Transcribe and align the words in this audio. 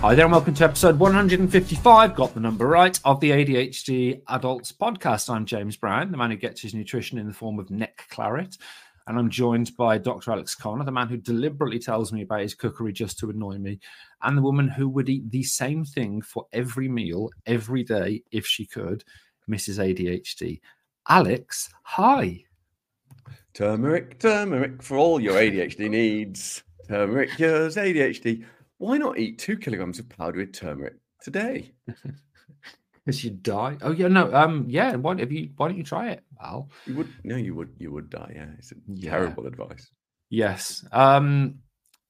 Hi 0.00 0.14
there, 0.14 0.24
and 0.24 0.32
welcome 0.32 0.54
to 0.54 0.64
episode 0.64 0.98
155, 0.98 2.14
got 2.14 2.32
the 2.32 2.40
number 2.40 2.66
right, 2.66 2.98
of 3.04 3.20
the 3.20 3.32
ADHD 3.32 4.22
Adults 4.28 4.72
podcast. 4.72 5.28
I'm 5.28 5.44
James 5.44 5.76
Brown, 5.76 6.10
the 6.10 6.16
man 6.16 6.30
who 6.30 6.38
gets 6.38 6.62
his 6.62 6.72
nutrition 6.72 7.18
in 7.18 7.26
the 7.26 7.34
form 7.34 7.58
of 7.58 7.70
neck 7.70 8.06
claret. 8.08 8.56
And 9.06 9.18
I'm 9.18 9.28
joined 9.28 9.76
by 9.76 9.98
Dr. 9.98 10.32
Alex 10.32 10.54
Connor, 10.54 10.86
the 10.86 10.90
man 10.90 11.08
who 11.08 11.18
deliberately 11.18 11.78
tells 11.78 12.14
me 12.14 12.22
about 12.22 12.40
his 12.40 12.54
cookery 12.54 12.94
just 12.94 13.18
to 13.18 13.28
annoy 13.28 13.58
me, 13.58 13.78
and 14.22 14.38
the 14.38 14.42
woman 14.42 14.68
who 14.68 14.88
would 14.88 15.10
eat 15.10 15.30
the 15.30 15.42
same 15.42 15.84
thing 15.84 16.22
for 16.22 16.46
every 16.54 16.88
meal, 16.88 17.28
every 17.44 17.84
day, 17.84 18.22
if 18.32 18.46
she 18.46 18.64
could, 18.64 19.04
Mrs. 19.50 19.84
ADHD. 19.84 20.62
Alex, 21.10 21.68
hi. 21.82 22.42
Turmeric, 23.52 24.18
turmeric 24.18 24.82
for 24.82 24.96
all 24.96 25.20
your 25.20 25.34
ADHD 25.34 25.90
needs. 25.90 26.62
Turmeric 26.88 27.32
cures 27.36 27.76
ADHD 27.76 28.46
why 28.80 28.96
not 28.96 29.18
eat 29.18 29.38
two 29.38 29.58
kilograms 29.58 29.98
of 29.98 30.08
powdered 30.08 30.54
turmeric 30.54 30.94
today? 31.22 31.72
Because 33.06 33.24
you 33.24 33.30
die. 33.30 33.78
Oh 33.80 33.92
yeah, 33.92 34.08
no. 34.08 34.32
Um, 34.32 34.66
yeah. 34.68 34.94
Why 34.94 35.18
have 35.18 35.32
you? 35.32 35.48
Why 35.56 35.68
don't 35.68 35.78
you 35.78 35.82
try 35.82 36.10
it, 36.10 36.22
Al? 36.40 36.68
You 36.84 36.96
would. 36.96 37.08
No, 37.24 37.34
you 37.36 37.54
would. 37.54 37.74
You 37.78 37.90
would 37.92 38.10
die. 38.10 38.32
Yeah, 38.36 38.46
it's 38.58 38.74
yeah. 38.86 39.10
terrible 39.10 39.46
advice. 39.46 39.90
Yes. 40.28 40.84
Um, 40.92 41.60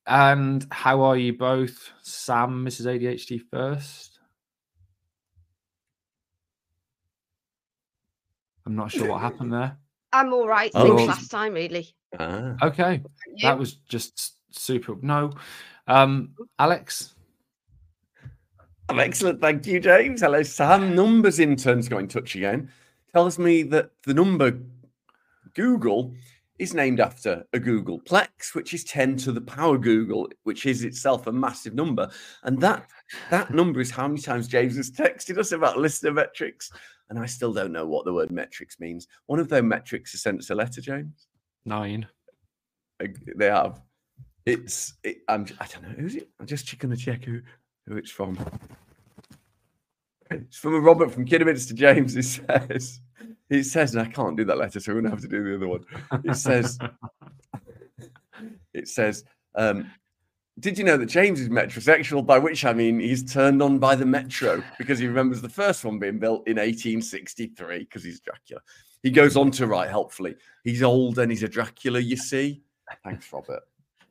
and 0.06 0.66
how 0.72 1.02
are 1.02 1.16
you 1.16 1.32
both, 1.38 1.90
Sam, 2.02 2.66
Mrs. 2.66 2.86
ADHD 2.86 3.40
first? 3.52 4.18
I'm 8.66 8.74
not 8.74 8.90
sure 8.90 9.08
what 9.08 9.20
happened 9.20 9.52
there. 9.52 9.78
I'm 10.12 10.32
all 10.32 10.48
right. 10.48 10.72
Oh. 10.74 10.86
last 10.86 11.30
time, 11.30 11.54
really. 11.54 11.94
Ah. 12.18 12.56
Okay, 12.62 13.02
that 13.42 13.56
was 13.56 13.74
just 13.74 14.36
super. 14.50 14.96
No, 15.00 15.32
um, 15.90 16.34
Alex. 16.58 17.14
excellent. 18.88 19.40
Thank 19.40 19.66
you, 19.66 19.80
James. 19.80 20.20
Hello, 20.20 20.42
Sam. 20.42 20.94
Numbers 20.94 21.40
intern's 21.40 21.88
got 21.88 21.98
in 21.98 22.08
touch 22.08 22.36
again. 22.36 22.70
Tells 23.12 23.38
me 23.38 23.62
that 23.64 23.90
the 24.06 24.14
number 24.14 24.58
Google 25.54 26.14
is 26.60 26.74
named 26.74 27.00
after 27.00 27.44
a 27.54 27.58
googolplex, 27.58 28.54
which 28.54 28.72
is 28.72 28.84
10 28.84 29.16
to 29.16 29.32
the 29.32 29.40
power 29.40 29.78
googol, 29.78 30.30
which 30.44 30.64
is 30.66 30.84
itself 30.84 31.26
a 31.26 31.32
massive 31.32 31.74
number. 31.74 32.08
And 32.44 32.60
that 32.60 32.86
that 33.30 33.52
number 33.52 33.80
is 33.80 33.90
how 33.90 34.06
many 34.06 34.20
times 34.20 34.46
James 34.46 34.76
has 34.76 34.92
texted 34.92 35.38
us 35.38 35.52
about 35.52 35.78
listener 35.78 36.12
metrics. 36.12 36.70
And 37.08 37.18
I 37.18 37.26
still 37.26 37.52
don't 37.52 37.72
know 37.72 37.86
what 37.86 38.04
the 38.04 38.12
word 38.12 38.30
metrics 38.30 38.78
means. 38.78 39.08
One 39.26 39.40
of 39.40 39.48
those 39.48 39.64
metrics 39.64 40.12
has 40.12 40.22
sent 40.22 40.38
us 40.38 40.50
a 40.50 40.54
letter, 40.54 40.80
James. 40.80 41.26
Nine. 41.64 42.06
They 43.36 43.46
have. 43.46 43.80
It's 44.46 44.94
it, 45.04 45.18
I'm 45.28 45.46
I 45.60 45.66
don't 45.66 45.82
know 45.82 45.94
who's 45.98 46.16
it. 46.16 46.28
I'm 46.38 46.46
just 46.46 46.68
to 46.68 46.96
check 46.96 47.24
who 47.24 47.40
who 47.86 47.96
it's 47.96 48.10
from. 48.10 48.38
It's 50.30 50.56
from 50.56 50.74
a 50.74 50.80
Robert 50.80 51.10
from 51.10 51.24
Kidderminster 51.24 51.74
James. 51.74 52.16
It 52.16 52.24
says 52.24 53.00
it 53.50 53.64
says, 53.64 53.94
and 53.94 54.02
I 54.02 54.10
can't 54.10 54.36
do 54.36 54.44
that 54.44 54.58
letter, 54.58 54.80
so 54.80 54.92
we're 54.92 55.00
gonna 55.00 55.10
have 55.10 55.22
to 55.22 55.28
do 55.28 55.44
the 55.44 55.56
other 55.56 55.68
one. 55.68 55.84
It 56.24 56.36
says 56.36 56.78
it 58.72 58.88
says, 58.88 59.24
um, 59.56 59.90
did 60.60 60.78
you 60.78 60.84
know 60.84 60.96
that 60.96 61.06
James 61.06 61.40
is 61.40 61.48
metrosexual? 61.48 62.24
By 62.24 62.38
which 62.38 62.64
I 62.64 62.72
mean 62.72 63.00
he's 63.00 63.30
turned 63.30 63.62
on 63.62 63.78
by 63.78 63.94
the 63.94 64.06
metro 64.06 64.62
because 64.78 64.98
he 64.98 65.06
remembers 65.06 65.40
the 65.40 65.48
first 65.48 65.84
one 65.84 65.98
being 65.98 66.18
built 66.18 66.46
in 66.46 66.56
1863 66.56 67.78
because 67.80 68.04
he's 68.04 68.20
Dracula. 68.20 68.60
He 69.02 69.10
goes 69.10 69.36
on 69.36 69.50
to 69.52 69.66
write 69.66 69.88
helpfully. 69.88 70.36
He's 70.62 70.82
old 70.82 71.18
and 71.18 71.32
he's 71.32 71.42
a 71.42 71.48
Dracula, 71.48 71.98
you 71.98 72.16
see. 72.16 72.62
Thanks, 73.02 73.32
Robert. 73.32 73.62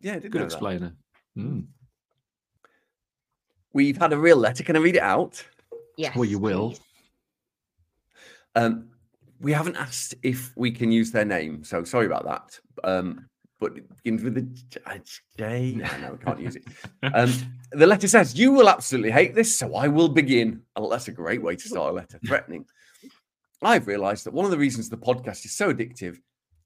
Yeah, 0.02 0.20
good 0.20 0.42
explainer. 0.42 0.96
Mm. 1.38 1.68
We've 3.74 3.98
had 3.98 4.14
a 4.14 4.18
real 4.18 4.38
letter. 4.38 4.64
Can 4.64 4.76
I 4.76 4.80
read 4.80 4.96
it 4.96 5.02
out? 5.02 5.44
Yes. 5.98 6.16
Well, 6.16 6.26
you 6.26 6.40
will. 6.40 6.76
Um, 8.56 8.90
we 9.40 9.52
haven't 9.54 9.76
asked 9.76 10.16
if 10.24 10.54
we 10.56 10.72
can 10.72 10.92
use 10.92 11.12
their 11.12 11.26
name, 11.26 11.64
so 11.64 11.84
sorry 11.84 12.06
about 12.06 12.26
that. 12.26 12.60
Um, 12.84 13.28
but 13.60 13.78
it 13.78 13.96
begins 14.04 14.24
with 14.24 14.38
a 14.38 15.02
J. 15.38 15.74
No, 15.76 15.98
no, 15.98 16.12
we 16.14 16.18
can't 16.18 16.40
use 16.40 16.56
it. 16.56 16.64
Um, 17.14 17.32
the 17.72 17.88
letter 17.88 18.08
says, 18.08 18.36
You 18.36 18.52
will 18.52 18.70
absolutely 18.70 19.12
hate 19.12 19.36
this, 19.36 19.56
so 19.56 19.76
I 19.76 19.88
will 19.88 20.10
begin. 20.10 20.62
Oh, 20.76 20.90
that's 20.90 21.08
a 21.08 21.12
great 21.12 21.42
way 21.42 21.56
to 21.56 21.68
start 21.68 21.92
a 21.92 21.94
letter, 21.94 22.20
threatening. 22.26 22.66
I've 23.62 23.88
realized 23.88 24.26
that 24.26 24.34
one 24.34 24.46
of 24.46 24.52
the 24.52 24.58
reasons 24.58 24.90
the 24.90 24.98
podcast 24.98 25.46
is 25.46 25.56
so 25.56 25.74
addictive 25.74 26.18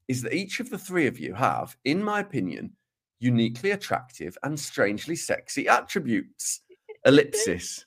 is 0.06 0.22
that 0.22 0.34
each 0.34 0.60
of 0.60 0.70
the 0.70 0.78
three 0.78 1.06
of 1.06 1.18
you 1.18 1.34
have, 1.34 1.76
in 1.84 2.02
my 2.02 2.20
opinion, 2.20 2.72
uniquely 3.24 3.70
attractive 3.70 4.36
and 4.42 4.58
strangely 4.60 5.16
sexy 5.16 5.66
attributes. 5.66 6.60
Ellipsis. 7.06 7.86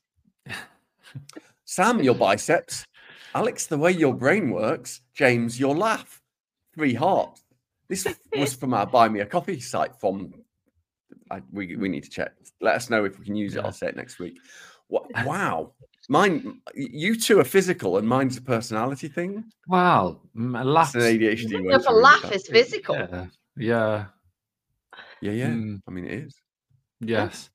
Sam, 1.66 2.02
your 2.02 2.16
biceps. 2.16 2.86
Alex, 3.36 3.68
the 3.68 3.78
way 3.78 3.92
your 3.92 4.14
brain 4.14 4.50
works. 4.50 5.02
James, 5.14 5.60
your 5.60 5.76
laugh. 5.76 6.22
Three 6.74 6.94
hearts. 6.94 7.44
This 7.88 8.08
was 8.36 8.54
from 8.56 8.74
our 8.74 8.86
Buy 8.86 9.08
Me 9.10 9.20
a 9.20 9.26
Coffee 9.26 9.60
site. 9.60 9.96
From 9.96 10.34
I, 11.32 11.42
we 11.52 11.76
we 11.76 11.88
need 11.88 12.04
to 12.04 12.10
check. 12.10 12.34
Let 12.62 12.76
us 12.76 12.90
know 12.90 13.06
if 13.06 13.18
we 13.18 13.26
can 13.26 13.36
use 13.36 13.56
it. 13.56 13.64
I'll 13.64 13.72
say 13.72 13.88
it 13.88 13.96
next 13.96 14.20
week. 14.20 14.38
Wow, 14.90 15.74
mine. 16.10 16.62
You 16.74 17.20
two 17.20 17.40
are 17.40 17.46
physical, 17.46 17.98
and 17.98 18.08
mine's 18.08 18.38
a 18.38 18.42
personality 18.42 19.08
thing. 19.08 19.46
Wow, 19.68 20.22
a 20.36 20.64
laugh. 20.64 20.96
It's 20.96 21.06
an 21.06 21.20
ADHD. 21.20 21.66
Way 21.66 21.74
a 21.74 21.92
laugh 21.94 22.32
is 22.32 22.48
physical. 22.48 22.96
Yeah. 22.96 23.26
yeah. 23.58 24.06
Yeah, 25.22 25.32
yeah. 25.32 25.48
Mm. 25.48 25.82
I 25.88 25.92
mean, 25.92 26.06
it 26.06 26.14
is. 26.14 26.36
Yes. 27.00 27.50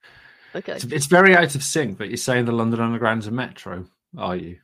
Okay. 0.55 0.73
It's, 0.73 0.85
it's, 0.85 1.07
very 1.07 1.37
out 1.37 1.55
of 1.55 1.63
sync, 1.63 1.99
but 1.99 2.09
you're 2.09 2.17
saying 2.17 2.45
the 2.45 2.53
London 2.53 2.81
Underground's 2.81 3.27
a 3.27 3.31
metro, 3.31 3.87
are 4.19 4.37
you? 4.37 4.59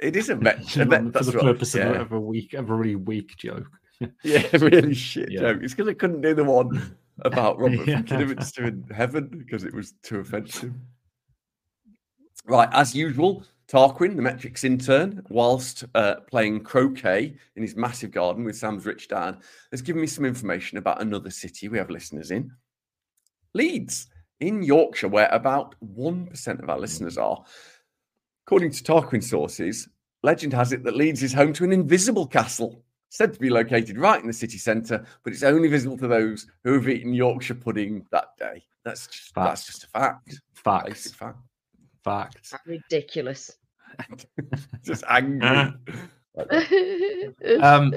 It 0.00 0.16
is 0.16 0.28
a 0.28 0.36
metro. 0.36 0.84
for 0.84 1.24
the 1.24 1.38
purpose 1.40 1.74
yeah. 1.74 1.92
of, 1.92 2.12
a 2.12 2.20
weak, 2.20 2.54
a 2.54 2.62
really 2.62 2.96
weak 2.96 3.36
joke. 3.36 3.68
yeah, 4.22 4.46
really 4.52 4.94
shit 4.94 5.30
yeah. 5.30 5.40
joke. 5.40 5.60
It's 5.62 5.74
because 5.74 5.88
I 5.88 5.94
couldn't 5.94 6.20
do 6.20 6.34
the 6.34 6.44
one 6.44 6.96
about 7.22 7.58
Robert 7.58 7.86
yeah. 7.86 7.96
from 7.96 8.04
Kidderminster 8.04 8.66
in 8.66 8.84
heaven 8.94 9.28
because 9.28 9.64
it 9.64 9.74
was 9.74 9.94
too 10.02 10.20
offensive. 10.20 10.72
Right, 12.48 12.68
as 12.72 12.94
usual, 12.94 13.44
Tarquin, 13.70 14.16
the 14.16 14.22
metrics 14.22 14.64
intern, 14.64 15.22
whilst 15.28 15.84
uh, 15.94 16.14
playing 16.30 16.64
croquet 16.64 17.36
in 17.56 17.62
his 17.62 17.76
massive 17.76 18.10
garden 18.10 18.42
with 18.44 18.56
Sam's 18.56 18.86
rich 18.86 19.08
dad, 19.08 19.36
has 19.70 19.82
given 19.82 20.00
me 20.00 20.06
some 20.06 20.24
information 20.24 20.78
about 20.78 21.02
another 21.02 21.28
city 21.28 21.68
we 21.68 21.76
have 21.76 21.90
listeners 21.90 22.30
in 22.30 22.50
Leeds, 23.52 24.06
in 24.40 24.62
Yorkshire, 24.62 25.08
where 25.08 25.28
about 25.28 25.74
1% 25.94 26.62
of 26.62 26.70
our 26.70 26.78
listeners 26.78 27.18
are. 27.18 27.44
According 28.46 28.70
to 28.70 28.82
Tarquin 28.82 29.22
sources, 29.22 29.86
legend 30.22 30.54
has 30.54 30.72
it 30.72 30.84
that 30.84 30.96
Leeds 30.96 31.22
is 31.22 31.34
home 31.34 31.52
to 31.52 31.64
an 31.64 31.72
invisible 31.72 32.26
castle, 32.26 32.82
said 33.10 33.34
to 33.34 33.40
be 33.40 33.50
located 33.50 33.98
right 33.98 34.22
in 34.22 34.26
the 34.26 34.32
city 34.32 34.56
centre, 34.56 35.04
but 35.22 35.34
it's 35.34 35.42
only 35.42 35.68
visible 35.68 35.98
to 35.98 36.08
those 36.08 36.46
who 36.64 36.72
have 36.72 36.88
eaten 36.88 37.12
Yorkshire 37.12 37.56
pudding 37.56 38.06
that 38.10 38.28
day. 38.38 38.64
That's 38.84 39.06
just, 39.06 39.34
that's 39.34 39.66
just 39.66 39.84
a 39.84 39.88
fact. 39.88 40.40
Fact. 40.54 40.96
fact. 41.14 41.38
Fact. 42.08 42.54
Ridiculous. 42.66 43.56
Just 44.84 45.04
angry. 45.08 45.72
um, 47.60 47.92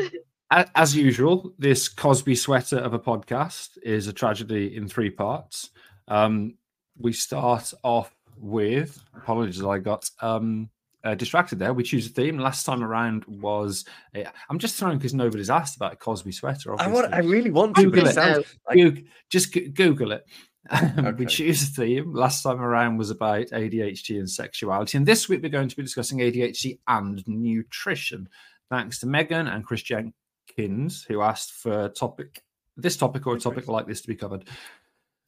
as 0.52 0.96
usual, 0.96 1.54
this 1.58 1.88
Cosby 1.88 2.36
sweater 2.36 2.78
of 2.78 2.94
a 2.94 3.00
podcast 3.00 3.78
is 3.84 4.08
a 4.08 4.14
tragedy 4.14 4.76
in 4.76 4.88
three 4.88 5.10
parts. 5.10 5.70
Um, 6.08 6.56
we 6.98 7.14
start 7.14 7.74
off 7.84 8.14
with 8.38 9.02
apologies, 9.16 9.64
I 9.64 9.78
got 9.78 10.10
um, 10.22 10.70
uh, 11.04 11.16
distracted 11.16 11.60
there. 11.60 11.74
We 11.74 11.84
choose 11.84 12.08
a 12.08 12.10
theme. 12.10 12.38
Last 12.38 12.66
time 12.66 12.84
around 12.84 13.24
was 13.26 13.86
uh, 14.16 14.24
I'm 14.50 14.60
just 14.60 14.76
throwing 14.76 14.98
because 14.98 15.14
nobody's 15.14 15.50
asked 15.50 15.76
about 15.76 15.94
a 15.94 15.96
Cosby 15.96 16.32
sweater. 16.32 16.74
Obviously. 16.74 16.92
I 16.92 16.94
want. 16.94 17.14
I 17.14 17.20
really 17.20 17.52
want 17.52 17.76
to. 17.76 17.84
Google 17.84 18.08
it. 18.08 18.16
Like... 18.18 18.46
Google, 18.74 19.04
just 19.30 19.58
Google 19.74 20.12
it. 20.12 20.26
okay. 20.74 21.12
we 21.12 21.26
choose 21.26 21.64
a 21.64 21.66
theme. 21.66 22.14
Last 22.14 22.44
time 22.44 22.62
around 22.62 22.98
was 22.98 23.10
about 23.10 23.48
ADHD 23.48 24.20
and 24.20 24.30
sexuality. 24.30 24.98
And 24.98 25.08
this 25.08 25.28
week 25.28 25.42
we're 25.42 25.50
going 25.50 25.70
to 25.70 25.76
be 25.76 25.84
discussing 25.84 26.20
ADHD 26.20 26.80
and 26.88 27.26
nutrition. 27.28 28.30
Thanks 28.70 29.00
to 29.00 29.08
Megan 29.08 29.48
and 29.48 29.66
Chris 29.66 29.82
Jenkins, 29.82 31.04
who 31.04 31.22
asked 31.22 31.54
for 31.54 31.90
topic 31.90 32.44
this 32.78 32.96
topic 32.98 33.28
or 33.28 33.36
a 33.36 33.40
topic 33.40 33.68
like 33.68 33.88
this 33.88 34.02
to 34.02 34.08
be 34.08 34.16
covered. 34.16 34.48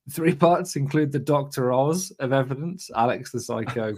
Three 0.09 0.35
parts 0.35 0.75
include 0.75 1.11
the 1.11 1.19
Dr. 1.19 1.71
Oz 1.71 2.11
of 2.19 2.33
evidence, 2.33 2.89
Alex 2.95 3.31
the 3.31 3.39
psycho 3.39 3.95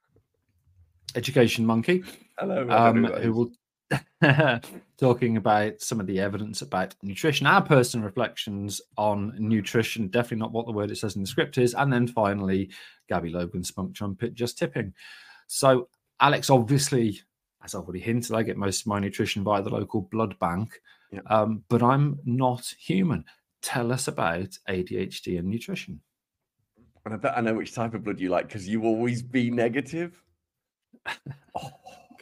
education 1.14 1.64
monkey. 1.66 2.04
Hello, 2.38 2.68
um, 2.70 3.04
who 3.04 3.32
will 3.32 3.52
talking 4.98 5.36
about 5.36 5.80
some 5.80 6.00
of 6.00 6.06
the 6.06 6.20
evidence 6.20 6.62
about 6.62 6.94
nutrition, 7.02 7.46
our 7.46 7.62
personal 7.62 8.06
reflections 8.06 8.80
on 8.96 9.34
nutrition, 9.38 10.08
definitely 10.08 10.38
not 10.38 10.52
what 10.52 10.66
the 10.66 10.72
word 10.72 10.90
it 10.90 10.96
says 10.96 11.16
in 11.16 11.22
the 11.22 11.28
script 11.28 11.58
is, 11.58 11.74
and 11.74 11.92
then 11.92 12.06
finally, 12.06 12.70
Gabby 13.08 13.30
Logan 13.30 13.64
spunk 13.64 13.94
trumpet 13.94 14.34
just 14.34 14.58
tipping. 14.58 14.94
So, 15.46 15.88
Alex, 16.20 16.50
obviously, 16.50 17.20
as 17.64 17.74
I've 17.74 17.82
already 17.82 18.00
hinted, 18.00 18.34
I 18.34 18.42
get 18.42 18.56
most 18.56 18.82
of 18.82 18.86
my 18.86 18.98
nutrition 18.98 19.44
via 19.44 19.62
the 19.62 19.70
local 19.70 20.02
blood 20.02 20.38
bank, 20.38 20.80
um, 21.26 21.62
but 21.68 21.82
I'm 21.82 22.18
not 22.24 22.74
human. 22.78 23.24
Tell 23.60 23.92
us 23.92 24.08
about 24.08 24.58
ADHD 24.68 25.38
and 25.38 25.48
nutrition. 25.48 26.00
And 27.04 27.14
I 27.14 27.16
bet 27.16 27.36
I 27.36 27.40
know 27.40 27.54
which 27.54 27.74
type 27.74 27.94
of 27.94 28.04
blood 28.04 28.20
you 28.20 28.28
like 28.28 28.46
because 28.46 28.68
you 28.68 28.84
always 28.84 29.22
be 29.22 29.50
negative. 29.50 30.22
Oh, 31.54 31.70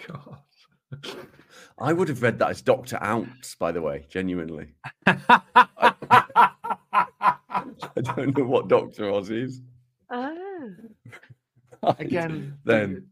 God. 0.09 0.39
I 1.81 1.93
would 1.93 2.09
have 2.09 2.23
read 2.23 2.39
that 2.41 2.51
as 2.51 2.61
Doctor 2.61 3.03
Ounce, 3.03 3.55
by 3.55 3.73
the 3.73 3.81
way, 3.81 4.07
genuinely. 4.09 4.75
I 5.07 5.23
don't 8.03 8.37
know 8.37 8.45
what 8.45 8.69
Doctor 8.69 9.11
Oz 9.11 9.31
is. 9.31 9.61
Oh. 11.83 11.95
Again, 11.99 12.59
then 12.67 13.07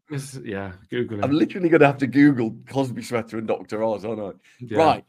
yeah, 0.45 0.73
Google 0.91 1.25
I'm 1.25 1.33
literally 1.33 1.71
going 1.71 1.81
to 1.81 1.87
have 1.87 1.97
to 1.99 2.07
Google 2.07 2.55
Cosby 2.69 3.03
sweater 3.03 3.39
and 3.39 3.49
Doctor 3.49 3.83
Oz, 3.83 4.05
aren't 4.05 4.21
I? 4.21 4.33
Yeah. 4.61 4.79
Right. 4.79 5.05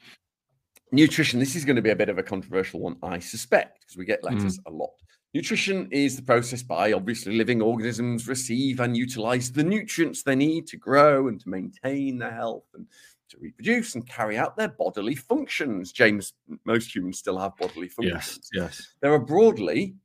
Nutrition. 0.94 1.42
This 1.42 1.58
is 1.58 1.66
going 1.66 1.76
to 1.76 1.82
be 1.82 1.90
a 1.90 1.96
bit 1.96 2.08
of 2.08 2.18
a 2.18 2.24
controversial 2.24 2.80
one, 2.80 2.96
I 3.04 3.20
suspect, 3.20 3.82
because 3.82 3.98
we 3.98 4.06
get 4.06 4.24
letters 4.24 4.60
mm. 4.60 4.64
a 4.68 4.72
lot. 4.72 4.94
Nutrition 5.34 5.90
is 5.92 6.16
the 6.16 6.22
process 6.22 6.64
by 6.64 6.94
obviously 6.94 7.36
living 7.36 7.62
organisms 7.62 8.30
receive 8.30 8.80
and 8.80 8.96
utilize 8.96 9.52
the 9.52 9.64
nutrients 9.64 10.24
they 10.24 10.38
need 10.38 10.66
to 10.68 10.78
grow 10.78 11.28
and 11.28 11.42
to 11.42 11.50
maintain 11.50 12.18
their 12.18 12.32
health 12.32 12.64
and 12.74 12.88
to 13.30 13.38
reproduce 13.40 13.96
and 13.96 14.08
carry 14.08 14.38
out 14.38 14.58
their 14.58 14.68
bodily 14.68 15.16
functions. 15.16 15.92
James, 15.92 16.34
most 16.66 16.94
humans 16.94 17.20
still 17.20 17.38
have 17.38 17.56
bodily 17.58 17.88
functions. 17.88 18.50
Yes, 18.54 18.78
yes. 18.78 18.94
There 19.02 19.14
are 19.14 19.20
broadly 19.20 19.96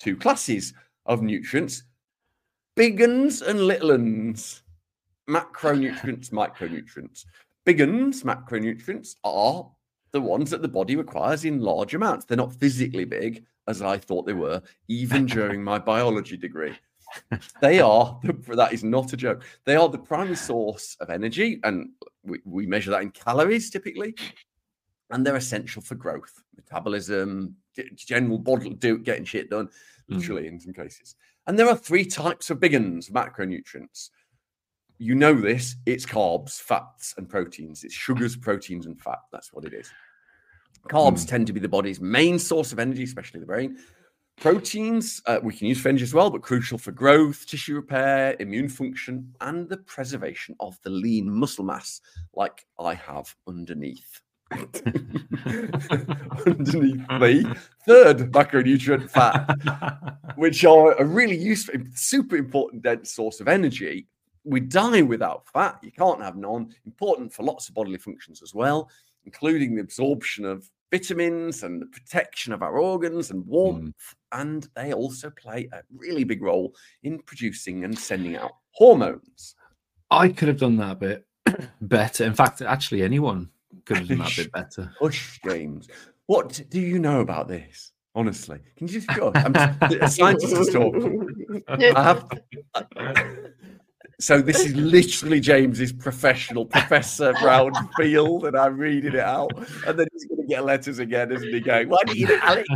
two 0.00 0.16
classes 0.16 0.74
of 1.06 1.22
nutrients 1.22 1.84
big 2.74 3.02
uns 3.02 3.42
and 3.42 3.60
little 3.60 3.92
uns. 3.92 4.62
Macronutrients, 5.28 6.30
micronutrients. 6.30 7.24
Big 7.64 7.80
uns, 7.80 8.22
macronutrients, 8.22 9.16
are 9.24 9.70
the 10.12 10.20
ones 10.20 10.50
that 10.50 10.62
the 10.62 10.68
body 10.68 10.96
requires 10.96 11.44
in 11.44 11.60
large 11.60 11.94
amounts. 11.94 12.24
They're 12.24 12.36
not 12.36 12.54
physically 12.54 13.04
big, 13.04 13.44
as 13.68 13.82
I 13.82 13.98
thought 13.98 14.26
they 14.26 14.32
were, 14.32 14.62
even 14.88 15.26
during 15.26 15.62
my 15.62 15.78
biology 15.92 16.36
degree. 16.36 16.76
They 17.60 17.80
are, 17.80 18.18
the, 18.22 18.32
that 18.56 18.72
is 18.72 18.84
not 18.84 19.12
a 19.12 19.16
joke. 19.16 19.44
They 19.64 19.76
are 19.76 19.88
the 19.88 19.98
primary 19.98 20.36
source 20.36 20.96
of 21.00 21.10
energy, 21.10 21.60
and 21.64 21.90
we, 22.24 22.40
we 22.44 22.66
measure 22.66 22.90
that 22.90 23.02
in 23.02 23.10
calories 23.10 23.70
typically. 23.70 24.14
And 25.10 25.26
they're 25.26 25.36
essential 25.36 25.82
for 25.82 25.94
growth, 25.94 26.42
metabolism, 26.56 27.56
general 27.96 28.38
body 28.38 28.70
do, 28.70 28.98
getting 28.98 29.24
shit 29.24 29.50
done, 29.50 29.68
Mm. 30.10 30.16
literally 30.16 30.48
in 30.48 30.58
some 30.58 30.72
cases. 30.72 31.14
And 31.46 31.58
there 31.58 31.68
are 31.68 31.76
three 31.76 32.04
types 32.04 32.50
of 32.50 32.58
big 32.58 32.74
uns, 32.74 33.08
macronutrients. 33.08 34.10
You 34.98 35.14
know 35.14 35.34
this, 35.34 35.76
it's 35.86 36.06
carbs, 36.06 36.60
fats, 36.60 37.14
and 37.16 37.28
proteins. 37.28 37.84
It's 37.84 37.94
sugars, 37.94 38.36
proteins, 38.36 38.86
and 38.86 39.00
fat. 39.00 39.18
That's 39.32 39.52
what 39.52 39.64
it 39.64 39.74
is. 39.74 39.90
Carbs 40.88 41.26
tend 41.26 41.46
to 41.46 41.52
be 41.52 41.60
the 41.60 41.68
body's 41.68 42.00
main 42.00 42.38
source 42.38 42.72
of 42.72 42.78
energy, 42.78 43.04
especially 43.04 43.40
the 43.40 43.46
brain. 43.46 43.78
Proteins 44.42 45.22
uh, 45.26 45.38
we 45.40 45.54
can 45.54 45.68
use 45.68 45.86
energy 45.86 46.02
as 46.02 46.12
well, 46.12 46.28
but 46.28 46.42
crucial 46.42 46.76
for 46.76 46.90
growth, 46.90 47.46
tissue 47.46 47.76
repair, 47.76 48.34
immune 48.40 48.68
function, 48.68 49.32
and 49.40 49.68
the 49.68 49.76
preservation 49.76 50.56
of 50.58 50.76
the 50.82 50.90
lean 50.90 51.30
muscle 51.30 51.64
mass, 51.64 52.00
like 52.34 52.66
I 52.76 52.94
have 52.94 53.32
underneath. 53.46 54.20
underneath 56.44 57.08
me. 57.20 57.46
Third 57.86 58.32
macronutrient, 58.32 59.10
fat 59.10 60.18
which 60.36 60.64
are 60.64 60.94
a 60.94 61.04
really 61.04 61.38
useful, 61.38 61.76
super 61.94 62.34
important 62.34 62.82
dense 62.82 63.12
source 63.12 63.38
of 63.38 63.46
energy. 63.46 64.08
We 64.42 64.58
die 64.58 65.02
without 65.02 65.46
fat. 65.52 65.78
You 65.84 65.92
can't 65.92 66.20
have 66.20 66.34
none. 66.34 66.74
Important 66.84 67.32
for 67.32 67.44
lots 67.44 67.68
of 67.68 67.76
bodily 67.76 67.98
functions 67.98 68.42
as 68.42 68.52
well, 68.52 68.90
including 69.24 69.76
the 69.76 69.82
absorption 69.82 70.44
of 70.44 70.68
vitamins 70.92 71.64
and 71.64 71.82
the 71.82 71.86
protection 71.86 72.52
of 72.52 72.62
our 72.62 72.78
organs 72.78 73.30
and 73.30 73.44
warmth. 73.46 73.96
Mm. 73.96 74.40
And 74.40 74.68
they 74.76 74.92
also 74.92 75.30
play 75.30 75.68
a 75.72 75.80
really 75.90 76.22
big 76.22 76.42
role 76.42 76.74
in 77.02 77.18
producing 77.20 77.84
and 77.84 77.98
sending 77.98 78.36
out 78.36 78.52
hormones. 78.70 79.56
I 80.10 80.28
could 80.28 80.48
have 80.48 80.58
done 80.58 80.76
that 80.76 80.92
a 80.92 80.94
bit 80.94 81.26
better. 81.80 82.24
In 82.24 82.34
fact, 82.34 82.60
actually, 82.60 83.02
anyone 83.02 83.48
could 83.86 83.98
have 83.98 84.08
done 84.08 84.18
that 84.18 84.36
bit 84.36 84.52
better. 84.52 84.92
Hush, 85.00 85.40
James. 85.44 85.88
What 86.26 86.62
do 86.68 86.80
you 86.80 86.98
know 86.98 87.20
about 87.20 87.48
this? 87.48 87.92
Honestly, 88.14 88.58
can 88.76 88.88
you 88.88 89.00
just 89.00 89.08
go? 89.08 89.32
I'm 89.34 89.54
just, 89.54 89.80
a 90.02 90.08
scientist 90.08 90.52
is 90.52 90.68
talking. 90.68 91.62
I 91.68 92.02
have. 92.02 92.28
So 94.20 94.40
this 94.40 94.64
is 94.64 94.74
literally 94.76 95.40
James's 95.40 95.92
professional 95.92 96.64
Professor 96.66 97.32
Brown 97.40 97.72
field, 97.96 98.44
and 98.44 98.56
I'm 98.56 98.76
reading 98.78 99.14
it 99.14 99.18
out, 99.20 99.50
and 99.86 99.98
then 99.98 100.06
he's 100.12 100.26
going 100.26 100.42
to 100.42 100.46
get 100.46 100.64
letters 100.64 100.98
again, 101.00 101.32
isn't 101.32 101.48
he? 101.52 101.60
Going, 101.60 101.88
"Why 101.88 101.98
did 102.06 102.16
you 102.16 102.26
do 102.28 102.38
Alex?" 102.42 102.68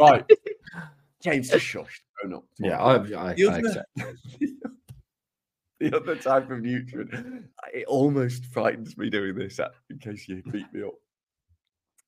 Right, 0.00 0.24
James, 1.22 1.50
just 1.50 1.64
shush. 1.64 2.02
Grown 2.20 2.34
up. 2.34 2.44
Yeah, 2.58 2.82
I, 2.82 2.94
I, 2.94 2.98
The 3.34 3.46
I 3.46 3.58
other- 3.58 3.58
accept. 3.68 3.88
the 5.80 5.96
other 5.96 6.16
type 6.16 6.50
of 6.50 6.60
nutrient. 6.60 7.46
It 7.72 7.86
almost 7.86 8.46
frightens 8.46 8.96
me 8.96 9.08
doing 9.10 9.34
this, 9.36 9.60
uh, 9.60 9.68
in 9.90 9.98
case 9.98 10.28
you 10.28 10.42
beat 10.50 10.72
me 10.72 10.82
up. 10.82 10.94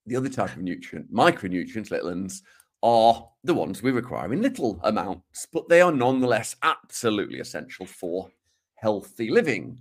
The 0.07 0.17
other 0.17 0.29
type 0.29 0.51
of 0.57 0.63
nutrient, 0.63 1.13
micronutrients, 1.13 1.91
little 1.91 2.09
ones, 2.11 2.43
are 2.85 3.31
the 3.45 3.55
ones 3.55 3.83
we 3.83 3.91
require 3.91 4.33
in 4.33 4.43
little 4.43 4.79
amounts, 4.85 5.49
but 5.53 5.69
they 5.69 5.81
are 5.81 5.91
nonetheless 5.91 6.55
absolutely 6.63 7.41
essential 7.41 7.87
for 7.87 8.31
healthy 8.75 9.31
living. 9.31 9.81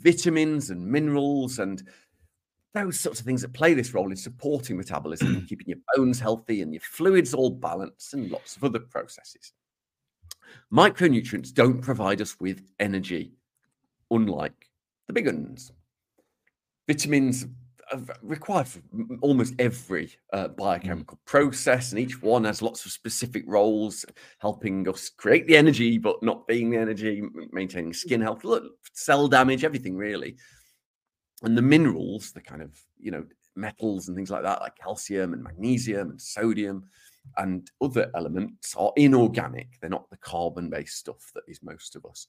Vitamins 0.00 0.70
and 0.70 0.84
minerals 0.84 1.58
and 1.58 1.86
those 2.72 2.98
sorts 2.98 3.20
of 3.20 3.26
things 3.26 3.42
that 3.42 3.52
play 3.52 3.74
this 3.74 3.92
role 3.92 4.10
in 4.10 4.16
supporting 4.16 4.78
metabolism, 4.78 5.44
keeping 5.48 5.68
your 5.68 5.78
bones 5.94 6.18
healthy 6.18 6.62
and 6.62 6.72
your 6.72 6.80
fluids 6.80 7.34
all 7.34 7.50
balanced, 7.50 8.14
and 8.14 8.30
lots 8.30 8.56
of 8.56 8.64
other 8.64 8.78
processes. 8.78 9.52
Micronutrients 10.72 11.52
don't 11.52 11.82
provide 11.82 12.22
us 12.22 12.40
with 12.40 12.62
energy, 12.80 13.32
unlike 14.10 14.70
the 15.08 15.12
big 15.12 15.26
ones. 15.26 15.72
Vitamins 16.88 17.46
required 18.22 18.68
for 18.68 18.80
almost 19.20 19.54
every 19.58 20.12
uh, 20.32 20.48
biochemical 20.48 21.18
process, 21.24 21.90
and 21.90 22.00
each 22.00 22.22
one 22.22 22.44
has 22.44 22.62
lots 22.62 22.84
of 22.84 22.92
specific 22.92 23.44
roles, 23.46 24.04
helping 24.38 24.88
us 24.88 25.08
create 25.08 25.46
the 25.46 25.56
energy, 25.56 25.98
but 25.98 26.22
not 26.22 26.46
being 26.46 26.70
the 26.70 26.78
energy, 26.78 27.22
maintaining 27.52 27.92
skin 27.92 28.20
health, 28.20 28.44
cell 28.92 29.28
damage, 29.28 29.64
everything 29.64 29.96
really. 29.96 30.36
And 31.42 31.56
the 31.56 31.62
minerals, 31.62 32.32
the 32.32 32.40
kind 32.40 32.62
of 32.62 32.78
you 32.98 33.10
know 33.10 33.24
metals 33.56 34.08
and 34.08 34.16
things 34.16 34.30
like 34.30 34.42
that, 34.42 34.60
like 34.60 34.76
calcium 34.76 35.32
and 35.32 35.42
magnesium 35.42 36.10
and 36.10 36.20
sodium, 36.20 36.84
and 37.36 37.70
other 37.80 38.10
elements 38.14 38.74
are 38.76 38.92
inorganic. 38.96 39.78
They're 39.80 39.90
not 39.90 40.10
the 40.10 40.16
carbon 40.18 40.70
based 40.70 40.96
stuff 40.96 41.30
that 41.34 41.44
is 41.48 41.62
most 41.62 41.96
of 41.96 42.04
us. 42.04 42.26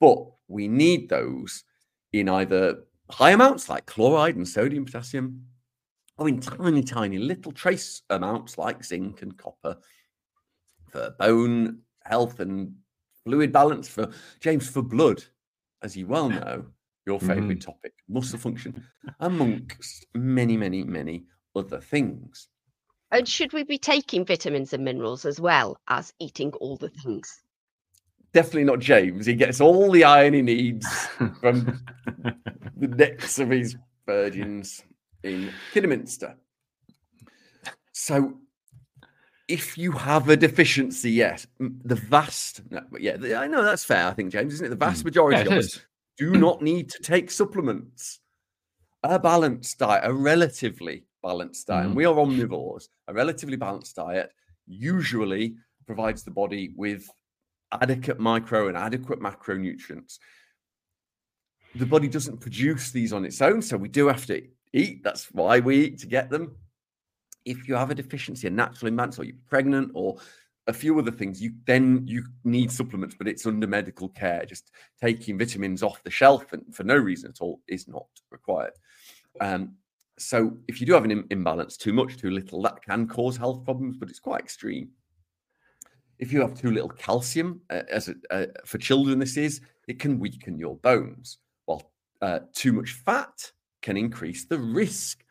But 0.00 0.18
we 0.48 0.68
need 0.68 1.08
those 1.08 1.64
in 2.12 2.28
either 2.28 2.78
high 3.10 3.30
amounts 3.30 3.68
like 3.68 3.86
chloride 3.86 4.36
and 4.36 4.48
sodium, 4.48 4.84
potassium, 4.84 5.46
or 6.18 6.28
in 6.28 6.40
tiny, 6.40 6.82
tiny 6.82 7.18
little 7.18 7.52
trace 7.52 8.02
amounts 8.10 8.58
like 8.58 8.84
zinc 8.84 9.22
and 9.22 9.36
copper 9.36 9.76
for 10.90 11.14
bone 11.18 11.80
health 12.04 12.40
and 12.40 12.74
fluid 13.24 13.52
balance, 13.52 13.88
for 13.88 14.10
James, 14.40 14.68
for 14.68 14.82
blood, 14.82 15.22
as 15.82 15.96
you 15.96 16.06
well 16.06 16.28
know, 16.28 16.66
your 17.06 17.18
mm-hmm. 17.18 17.28
favorite 17.28 17.60
topic, 17.60 17.92
muscle 18.08 18.38
function, 18.38 18.84
amongst 19.20 20.06
many, 20.14 20.56
many, 20.56 20.84
many 20.84 21.24
other 21.56 21.80
things. 21.80 22.48
And 23.10 23.28
should 23.28 23.52
we 23.52 23.62
be 23.62 23.78
taking 23.78 24.24
vitamins 24.24 24.72
and 24.72 24.84
minerals 24.84 25.24
as 25.24 25.38
well 25.40 25.76
as 25.88 26.14
eating 26.18 26.52
all 26.54 26.76
the 26.76 26.88
things? 26.88 27.42
Definitely 28.34 28.64
not 28.64 28.78
James. 28.80 29.26
He 29.26 29.34
gets 29.34 29.60
all 29.60 29.90
the 29.90 30.04
iron 30.04 30.32
he 30.34 30.42
needs 30.42 30.86
from 31.40 31.80
the 32.76 32.88
necks 32.88 33.38
of 33.38 33.50
his 33.50 33.76
virgins 34.06 34.82
in 35.22 35.50
Kidderminster. 35.72 36.36
So, 37.92 38.38
if 39.48 39.76
you 39.76 39.92
have 39.92 40.28
a 40.30 40.36
deficiency, 40.36 41.10
yes, 41.10 41.46
the 41.58 41.94
vast, 41.94 42.62
no, 42.70 42.80
yeah, 42.98 43.16
the- 43.18 43.36
I 43.36 43.46
know 43.46 43.62
that's 43.62 43.84
fair. 43.84 44.06
I 44.06 44.12
think 44.14 44.32
James, 44.32 44.54
isn't 44.54 44.66
it? 44.66 44.70
The 44.70 44.76
vast 44.76 45.02
Mm. 45.02 45.04
majority 45.06 45.42
Yeah, 45.42 45.56
of 45.56 45.64
us 45.64 45.80
do 46.16 46.32
not 46.36 46.62
need 46.62 46.88
to 46.90 47.02
take 47.02 47.30
supplements. 47.30 48.20
A 49.02 49.18
balanced 49.18 49.78
diet, 49.78 50.02
a 50.04 50.12
relatively 50.14 51.04
balanced 51.22 51.66
diet, 51.66 51.86
and 51.86 51.92
Mhm. 51.92 51.96
we 51.96 52.04
are 52.06 52.14
omnivores. 52.14 52.88
A 53.08 53.12
relatively 53.12 53.56
balanced 53.56 53.96
diet 53.96 54.30
usually 54.66 55.56
provides 55.86 56.22
the 56.22 56.30
body 56.30 56.72
with 56.76 57.08
adequate 57.80 58.18
micro 58.18 58.68
and 58.68 58.76
adequate 58.76 59.20
macronutrients. 59.20 60.18
The 61.74 61.86
body 61.86 62.08
doesn't 62.08 62.40
produce 62.40 62.90
these 62.90 63.12
on 63.12 63.24
its 63.24 63.40
own, 63.40 63.62
so 63.62 63.76
we 63.76 63.88
do 63.88 64.08
have 64.08 64.26
to 64.26 64.42
eat. 64.72 65.02
That's 65.02 65.26
why 65.32 65.60
we 65.60 65.84
eat 65.84 65.98
to 66.00 66.06
get 66.06 66.30
them. 66.30 66.56
If 67.44 67.66
you 67.66 67.74
have 67.74 67.90
a 67.90 67.94
deficiency, 67.94 68.46
a 68.46 68.50
natural 68.50 68.88
imbalance, 68.88 69.18
or 69.18 69.24
you're 69.24 69.36
pregnant, 69.48 69.90
or 69.94 70.18
a 70.66 70.72
few 70.72 70.98
other 70.98 71.10
things, 71.10 71.42
you 71.42 71.52
then 71.66 72.06
you 72.06 72.24
need 72.44 72.70
supplements, 72.70 73.16
but 73.18 73.26
it's 73.26 73.46
under 73.46 73.66
medical 73.66 74.08
care. 74.10 74.44
Just 74.44 74.70
taking 75.00 75.38
vitamins 75.38 75.82
off 75.82 76.02
the 76.04 76.10
shelf 76.10 76.52
and 76.52 76.62
for 76.74 76.84
no 76.84 76.96
reason 76.96 77.30
at 77.30 77.40
all 77.40 77.60
is 77.66 77.88
not 77.88 78.06
required. 78.30 78.72
Um, 79.40 79.76
so 80.18 80.56
if 80.68 80.80
you 80.80 80.86
do 80.86 80.92
have 80.92 81.04
an 81.04 81.10
im- 81.10 81.26
imbalance, 81.30 81.76
too 81.76 81.92
much, 81.92 82.16
too 82.16 82.30
little, 82.30 82.62
that 82.62 82.82
can 82.82 83.08
cause 83.08 83.36
health 83.36 83.64
problems, 83.64 83.96
but 83.96 84.08
it's 84.08 84.20
quite 84.20 84.40
extreme. 84.40 84.90
If 86.18 86.32
you 86.32 86.40
have 86.40 86.54
too 86.54 86.70
little 86.70 86.88
calcium, 86.88 87.60
uh, 87.70 87.82
as 87.90 88.08
a, 88.08 88.14
uh, 88.30 88.46
for 88.64 88.78
children, 88.78 89.18
this 89.18 89.36
is 89.36 89.60
it 89.88 89.98
can 89.98 90.18
weaken 90.18 90.58
your 90.58 90.76
bones, 90.76 91.38
while 91.64 91.92
uh, 92.20 92.40
too 92.52 92.72
much 92.72 92.92
fat 92.92 93.50
can 93.82 93.96
increase 93.96 94.44
the 94.44 94.58
risk 94.58 95.24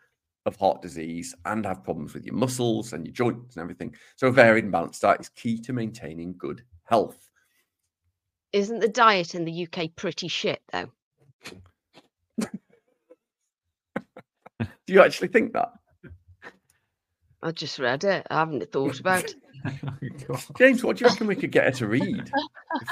of 0.46 0.56
heart 0.56 0.82
disease 0.82 1.36
and 1.46 1.66
have 1.66 1.84
problems 1.84 2.14
with 2.14 2.26
your 2.26 2.36
muscles 2.36 2.94
and 2.94 3.06
your 3.06 3.14
joints 3.14 3.56
and 3.56 3.62
everything. 3.62 3.96
So, 4.16 4.28
a 4.28 4.32
varied 4.32 4.66
and 4.66 4.72
balanced 4.72 5.02
diet 5.02 5.22
is 5.22 5.30
key 5.30 5.60
to 5.62 5.74
maintaining 5.74 6.36
good 6.38 6.64
health. 6.84 7.30
Isn't 8.52 8.80
the 8.80 8.90
diet 8.90 9.34
in 9.36 9.46
the 9.46 9.68
UK 9.68 9.96
pretty 9.96 10.28
shit 10.28 10.62
though? 10.74 10.92
Do 14.60 14.94
you 14.94 15.02
actually 15.02 15.30
think 15.30 15.54
that? 15.54 15.72
I 17.44 17.52
just 17.52 17.80
read 17.80 18.04
it. 18.04 18.28
I 18.30 18.40
haven't 18.40 18.72
thought 18.72 19.00
about 19.00 19.24
it. 19.24 19.36
James, 20.58 20.84
what 20.84 20.98
do 20.98 21.04
you 21.06 21.10
reckon 21.10 21.28
we 21.28 21.36
could 21.36 21.52
get 21.52 21.66
her 21.66 21.72
to 21.72 21.88
read? 21.88 22.32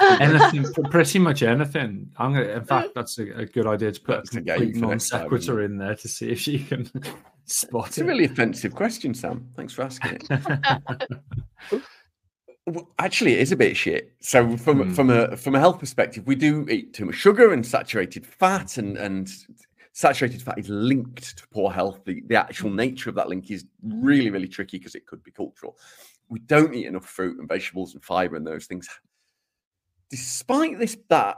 anything, 0.20 0.64
pretty 0.90 1.18
much 1.18 1.42
anything. 1.42 2.10
I'm 2.18 2.32
gonna. 2.32 2.44
In 2.46 2.64
fact, 2.64 2.90
that's 2.94 3.18
a, 3.18 3.40
a 3.40 3.46
good 3.46 3.66
idea 3.66 3.92
to 3.92 4.00
put 4.00 4.16
That's 4.16 4.36
a 4.36 4.42
complete 4.42 4.76
non 4.76 4.90
next 4.90 5.08
time, 5.08 5.20
isn't 5.20 5.30
sequitur 5.42 5.62
in 5.62 5.78
there 5.78 5.96
to 5.96 6.08
see 6.08 6.30
if 6.30 6.40
she 6.40 6.58
can 6.58 6.90
spot 7.44 7.86
it. 7.86 7.88
It's 7.88 7.98
a 7.98 8.04
really 8.04 8.24
offensive 8.24 8.74
question, 8.74 9.14
Sam. 9.14 9.48
Thanks 9.56 9.72
for 9.72 9.82
asking 9.82 10.18
it. 10.20 11.80
Actually, 12.98 13.32
it 13.34 13.40
is 13.40 13.52
a 13.52 13.56
bit 13.56 13.76
shit. 13.76 14.12
So, 14.20 14.56
from 14.56 14.82
Hmm. 14.82 14.94
from 14.94 15.10
a 15.10 15.36
from 15.36 15.54
a 15.54 15.58
health 15.58 15.78
perspective, 15.78 16.26
we 16.26 16.34
do 16.34 16.66
eat 16.68 16.92
too 16.92 17.06
much 17.06 17.16
sugar 17.16 17.52
and 17.52 17.64
saturated 17.66 18.26
fat, 18.26 18.76
and 18.76 18.96
and 18.96 19.28
saturated 19.92 20.40
fat 20.40 20.58
is 20.58 20.68
linked 20.68 21.38
to 21.38 21.48
poor 21.48 21.70
health. 21.72 22.04
The 22.04 22.22
the 22.26 22.36
actual 22.36 22.70
nature 22.70 23.08
of 23.08 23.16
that 23.16 23.28
link 23.28 23.50
is 23.50 23.64
really 23.82 24.30
really 24.30 24.46
tricky 24.48 24.78
because 24.78 24.94
it 24.94 25.06
could 25.06 25.22
be 25.24 25.30
cultural. 25.32 25.78
We 26.30 26.38
don't 26.38 26.74
eat 26.74 26.86
enough 26.86 27.06
fruit 27.06 27.38
and 27.38 27.48
vegetables 27.48 27.94
and 27.94 28.02
fiber 28.02 28.36
and 28.36 28.46
those 28.46 28.66
things. 28.66 28.88
Despite 30.10 30.78
this, 30.78 30.96
that 31.08 31.36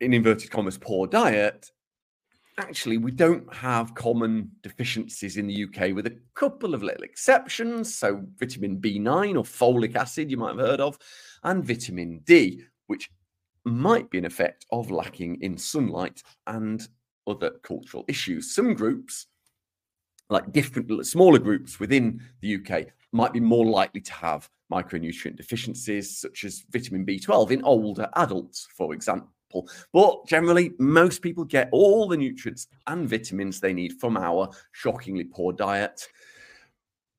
in 0.00 0.12
inverted 0.12 0.50
commas, 0.50 0.76
poor 0.76 1.06
diet, 1.06 1.70
actually 2.58 2.98
we 2.98 3.12
don't 3.12 3.52
have 3.54 3.94
common 3.94 4.50
deficiencies 4.62 5.36
in 5.36 5.46
the 5.46 5.64
UK 5.64 5.94
with 5.94 6.06
a 6.06 6.18
couple 6.34 6.74
of 6.74 6.82
little 6.82 7.04
exceptions. 7.04 7.94
So 7.94 8.24
vitamin 8.38 8.80
B9 8.80 9.36
or 9.36 9.44
folic 9.44 9.94
acid 9.96 10.30
you 10.30 10.36
might 10.36 10.56
have 10.56 10.66
heard 10.66 10.80
of, 10.80 10.98
and 11.44 11.64
vitamin 11.64 12.20
D, 12.24 12.62
which 12.88 13.10
might 13.64 14.10
be 14.10 14.18
an 14.18 14.24
effect 14.24 14.66
of 14.72 14.90
lacking 14.90 15.40
in 15.42 15.56
sunlight 15.56 16.22
and 16.48 16.86
other 17.28 17.52
cultural 17.62 18.04
issues. 18.08 18.52
Some 18.52 18.74
groups, 18.74 19.26
like 20.28 20.50
different 20.52 21.06
smaller 21.06 21.38
groups 21.38 21.78
within 21.78 22.20
the 22.40 22.56
UK, 22.56 22.88
might 23.12 23.32
be 23.32 23.40
more 23.40 23.66
likely 23.66 24.00
to 24.00 24.12
have 24.12 24.48
micronutrient 24.72 25.36
deficiencies, 25.36 26.18
such 26.18 26.44
as 26.44 26.64
vitamin 26.70 27.04
B12 27.04 27.50
in 27.50 27.62
older 27.64 28.08
adults, 28.16 28.66
for 28.74 28.94
example. 28.94 29.68
But 29.92 30.26
generally, 30.26 30.72
most 30.78 31.20
people 31.20 31.44
get 31.44 31.68
all 31.72 32.08
the 32.08 32.16
nutrients 32.16 32.68
and 32.86 33.08
vitamins 33.08 33.60
they 33.60 33.74
need 33.74 34.00
from 34.00 34.16
our 34.16 34.48
shockingly 34.72 35.24
poor 35.24 35.52
diet. 35.52 36.08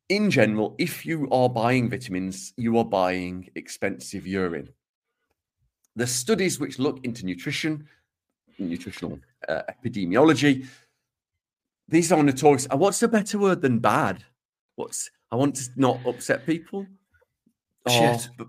In 0.10 0.32
general, 0.32 0.76
if 0.80 1.06
you 1.06 1.30
are 1.32 1.48
buying 1.48 1.90
vitamins, 1.90 2.54
you 2.58 2.78
are 2.78 2.86
buying 2.86 3.50
expensive 3.56 4.26
urine. 4.26 4.70
The 5.96 6.08
studies 6.08 6.60
which 6.60 6.80
look 6.80 7.06
into 7.06 7.26
nutrition, 7.26 7.88
nutritional 8.58 9.20
uh, 9.48 9.62
epidemiology, 9.70 10.66
these 11.88 12.12
are 12.12 12.24
notorious. 12.24 12.68
What's 12.72 13.04
a 13.04 13.08
better 13.08 13.38
word 13.38 13.62
than 13.62 13.78
bad? 13.78 14.24
What's 14.76 15.12
I 15.34 15.36
want 15.36 15.56
to 15.56 15.70
not 15.78 16.00
upset 16.06 16.46
people. 16.46 16.86
Shit. 17.90 18.30
Or, 18.40 18.46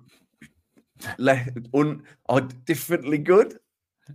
le- 1.16 1.46
un, 1.72 2.02
are 2.28 2.42
differently 2.42 3.16
good. 3.16 3.58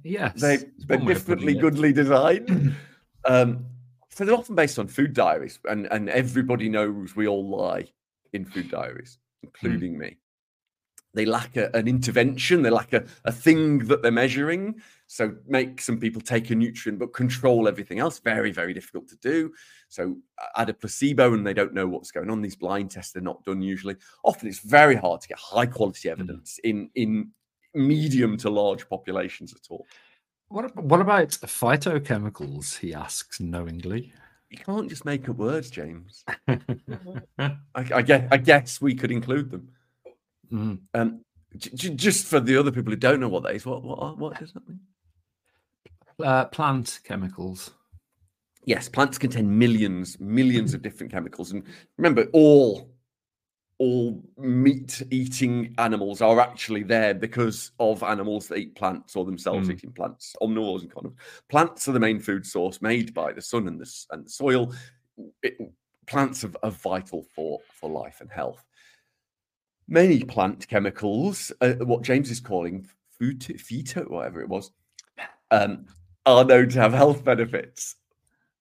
Yes, 0.04 0.40
They, 0.40 0.54
it's 0.54 0.86
they're 0.86 1.00
one 1.00 1.08
way 1.08 1.14
of 1.14 1.26
putting 1.26 1.48
differently 1.48 1.54
goodly 1.56 1.94
designed. 1.94 2.76
um, 3.26 3.66
so 4.12 4.24
they're 4.24 4.36
often 4.36 4.54
based 4.54 4.78
on 4.78 4.88
food 4.88 5.14
diaries, 5.14 5.58
and, 5.68 5.88
and 5.88 6.10
everybody 6.10 6.70
knows 6.70 7.16
we 7.16 7.28
all 7.28 7.50
lie 7.50 7.88
in 8.34 8.46
food 8.46 8.70
diaries, 8.70 9.18
including 9.42 9.98
me. 9.98 10.18
They 11.16 11.26
lack 11.26 11.58
a, 11.58 11.76
an 11.76 11.88
intervention, 11.88 12.62
they 12.62 12.70
lack 12.70 12.94
a, 12.94 13.04
a 13.26 13.32
thing 13.32 13.88
that 13.88 14.04
they're 14.04 14.12
measuring. 14.12 14.80
So 15.12 15.36
make 15.48 15.82
some 15.82 16.00
people 16.00 16.22
take 16.22 16.52
a 16.52 16.56
nutrient 16.56 17.00
but 17.00 17.14
control 17.14 17.68
everything 17.68 17.98
else. 17.98 18.20
Very, 18.20 18.52
very 18.52 18.76
difficult 18.76 19.08
to 19.08 19.16
do. 19.16 19.52
So 19.88 20.16
add 20.56 20.70
a 20.70 20.74
placebo 20.74 21.34
and 21.34 21.46
they 21.46 21.54
don't 21.56 21.74
know 21.74 21.88
what's 21.88 22.12
going 22.12 22.30
on. 22.30 22.44
These 22.44 22.58
blind 22.58 22.92
tests 22.92 23.16
are 23.16 23.22
not 23.22 23.44
done 23.44 23.60
usually. 23.60 23.96
Often 24.24 24.50
it's 24.50 24.60
very 24.60 24.96
hard 24.96 25.22
to 25.22 25.28
get 25.28 25.40
high 25.40 25.66
quality 25.66 26.12
evidence 26.12 26.60
in 26.64 26.92
in 26.94 27.32
medium 27.74 28.38
to 28.38 28.52
large 28.52 28.88
populations 28.88 29.52
at 29.52 29.62
all. 29.72 29.88
What, 30.50 30.76
what 30.76 31.02
about 31.02 31.30
phytochemicals? 31.30 32.78
He 32.78 32.94
asks 32.94 33.40
knowingly. 33.40 34.14
You 34.52 34.60
can't 34.60 34.90
just 34.90 35.06
make 35.06 35.28
up 35.28 35.38
words, 35.38 35.72
James. 35.72 36.24
I, 36.48 37.58
I 37.76 38.02
guess 38.04 38.28
I 38.32 38.38
guess 38.38 38.80
we 38.80 38.94
could 38.94 39.12
include 39.12 39.50
them. 39.50 39.70
Mm. 40.54 40.80
Um, 40.94 41.26
j- 41.58 41.72
j- 41.74 41.96
just 41.96 42.28
for 42.28 42.40
the 42.40 42.58
other 42.58 42.72
people 42.72 42.92
who 42.92 42.98
don't 42.98 43.20
know 43.20 43.30
what 43.30 43.42
that 43.42 43.56
is, 43.56 43.66
what 43.66 43.82
what 43.82 44.20
what 44.20 44.40
does 44.40 44.54
that 44.54 44.70
mean? 44.70 44.80
Uh, 46.20 46.46
plant 46.46 47.00
chemicals. 47.04 47.72
Yes, 48.66 48.90
plants 48.90 49.18
contain 49.18 49.58
millions, 49.58 50.20
millions 50.20 50.74
of 50.74 50.82
different 50.82 51.12
chemicals, 51.12 51.52
and 51.52 51.64
remember, 51.98 52.28
all 52.34 52.90
all 53.82 54.22
meat-eating 54.38 55.74
animals 55.78 56.22
are 56.22 56.42
actually 56.42 56.84
there 56.84 57.14
because 57.14 57.72
of 57.80 58.04
animals 58.04 58.50
that 58.50 58.58
eat 58.58 58.76
plants 58.76 59.16
or 59.16 59.24
themselves 59.24 59.70
Mm. 59.70 59.72
eating 59.72 59.94
plants. 59.94 60.36
Omnivores 60.42 60.82
and 60.82 60.92
carnivores. 60.92 61.18
Plants 61.48 61.88
are 61.88 61.94
the 61.94 62.00
main 62.00 62.20
food 62.20 62.46
source 62.46 62.82
made 62.82 63.14
by 63.14 63.32
the 63.32 63.42
sun 63.42 63.70
and 63.70 63.80
the 63.80 63.90
and 64.12 64.26
the 64.26 64.30
soil. 64.30 64.74
It- 65.42 65.58
plants 66.08 66.44
are, 66.44 66.52
are 66.62 66.72
vital 66.72 67.24
for 67.34 67.62
for 67.74 67.90
life 67.90 68.20
and 68.20 68.30
health. 68.30 68.66
Many 69.88 70.24
plant 70.26 70.68
chemicals, 70.68 71.54
uh, 71.62 71.76
what 71.76 72.04
James 72.04 72.30
is 72.30 72.42
calling 72.42 72.86
food 73.18 73.40
phyto, 73.40 74.10
whatever 74.10 74.42
it 74.42 74.50
was, 74.50 74.72
um, 75.52 75.86
are 76.30 76.46
known 76.46 76.70
to 76.70 76.80
have 76.80 76.94
health 76.94 77.24
benefits. 77.24 77.96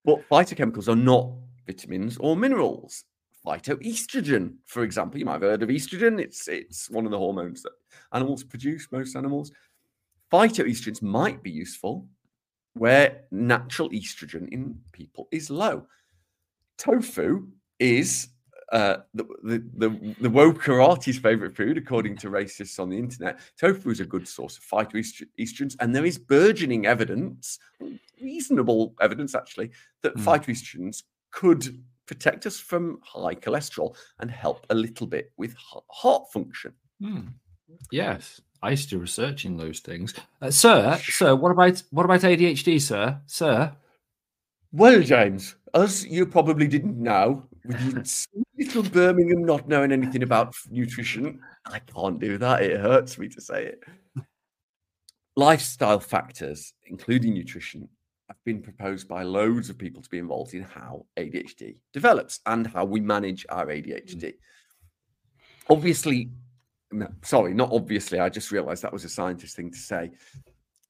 But 0.05 0.29
phytochemicals 0.29 0.89
are 0.89 0.97
not 0.97 1.33
vitamins 1.67 2.17
or 2.19 2.37
minerals. 2.37 3.05
Phytoestrogen, 3.47 4.55
for 4.67 4.83
example, 4.83 5.19
you 5.19 5.25
might 5.25 5.35
have 5.35 5.43
heard 5.43 5.63
of 5.63 5.69
estrogen. 5.69 6.21
It's 6.21 6.49
it's 6.49 6.91
one 6.91 7.05
of 7.05 7.11
the 7.11 7.19
hormones 7.19 7.63
that 7.63 7.73
animals 8.13 8.45
produce, 8.45 8.89
most 8.91 9.17
animals. 9.17 9.53
Phytoestrogens 10.33 11.03
might 11.03 11.43
be 11.43 11.51
useful 11.51 12.07
where 12.75 13.23
natural 13.31 13.91
estrogen 13.91 14.49
in 14.51 14.79
people 14.93 15.29
is 15.33 15.51
low. 15.51 15.87
Tofu 16.77 17.49
is 17.79 18.29
uh, 18.73 18.99
the, 19.15 19.25
the, 19.43 19.65
the, 19.77 20.15
the 20.21 20.31
woke 20.31 20.63
karate's 20.63 21.19
favorite 21.19 21.57
food, 21.57 21.79
according 21.79 22.17
to 22.19 22.29
racists 22.31 22.79
on 22.79 22.91
the 22.91 22.99
internet. 22.99 23.39
Tofu 23.59 23.91
is 23.91 24.01
a 24.01 24.05
good 24.05 24.29
source 24.29 24.59
of 24.59 24.65
phytoestrogens, 24.65 25.75
and 25.81 25.95
there 25.95 26.05
is 26.05 26.19
burgeoning 26.19 26.87
evidence, 26.87 27.59
reasonable 28.21 28.95
evidence 29.01 29.35
actually, 29.35 29.71
that 30.03 30.13
Hmm. 30.15 30.29
phytoestrogens 30.29 31.03
could 31.31 31.83
protect 32.07 32.47
us 32.47 32.59
from 32.59 33.01
high 33.03 33.35
cholesterol 33.35 33.95
and 34.21 34.31
help 34.31 34.65
a 34.71 34.75
little 34.75 35.07
bit 35.07 35.33
with 35.37 35.55
heart 35.89 36.31
function. 36.33 36.73
Hmm. 37.01 37.21
Yes, 37.91 38.41
I 38.63 38.71
used 38.71 38.91
to 38.91 38.99
research 38.99 39.45
in 39.45 39.57
those 39.57 39.81
things. 39.81 40.15
Uh, 40.43 40.51
sir, 40.51 40.99
sir, 41.03 41.35
what 41.37 41.51
about 41.53 41.83
what 41.91 42.05
about 42.05 42.21
ADHD, 42.21 42.81
sir? 42.81 43.21
Sir, 43.27 43.73
Well, 44.73 45.01
James, 45.03 45.55
as 45.75 46.07
you 46.07 46.27
probably 46.27 46.67
didn't 46.67 46.99
know, 47.03 47.47
with 47.65 48.07
sweet 48.07 48.47
little 48.57 48.83
Birmingham 48.83 49.45
not 49.45 49.69
knowing 49.69 49.93
anything 49.93 50.23
about 50.23 50.55
nutrition, 50.71 51.41
I 51.67 51.79
can't 51.81 52.19
do 52.19 52.39
that. 52.39 52.63
It 52.63 52.81
hurts 52.81 53.19
me 53.19 53.29
to 53.29 53.41
say 53.41 53.67
it. 53.67 53.85
Lifestyle 55.37 56.01
factors, 56.01 56.75
including 56.87 57.35
nutrition, 57.35 57.89
have 58.29 58.37
been 58.45 58.61
proposed 58.61 59.09
by 59.09 59.23
loads 59.23 59.71
of 59.71 59.79
people 59.79 60.03
to 60.03 60.11
be 60.11 60.19
involved 60.19 60.55
in 60.55 60.63
how 60.63 61.07
ADHD 61.17 61.77
develops 61.93 62.41
and 62.47 62.67
how 62.67 62.85
we 62.85 63.01
manage 63.01 63.47
our 63.49 63.67
ADHD. 63.67 64.23
Mm. 64.23 64.35
Obviously, 65.71 66.31
no, 66.91 67.09
sorry, 67.23 67.55
not 67.55 67.71
obviously. 67.73 68.19
I 68.19 68.29
just 68.29 68.51
realized 68.51 68.83
that 68.83 68.93
was 68.93 69.05
a 69.05 69.09
scientist 69.09 69.57
thing 69.57 69.71
to 69.71 69.79
say 69.79 70.11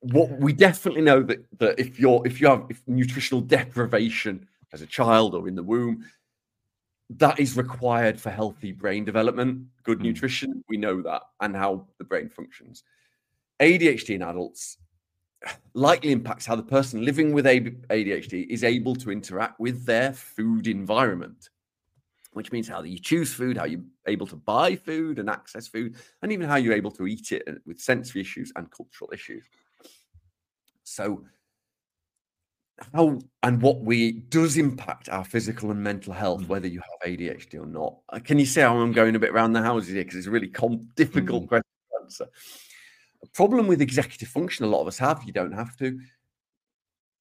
what 0.00 0.30
we 0.40 0.52
definitely 0.52 1.02
know 1.02 1.22
that 1.22 1.44
that 1.58 1.78
if 1.78 1.98
you're 1.98 2.22
if 2.25 2.40
you 2.40 2.46
have 2.46 2.64
if 2.68 2.82
nutritional 2.87 3.40
deprivation 3.40 4.46
as 4.72 4.82
a 4.82 4.87
child 4.87 5.34
or 5.34 5.48
in 5.48 5.54
the 5.54 5.62
womb 5.62 6.04
that 7.10 7.40
is 7.40 7.56
required 7.56 8.20
for 8.20 8.30
healthy 8.30 8.72
brain 8.72 9.04
development 9.04 9.66
good 9.82 9.98
Mm. 9.98 10.04
nutrition 10.04 10.64
we 10.68 10.76
know 10.76 11.00
that 11.02 11.22
and 11.40 11.56
how 11.56 11.86
the 11.98 12.04
brain 12.04 12.28
functions 12.28 12.84
adhd 13.60 14.10
in 14.14 14.22
adults 14.22 14.78
likely 15.74 16.12
impacts 16.12 16.44
how 16.46 16.56
the 16.56 16.62
person 16.62 17.04
living 17.04 17.32
with 17.32 17.46
adhd 17.46 18.46
is 18.50 18.64
able 18.64 18.94
to 18.94 19.10
interact 19.10 19.58
with 19.58 19.84
their 19.86 20.12
food 20.12 20.66
environment 20.66 21.48
which 22.32 22.52
means 22.52 22.68
how 22.68 22.82
you 22.82 22.98
choose 22.98 23.32
food, 23.32 23.56
how 23.56 23.64
you're 23.64 23.80
able 24.06 24.26
to 24.26 24.36
buy 24.36 24.76
food 24.76 25.18
and 25.18 25.28
access 25.28 25.66
food, 25.66 25.96
and 26.22 26.30
even 26.30 26.46
how 26.46 26.56
you're 26.56 26.74
able 26.74 26.90
to 26.92 27.06
eat 27.06 27.32
it 27.32 27.42
uh, 27.48 27.52
with 27.66 27.80
sensory 27.80 28.20
issues 28.20 28.52
and 28.54 28.70
cultural 28.70 29.10
issues. 29.12 29.44
So, 30.84 31.24
how 32.94 33.18
and 33.42 33.61
what 33.62 33.80
we 33.82 34.12
does 34.12 34.56
impact 34.56 35.08
our 35.08 35.25
physical 35.25 35.70
and 35.70 35.82
mental 35.82 36.12
health, 36.12 36.42
Mm. 36.42 36.49
whether 36.49 36.68
you 36.68 36.80
have 36.80 37.11
ADHD 37.11 37.58
or 37.58 37.66
not. 37.66 37.99
Uh, 38.11 38.18
Can 38.18 38.38
you 38.38 38.47
see 38.47 38.61
how 38.61 38.76
I'm 38.78 38.92
going 38.92 39.14
a 39.16 39.18
bit 39.18 39.30
around 39.30 39.52
the 39.52 39.62
houses 39.62 39.92
here? 39.94 40.04
Because 40.04 40.18
it's 40.18 40.26
a 40.26 40.30
really 40.30 40.49
com- 40.49 40.88
difficult 40.94 41.44
Mm. 41.44 41.49
question 41.49 41.70
to 41.90 42.02
answer. 42.04 42.26
A 43.23 43.26
problem 43.28 43.66
with 43.66 43.80
executive 43.82 44.28
function, 44.28 44.64
a 44.64 44.68
lot 44.68 44.80
of 44.80 44.87
us 44.87 44.99
have, 44.99 45.25
you 45.25 45.32
don't 45.32 45.52
have 45.52 45.76
to. 45.78 45.99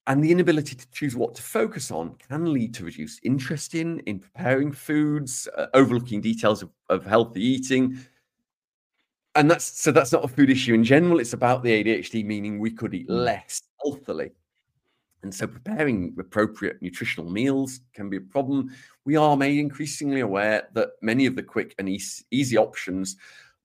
And 0.06 0.24
the 0.24 0.32
inability 0.32 0.76
to 0.76 0.90
choose 0.92 1.16
what 1.16 1.36
to 1.36 1.42
focus 1.42 1.92
on 1.92 2.16
can 2.16 2.54
lead 2.54 2.74
to 2.76 2.86
reduced 2.86 3.20
interest 3.24 3.76
in 3.76 4.00
in 4.02 4.20
preparing 4.20 4.72
foods, 4.72 5.50
uh, 5.58 5.68
overlooking 5.74 6.22
details 6.22 6.62
of, 6.64 6.70
of 6.90 7.06
healthy 7.06 7.44
eating. 7.44 8.00
And 9.36 9.52
that's 9.52 9.66
so 9.66 9.92
that's 9.92 10.12
not 10.14 10.24
a 10.24 10.28
food 10.30 10.50
issue 10.50 10.74
in 10.74 10.84
general. 10.84 11.20
It's 11.20 11.34
about 11.34 11.62
the 11.62 11.72
ADHD, 11.72 12.24
meaning 12.24 12.58
we 12.60 12.72
could 12.72 12.94
eat 12.94 13.08
Mm. 13.10 13.26
less 13.26 13.62
healthily. 13.84 14.32
And 15.24 15.34
so 15.34 15.48
preparing 15.48 16.16
appropriate 16.20 16.82
nutritional 16.82 17.30
meals 17.30 17.82
can 17.94 18.10
be 18.10 18.18
a 18.18 18.22
problem. 18.22 18.72
We 19.06 19.16
are 19.16 19.36
made 19.36 19.58
increasingly 19.58 20.22
aware 20.22 20.68
that 20.74 20.90
many 21.02 21.26
of 21.26 21.36
the 21.36 21.44
quick 21.44 21.74
and 21.80 21.90
eas- 21.90 22.24
easy 22.32 22.58
options 22.58 23.18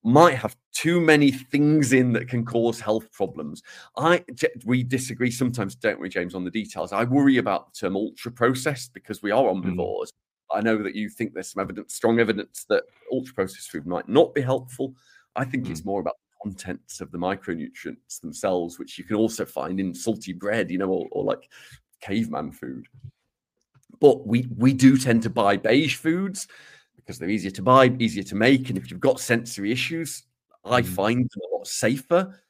might 0.04 0.34
have 0.34 0.56
too 0.72 1.00
many 1.00 1.30
things 1.30 1.92
in 1.92 2.12
that 2.12 2.28
can 2.28 2.44
cause 2.44 2.80
health 2.80 3.10
problems. 3.12 3.62
I 3.96 4.24
we 4.64 4.82
disagree 4.82 5.30
sometimes, 5.30 5.74
don't 5.74 6.00
we, 6.00 6.08
James, 6.08 6.34
on 6.34 6.44
the 6.44 6.50
details. 6.50 6.92
I 6.92 7.04
worry 7.04 7.36
about 7.36 7.72
the 7.72 7.80
term 7.80 7.96
ultra 7.96 8.32
processed 8.32 8.92
because 8.94 9.22
we 9.22 9.30
are 9.30 9.44
mm. 9.44 9.62
omnivores. 9.62 10.08
I 10.50 10.60
know 10.60 10.82
that 10.82 10.94
you 10.94 11.08
think 11.08 11.32
there's 11.32 11.52
some 11.52 11.62
evidence, 11.62 11.94
strong 11.94 12.18
evidence 12.18 12.66
that 12.68 12.84
ultra 13.12 13.34
processed 13.34 13.70
food 13.70 13.86
might 13.86 14.08
not 14.08 14.34
be 14.34 14.40
helpful. 14.40 14.94
I 15.36 15.44
think 15.44 15.68
it's 15.68 15.82
mm. 15.82 15.86
more 15.86 16.00
about 16.00 16.16
contents 16.42 17.00
of 17.00 17.10
the 17.10 17.18
micronutrients 17.18 18.20
themselves, 18.20 18.78
which 18.78 18.98
you 18.98 19.04
can 19.04 19.16
also 19.16 19.44
find 19.44 19.78
in 19.80 19.94
salty 19.94 20.32
bread, 20.32 20.70
you 20.70 20.78
know, 20.78 20.88
or, 20.88 21.08
or 21.12 21.24
like 21.24 21.48
caveman 22.00 22.52
food. 22.52 22.86
But 24.00 24.26
we 24.26 24.48
we 24.56 24.72
do 24.72 24.98
tend 24.98 25.22
to 25.22 25.30
buy 25.30 25.56
beige 25.56 25.96
foods 25.96 26.48
because 26.96 27.18
they're 27.18 27.30
easier 27.30 27.50
to 27.52 27.62
buy, 27.62 27.86
easier 27.98 28.24
to 28.24 28.34
make, 28.34 28.68
and 28.68 28.78
if 28.78 28.90
you've 28.90 29.00
got 29.00 29.20
sensory 29.20 29.72
issues, 29.72 30.24
I 30.64 30.82
Mm. 30.82 30.86
find 30.86 31.18
them 31.18 31.40
a 31.52 31.56
lot 31.56 31.66
safer. 31.66 32.40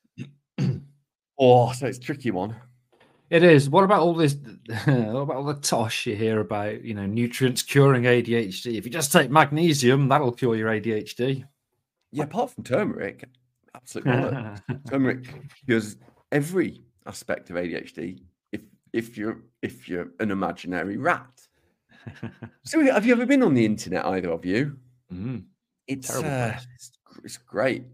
oh, 1.38 1.72
so 1.72 1.86
it's 1.86 1.98
a 1.98 2.00
tricky 2.00 2.30
one. 2.30 2.56
It 3.30 3.42
is. 3.42 3.70
What 3.70 3.84
about 3.84 4.00
all 4.00 4.14
this? 4.14 4.36
What 4.86 5.22
about 5.22 5.36
all 5.36 5.44
the 5.44 5.54
tosh 5.54 6.06
you 6.06 6.14
hear 6.14 6.40
about? 6.40 6.84
You 6.84 6.92
know, 6.92 7.06
nutrients 7.06 7.62
curing 7.62 8.02
ADHD. 8.02 8.76
If 8.76 8.84
you 8.84 8.90
just 8.92 9.10
take 9.10 9.30
magnesium, 9.30 10.08
that'll 10.08 10.32
cure 10.32 10.54
your 10.54 10.68
ADHD. 10.68 11.44
Yeah, 12.10 12.24
apart 12.24 12.50
from 12.50 12.64
turmeric, 12.64 13.24
absolutely. 13.74 14.12
bollocks. 14.12 14.90
turmeric 14.90 15.28
cures 15.66 15.96
every 16.30 16.82
aspect 17.06 17.50
of 17.50 17.56
ADHD. 17.56 18.22
If 18.52 18.62
if 18.92 19.16
you're 19.16 19.42
if 19.62 19.88
you're 19.88 20.08
an 20.20 20.30
imaginary 20.30 20.96
rat. 20.96 21.30
So 22.64 22.80
have 22.84 23.06
you 23.06 23.12
ever 23.12 23.26
been 23.26 23.42
on 23.42 23.54
the 23.54 23.64
internet, 23.64 24.04
either 24.04 24.30
of 24.30 24.44
you? 24.44 24.76
Mm, 25.12 25.44
It's 25.86 26.08
Terrible 26.08 26.30
uh, 26.30 26.58
it's, 26.74 26.90
it's 27.22 27.36
great. 27.36 27.84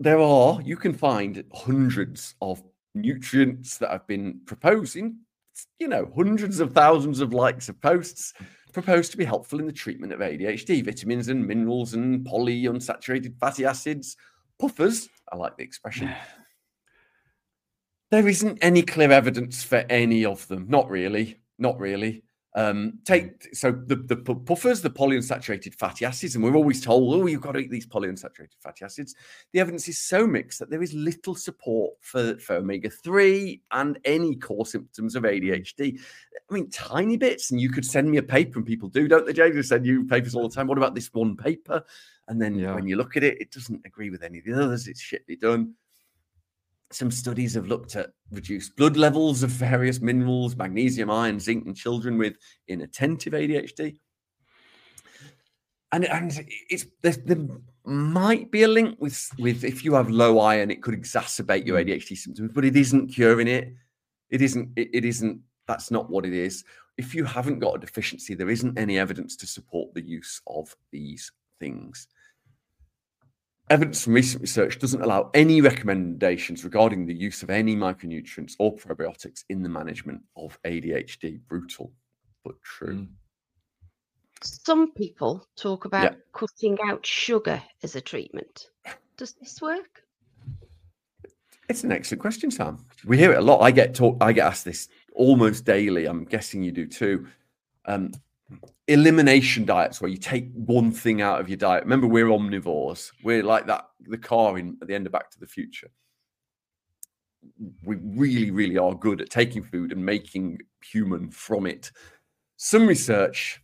There 0.00 0.20
are 0.20 0.60
you 0.62 0.76
can 0.76 0.92
find 0.92 1.42
hundreds 1.54 2.34
of 2.40 2.62
nutrients 2.94 3.78
that 3.78 3.90
have 3.90 4.06
been 4.06 4.40
proposing, 4.46 5.18
you 5.78 5.88
know, 5.88 6.10
hundreds 6.16 6.60
of 6.60 6.72
thousands 6.72 7.20
of 7.20 7.32
likes 7.32 7.68
of 7.68 7.80
posts 7.80 8.32
proposed 8.72 9.10
to 9.12 9.16
be 9.16 9.24
helpful 9.24 9.60
in 9.60 9.66
the 9.66 9.72
treatment 9.72 10.12
of 10.12 10.20
ADHD, 10.20 10.84
vitamins 10.84 11.28
and 11.28 11.46
minerals 11.46 11.94
and 11.94 12.26
polyunsaturated 12.26 13.38
fatty 13.38 13.64
acids, 13.64 14.16
puffers. 14.58 15.08
I 15.30 15.36
like 15.36 15.56
the 15.56 15.64
expression. 15.64 16.14
There 18.10 18.28
isn't 18.28 18.58
any 18.62 18.82
clear 18.82 19.10
evidence 19.10 19.62
for 19.62 19.84
any 19.90 20.24
of 20.24 20.46
them. 20.48 20.66
Not 20.68 20.88
really. 20.88 21.40
Not 21.58 21.78
really. 21.80 22.22
Um, 22.56 23.00
take 23.04 23.52
so 23.52 23.72
the, 23.72 23.96
the 23.96 24.16
puffers, 24.16 24.80
the 24.80 24.90
polyunsaturated 24.90 25.74
fatty 25.74 26.04
acids, 26.04 26.36
and 26.36 26.44
we're 26.44 26.54
always 26.54 26.80
told, 26.80 27.12
oh, 27.12 27.26
you've 27.26 27.40
got 27.40 27.52
to 27.52 27.58
eat 27.58 27.70
these 27.70 27.86
polyunsaturated 27.86 28.60
fatty 28.62 28.84
acids. 28.84 29.16
The 29.52 29.58
evidence 29.58 29.88
is 29.88 29.98
so 29.98 30.24
mixed 30.24 30.60
that 30.60 30.70
there 30.70 30.82
is 30.82 30.94
little 30.94 31.34
support 31.34 31.94
for, 32.00 32.38
for 32.38 32.56
omega 32.56 32.90
3 32.90 33.60
and 33.72 33.98
any 34.04 34.36
core 34.36 34.66
symptoms 34.66 35.16
of 35.16 35.24
ADHD. 35.24 35.98
I 36.48 36.54
mean, 36.54 36.70
tiny 36.70 37.16
bits, 37.16 37.50
and 37.50 37.60
you 37.60 37.70
could 37.70 37.84
send 37.84 38.08
me 38.08 38.18
a 38.18 38.22
paper, 38.22 38.60
and 38.60 38.66
people 38.66 38.88
do, 38.88 39.08
don't 39.08 39.26
they, 39.26 39.32
James? 39.32 39.56
They 39.56 39.62
send 39.62 39.84
you 39.84 40.04
papers 40.04 40.36
all 40.36 40.48
the 40.48 40.54
time. 40.54 40.68
What 40.68 40.78
about 40.78 40.94
this 40.94 41.12
one 41.12 41.36
paper? 41.36 41.82
And 42.28 42.40
then 42.40 42.54
Yeah. 42.54 42.74
when 42.74 42.86
you 42.86 42.96
look 42.96 43.16
at 43.16 43.24
it, 43.24 43.40
it 43.40 43.50
doesn't 43.50 43.84
agree 43.84 44.10
with 44.10 44.22
any 44.22 44.38
of 44.38 44.44
the 44.44 44.54
others. 44.54 44.88
It's 44.88 45.02
shitly 45.02 45.38
done. 45.38 45.74
Some 46.90 47.10
studies 47.10 47.54
have 47.54 47.66
looked 47.66 47.96
at 47.96 48.12
reduced 48.30 48.76
blood 48.76 48.96
levels 48.96 49.42
of 49.42 49.50
various 49.50 50.00
minerals, 50.00 50.56
magnesium, 50.56 51.10
iron, 51.10 51.40
zinc 51.40 51.66
in 51.66 51.74
children 51.74 52.18
with 52.18 52.36
inattentive 52.68 53.32
ADHD. 53.32 53.98
And, 55.92 56.06
and 56.06 56.46
it's 56.70 56.86
there, 57.02 57.12
there 57.12 57.46
might 57.84 58.50
be 58.50 58.64
a 58.64 58.68
link 58.68 58.96
with 59.00 59.30
with 59.38 59.62
if 59.62 59.84
you 59.84 59.94
have 59.94 60.10
low 60.10 60.40
iron, 60.40 60.70
it 60.70 60.82
could 60.82 61.00
exacerbate 61.00 61.66
your 61.66 61.78
mm. 61.78 61.88
ADHD 61.88 62.16
symptoms, 62.16 62.50
but 62.52 62.64
it 62.64 62.74
isn't 62.76 63.08
curing 63.08 63.46
it. 63.46 63.72
It 64.30 64.42
isn't. 64.42 64.70
It, 64.74 64.90
it 64.92 65.04
isn't. 65.04 65.40
That's 65.68 65.92
not 65.92 66.10
what 66.10 66.26
it 66.26 66.32
is. 66.32 66.64
If 66.96 67.14
you 67.14 67.24
haven't 67.24 67.60
got 67.60 67.76
a 67.76 67.78
deficiency, 67.78 68.34
there 68.34 68.50
isn't 68.50 68.78
any 68.78 68.98
evidence 68.98 69.36
to 69.36 69.46
support 69.46 69.94
the 69.94 70.02
use 70.02 70.40
of 70.48 70.74
these 70.90 71.30
things. 71.60 72.08
Evidence 73.70 74.04
from 74.04 74.12
recent 74.12 74.42
research 74.42 74.78
doesn't 74.78 75.00
allow 75.00 75.30
any 75.32 75.62
recommendations 75.62 76.64
regarding 76.64 77.06
the 77.06 77.14
use 77.14 77.42
of 77.42 77.48
any 77.48 77.74
micronutrients 77.74 78.54
or 78.58 78.76
probiotics 78.76 79.44
in 79.48 79.62
the 79.62 79.68
management 79.68 80.20
of 80.36 80.58
ADHD. 80.64 81.40
Brutal, 81.48 81.90
but 82.44 82.60
true. 82.62 82.94
Mm. 82.94 83.08
Some 84.42 84.92
people 84.92 85.46
talk 85.56 85.86
about 85.86 86.16
cutting 86.34 86.76
out 86.84 87.06
sugar 87.06 87.62
as 87.82 87.96
a 87.96 88.00
treatment. 88.02 88.68
Does 89.16 89.32
this 89.32 89.62
work? 89.62 90.02
It's 91.70 91.84
an 91.84 91.92
excellent 91.92 92.20
question, 92.20 92.50
Sam. 92.50 92.84
We 93.06 93.16
hear 93.16 93.32
it 93.32 93.38
a 93.38 93.42
lot. 93.42 93.60
I 93.60 93.70
get 93.70 93.94
talk, 93.94 94.18
I 94.20 94.32
get 94.34 94.46
asked 94.46 94.66
this 94.66 94.88
almost 95.14 95.64
daily. 95.64 96.04
I'm 96.04 96.24
guessing 96.24 96.62
you 96.62 96.72
do 96.72 96.86
too. 96.86 97.26
Um, 97.86 98.12
elimination 98.88 99.64
diets 99.64 100.00
where 100.00 100.10
you 100.10 100.18
take 100.18 100.50
one 100.52 100.90
thing 100.90 101.22
out 101.22 101.40
of 101.40 101.48
your 101.48 101.56
diet. 101.56 101.84
Remember, 101.84 102.06
we're 102.06 102.26
omnivores. 102.26 103.10
We're 103.22 103.42
like 103.42 103.66
that 103.66 103.86
the 104.00 104.18
car 104.18 104.58
in 104.58 104.76
at 104.82 104.88
the 104.88 104.94
end 104.94 105.06
of 105.06 105.12
Back 105.12 105.30
to 105.30 105.40
the 105.40 105.46
Future. 105.46 105.90
We 107.84 107.96
really, 107.96 108.50
really 108.50 108.78
are 108.78 108.94
good 108.94 109.20
at 109.20 109.30
taking 109.30 109.62
food 109.62 109.92
and 109.92 110.04
making 110.04 110.60
human 110.82 111.30
from 111.30 111.66
it. 111.66 111.92
Some 112.56 112.86
research, 112.86 113.60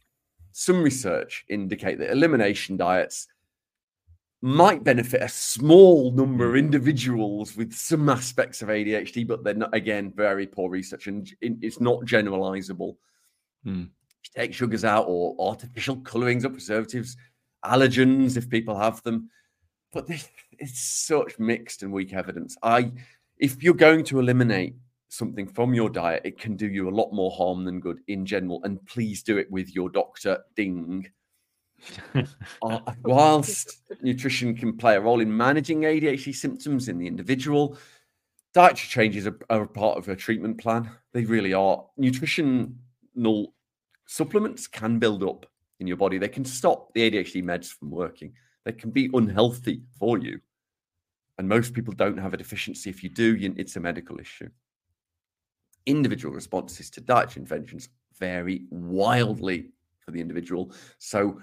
some 0.52 0.83
research 0.83 1.44
indicate 1.48 1.98
that 1.98 2.11
elimination 2.11 2.76
diets 2.76 3.26
might 4.42 4.83
benefit 4.83 5.22
a 5.22 5.28
small 5.28 6.12
number 6.12 6.48
of 6.48 6.56
individuals 6.56 7.56
with 7.56 7.74
some 7.74 8.09
aspects 8.09 8.62
of 8.62 8.68
ADHD, 8.68 9.26
but 9.26 9.44
they're 9.44 9.54
not, 9.54 9.74
again, 9.74 10.12
very 10.16 10.46
poor 10.46 10.70
research 10.70 11.06
and 11.09 11.30
it's 11.40 11.80
not 11.80 12.00
generalizable. 12.04 12.96
Hmm. 13.64 13.85
Take 14.35 14.54
sugars 14.54 14.85
out 14.85 15.06
or 15.09 15.35
artificial 15.38 15.96
colorings 16.02 16.44
or 16.44 16.50
preservatives, 16.50 17.16
allergens 17.64 18.37
if 18.37 18.48
people 18.48 18.78
have 18.78 19.02
them. 19.02 19.30
But 19.92 20.06
this, 20.06 20.28
it's 20.59 20.80
such 20.80 21.38
mixed 21.38 21.83
and 21.83 21.92
weak 21.92 22.12
evidence. 22.12 22.56
I, 22.62 22.92
if 23.38 23.62
you're 23.62 23.74
going 23.74 24.04
to 24.04 24.20
eliminate 24.20 24.76
something 25.09 25.46
from 25.46 25.74
your 25.74 25.90
diet, 25.90 26.22
it 26.24 26.38
can 26.38 26.56
do 26.56 26.68
you 26.68 26.88
a 26.88 26.90
lot 26.90 27.12
more 27.12 27.30
harm 27.30 27.64
than 27.64 27.80
good 27.80 28.00
in 28.06 28.24
general. 28.24 28.61
And 28.62 28.85
please 28.87 29.22
do 29.22 29.37
it 29.38 29.50
with 29.50 29.74
your 29.74 29.90
doctor. 29.90 30.38
Ding. 30.56 31.09
Uh, 32.62 32.78
whilst 33.04 33.80
nutrition 34.02 34.54
can 34.54 34.76
play 34.76 34.96
a 34.96 35.00
role 35.00 35.20
in 35.20 35.35
managing 35.35 35.80
ADHD 35.80 36.35
symptoms 36.35 36.88
in 36.88 36.98
the 36.98 37.06
individual, 37.06 37.78
dietary 38.52 38.87
changes 38.87 39.26
are, 39.26 39.38
are 39.48 39.62
a 39.62 39.66
part 39.66 39.96
of 39.96 40.06
a 40.09 40.14
treatment 40.14 40.59
plan. 40.59 40.90
They 41.14 41.24
really 41.24 41.54
are. 41.54 41.87
Nutritional 41.96 43.54
supplements 44.11 44.66
can 44.66 44.99
build 44.99 45.23
up 45.23 45.46
in 45.79 45.87
your 45.87 45.96
body. 45.96 46.18
They 46.18 46.29
can 46.29 46.44
stop 46.44 46.92
the 46.94 47.09
ADHD 47.09 47.44
meds 47.44 47.68
from 47.68 47.92
working. 47.92 48.33
They 48.64 48.73
can 48.73 48.90
be 48.90 49.09
unhealthy 49.14 49.83
for 49.99 50.18
you. 50.18 50.40
And 51.38 51.49
most 51.49 51.73
people 51.75 51.94
don't 51.94 52.18
have 52.18 52.35
a 52.35 52.37
deficiency. 52.37 52.90
If 52.90 53.05
you 53.05 53.09
do, 53.09 53.38
it's 53.57 53.77
a 53.77 53.81
medical 53.81 54.18
issue. 54.18 54.51
Individual 55.87 56.35
responses 56.35 56.90
to 56.90 57.01
dietary 57.01 57.42
interventions 57.42 57.88
vary 58.18 58.64
wildly 58.70 59.70
for 60.01 60.11
the 60.11 60.20
individual. 60.20 60.73
So, 60.99 61.40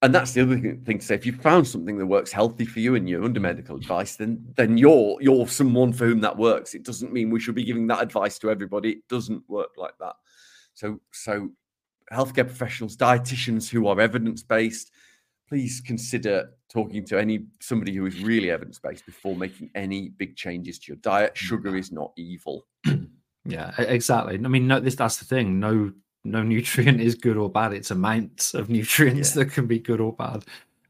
and 0.00 0.14
that's 0.14 0.30
the 0.30 0.42
other 0.42 0.54
thing, 0.54 0.82
thing 0.84 0.98
to 1.00 1.04
say. 1.04 1.16
If 1.16 1.26
you 1.26 1.32
found 1.32 1.66
something 1.66 1.98
that 1.98 2.06
works 2.06 2.30
healthy 2.30 2.66
for 2.66 2.78
you 2.78 2.94
and 2.94 3.08
you're 3.08 3.24
under 3.24 3.40
medical 3.40 3.76
advice, 3.76 4.14
then 4.14 4.44
then 4.56 4.78
you're 4.78 5.16
you're 5.20 5.48
someone 5.48 5.92
for 5.92 6.06
whom 6.06 6.20
that 6.20 6.38
works. 6.38 6.74
It 6.74 6.84
doesn't 6.84 7.12
mean 7.12 7.30
we 7.30 7.40
should 7.40 7.56
be 7.56 7.64
giving 7.64 7.88
that 7.88 8.02
advice 8.02 8.38
to 8.38 8.50
everybody. 8.50 8.92
It 8.92 9.08
doesn't 9.08 9.42
work 9.48 9.70
like 9.76 9.98
that. 9.98 10.14
So 10.74 11.00
so 11.10 11.50
healthcare 12.12 12.46
professionals, 12.46 12.96
dietitians 12.96 13.68
who 13.68 13.86
are 13.86 14.00
evidence 14.00 14.42
based, 14.42 14.90
please 15.48 15.80
consider 15.84 16.50
talking 16.68 17.04
to 17.06 17.18
any 17.18 17.46
somebody 17.60 17.94
who 17.94 18.06
is 18.06 18.22
really 18.22 18.50
evidence 18.50 18.78
based 18.78 19.06
before 19.06 19.36
making 19.36 19.70
any 19.74 20.10
big 20.10 20.36
changes 20.36 20.78
to 20.78 20.92
your 20.92 20.96
diet. 20.96 21.36
Sugar 21.36 21.76
is 21.76 21.92
not 21.92 22.12
evil. 22.16 22.66
Yeah, 23.48 23.72
exactly. 23.78 24.34
I 24.34 24.48
mean, 24.48 24.66
no, 24.66 24.80
this 24.80 24.96
that's 24.96 25.18
the 25.18 25.24
thing. 25.24 25.60
No, 25.60 25.92
no 26.24 26.42
nutrient 26.42 27.00
is 27.00 27.14
good 27.14 27.36
or 27.36 27.48
bad. 27.48 27.72
It's 27.72 27.90
amounts 27.90 28.54
of 28.54 28.68
nutrients 28.68 29.36
yeah. 29.36 29.44
that 29.44 29.52
can 29.52 29.66
be 29.66 29.78
good 29.78 30.00
or 30.00 30.12
bad. 30.12 30.44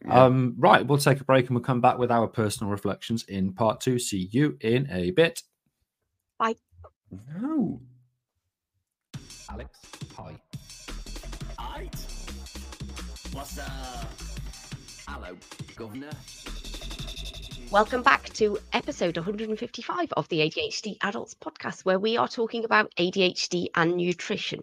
Yeah. 0.05 0.25
Um, 0.25 0.55
right, 0.59 0.87
we'll 0.87 0.99
take 0.99 1.21
a 1.21 1.25
break 1.25 1.47
and 1.47 1.57
we'll 1.57 1.65
come 1.65 1.81
back 1.81 1.99
with 1.99 2.11
our 2.11 2.27
personal 2.27 2.71
reflections 2.71 3.25
in 3.25 3.53
part 3.53 3.81
two. 3.81 3.99
See 3.99 4.29
you 4.31 4.57
in 4.61 4.89
a 4.91 5.11
bit. 5.11 5.43
Bye. 6.39 6.57
No. 7.39 7.81
Alex, 9.51 9.79
hi. 10.17 10.37
Hi. 11.69 11.91
What's 13.33 13.59
up? 13.59 14.09
Hello, 15.09 15.37
Governor. 15.75 16.11
Welcome 17.73 18.03
back 18.03 18.33
to 18.35 18.59
episode 18.73 19.17
155 19.17 20.13
of 20.13 20.29
the 20.29 20.39
ADHD 20.49 20.97
Adults 21.03 21.35
podcast, 21.35 21.85
where 21.85 21.99
we 21.99 22.17
are 22.17 22.29
talking 22.29 22.65
about 22.65 22.95
ADHD 22.99 23.67
and 23.75 23.97
nutrition. 23.97 24.61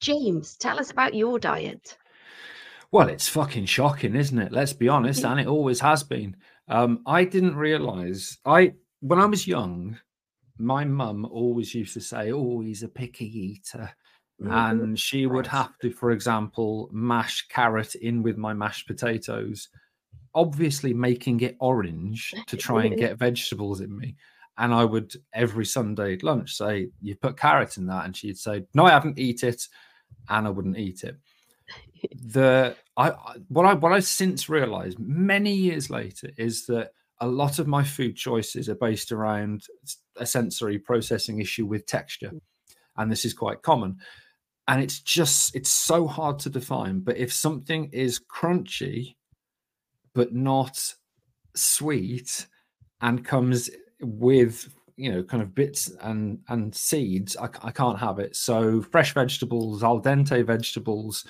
James, 0.00 0.56
tell 0.56 0.78
us 0.78 0.92
about 0.92 1.14
your 1.14 1.40
diet. 1.40 1.98
Well, 2.92 3.08
it's 3.08 3.28
fucking 3.28 3.66
shocking, 3.66 4.14
isn't 4.14 4.38
it? 4.38 4.52
Let's 4.52 4.72
be 4.72 4.88
honest, 4.88 5.24
and 5.24 5.40
it 5.40 5.48
always 5.48 5.80
has 5.80 6.04
been. 6.04 6.36
Um, 6.68 7.00
I 7.06 7.24
didn't 7.24 7.56
realize 7.56 8.38
I 8.46 8.74
when 9.00 9.18
I 9.18 9.26
was 9.26 9.48
young, 9.48 9.98
my 10.58 10.84
mum 10.84 11.26
always 11.26 11.74
used 11.74 11.94
to 11.94 12.00
say, 12.00 12.30
"Oh, 12.30 12.60
he's 12.60 12.84
a 12.84 12.88
picky 12.88 13.26
eater,". 13.26 13.90
And 14.48 14.98
she 14.98 15.26
would 15.26 15.46
have 15.46 15.78
to, 15.80 15.90
for 15.90 16.10
example, 16.12 16.88
mash 16.92 17.46
carrot 17.48 17.94
in 17.94 18.22
with 18.22 18.36
my 18.36 18.54
mashed 18.54 18.86
potatoes 18.86 19.68
obviously 20.34 20.94
making 20.94 21.40
it 21.40 21.56
orange 21.60 22.34
to 22.46 22.56
try 22.56 22.84
and 22.84 22.96
get 22.96 23.18
vegetables 23.18 23.80
in 23.80 23.96
me. 23.96 24.16
And 24.58 24.74
I 24.74 24.84
would 24.84 25.14
every 25.32 25.64
Sunday 25.64 26.14
at 26.14 26.22
lunch 26.22 26.54
say, 26.54 26.90
You 27.00 27.16
put 27.16 27.38
carrot 27.38 27.76
in 27.76 27.86
that. 27.86 28.04
And 28.04 28.16
she'd 28.16 28.38
say, 28.38 28.64
No, 28.74 28.84
I 28.84 28.90
haven't 28.90 29.18
eat 29.18 29.42
it. 29.42 29.66
And 30.28 30.46
I 30.46 30.50
wouldn't 30.50 30.78
eat 30.78 31.02
it. 31.04 31.16
The 32.14 32.76
I 32.96 33.10
what 33.48 33.64
I 33.64 33.74
what 33.74 33.92
I 33.92 34.00
since 34.00 34.48
realized 34.48 34.98
many 34.98 35.54
years 35.54 35.88
later 35.88 36.30
is 36.36 36.66
that 36.66 36.92
a 37.20 37.26
lot 37.26 37.58
of 37.58 37.66
my 37.66 37.84
food 37.84 38.16
choices 38.16 38.68
are 38.68 38.74
based 38.74 39.12
around 39.12 39.66
a 40.16 40.26
sensory 40.26 40.78
processing 40.78 41.40
issue 41.40 41.66
with 41.66 41.86
texture. 41.86 42.30
Mm. 42.30 42.40
And 42.96 43.12
this 43.12 43.24
is 43.24 43.32
quite 43.32 43.62
common. 43.62 43.98
And 44.70 44.80
it's 44.80 45.00
just 45.00 45.54
it's 45.56 45.68
so 45.68 46.06
hard 46.06 46.38
to 46.40 46.48
define. 46.48 47.00
But 47.00 47.18
if 47.18 47.32
something 47.32 47.90
is 47.92 48.20
crunchy 48.20 49.16
but 50.14 50.32
not 50.32 50.94
sweet 51.56 52.46
and 53.00 53.24
comes 53.24 53.68
with 54.00 54.72
you 54.96 55.10
know 55.10 55.22
kind 55.24 55.42
of 55.42 55.54
bits 55.54 55.90
and 56.02 56.38
and 56.48 56.74
seeds 56.74 57.36
I, 57.36 57.48
I 57.62 57.70
can't 57.70 57.98
have 57.98 58.18
it 58.18 58.36
so 58.36 58.82
fresh 58.82 59.14
vegetables 59.14 59.82
al 59.82 60.00
dente 60.00 60.44
vegetables 60.44 61.24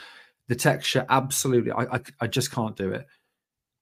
the 0.48 0.56
texture 0.56 1.06
absolutely 1.08 1.70
I, 1.70 1.82
I, 1.82 2.00
I 2.20 2.26
just 2.26 2.50
can't 2.50 2.76
do 2.76 2.90
it 2.92 3.06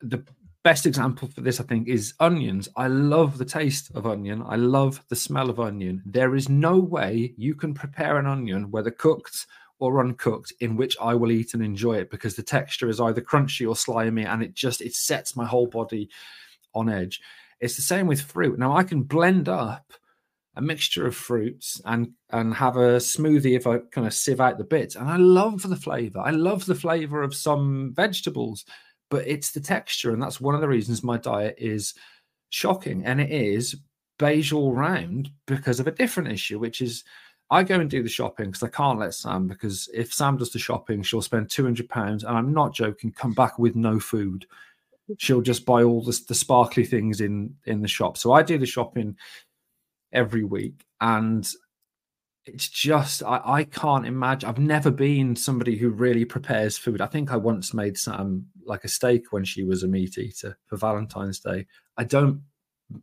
the 0.01 0.23
best 0.69 0.85
example 0.85 1.29
for 1.29 1.41
this 1.41 1.61
i 1.61 1.65
think 1.65 1.89
is 1.89 2.13
onions 2.21 2.69
i 2.77 2.87
love 2.87 3.39
the 3.39 3.45
taste 3.45 3.91
of 3.95 4.07
onion 4.07 4.43
i 4.47 4.55
love 4.55 5.03
the 5.09 5.17
smell 5.17 5.49
of 5.49 5.59
onion 5.59 6.03
there 6.05 6.35
is 6.35 6.51
no 6.51 6.79
way 6.79 7.33
you 7.39 7.55
can 7.55 7.73
prepare 7.73 8.19
an 8.19 8.27
onion 8.27 8.71
whether 8.71 8.91
cooked 8.91 9.47
or 9.81 10.01
uncooked 10.01 10.53
in 10.61 10.77
which 10.77 10.97
I 11.01 11.15
will 11.15 11.31
eat 11.31 11.55
and 11.55 11.63
enjoy 11.63 11.95
it 11.99 12.11
because 12.11 12.35
the 12.35 12.43
texture 12.43 12.89
is 12.89 13.01
either 13.01 13.21
crunchy 13.21 13.69
or 13.69 13.77
slimy 13.77 14.25
and 14.25 14.43
it 14.43 14.55
just 14.55 14.81
it 14.81 14.95
sets 14.95 15.37
my 15.37 15.47
whole 15.47 15.67
body 15.67 16.11
on 16.75 16.89
edge. 16.89 17.21
It's 17.61 17.77
the 17.77 17.83
same 17.83 18.07
with 18.07 18.21
fruit. 18.21 18.59
Now 18.59 18.77
I 18.77 18.83
can 18.83 19.03
blend 19.03 19.49
up 19.49 19.93
a 20.57 20.61
mixture 20.61 21.07
of 21.07 21.15
fruits 21.15 21.81
and 21.85 22.11
and 22.31 22.53
have 22.55 22.77
a 22.77 22.99
smoothie 22.99 23.57
if 23.57 23.67
I 23.67 23.79
kind 23.93 24.07
of 24.07 24.15
sieve 24.15 24.41
out 24.41 24.59
the 24.59 24.65
bits. 24.65 24.97
And 24.97 25.09
I 25.09 25.17
love 25.17 25.63
the 25.63 25.77
flavor. 25.77 26.19
I 26.19 26.31
love 26.31 26.67
the 26.67 26.75
flavor 26.75 27.23
of 27.23 27.35
some 27.35 27.93
vegetables, 27.95 28.65
but 29.11 29.27
it's 29.27 29.53
the 29.53 29.61
texture, 29.61 30.13
and 30.13 30.23
that's 30.23 30.41
one 30.41 30.55
of 30.55 30.61
the 30.61 30.69
reasons 30.69 31.03
my 31.03 31.19
diet 31.19 31.57
is 31.59 31.95
shocking. 32.51 33.05
And 33.05 33.21
it 33.21 33.31
is 33.31 33.77
beige 34.19 34.53
all 34.53 34.73
round 34.73 35.31
because 35.47 35.81
of 35.81 35.87
a 35.87 35.93
different 35.93 36.33
issue, 36.33 36.59
which 36.59 36.81
is 36.81 37.05
I 37.51 37.63
go 37.63 37.81
and 37.81 37.89
do 37.89 38.03
the 38.03 38.09
shopping 38.09 38.47
because 38.47 38.63
I 38.63 38.69
can't 38.69 38.99
let 38.99 39.15
Sam 39.15 39.49
because 39.49 39.89
if 39.95 40.13
Sam 40.13 40.37
does 40.37 40.53
the 40.53 40.59
shopping, 40.59 41.03
she'll 41.03 41.23
spend 41.23 41.49
two 41.49 41.65
hundred 41.65 41.89
pounds, 41.89 42.25
and 42.25 42.37
I'm 42.37 42.53
not 42.53 42.75
joking. 42.75 43.13
Come 43.13 43.33
back 43.33 43.59
with 43.59 43.75
no 43.75 43.99
food. 43.99 44.47
She'll 45.17 45.41
just 45.41 45.65
buy 45.65 45.83
all 45.83 46.03
the, 46.03 46.21
the 46.29 46.35
sparkly 46.35 46.85
things 46.85 47.21
in 47.21 47.55
in 47.65 47.81
the 47.81 47.89
shop. 47.89 48.19
So 48.19 48.33
I 48.33 48.43
do 48.43 48.59
the 48.59 48.67
shopping 48.67 49.17
every 50.13 50.45
week, 50.45 50.85
and 51.01 51.51
it's 52.55 52.69
just 52.69 53.23
I, 53.23 53.41
I 53.45 53.65
can't 53.65 54.07
imagine. 54.07 54.49
I've 54.49 54.59
never 54.59 54.91
been 54.91 55.37
somebody 55.37 55.77
who 55.77 55.91
really 55.91 56.25
prepares 56.25 56.79
food. 56.79 57.01
I 57.01 57.07
think 57.07 57.33
I 57.33 57.37
once 57.37 57.75
made 57.75 57.99
Sam 57.99 58.47
like 58.65 58.85
a 58.85 58.89
steak 58.89 59.33
when 59.33 59.45
she 59.45 59.65
was 59.65 59.83
a 59.83 59.89
meat 59.89 60.19
eater 60.19 60.59
for 60.67 60.77
Valentine's 60.77 61.41
Day. 61.41 61.67
I 61.97 62.05
don't 62.05 62.43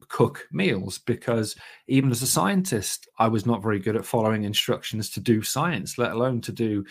cook 0.07 0.47
meals 0.51 0.97
because 0.97 1.55
even 1.87 2.11
as 2.11 2.21
a 2.21 2.27
scientist, 2.27 3.07
I 3.19 3.27
was 3.27 3.45
not 3.45 3.61
very 3.61 3.79
good 3.79 3.95
at 3.95 4.05
following 4.05 4.43
instructions 4.43 5.09
to 5.11 5.19
do 5.19 5.41
science, 5.41 5.97
let 5.97 6.11
alone 6.11 6.41
to 6.41 6.51
do 6.51 6.85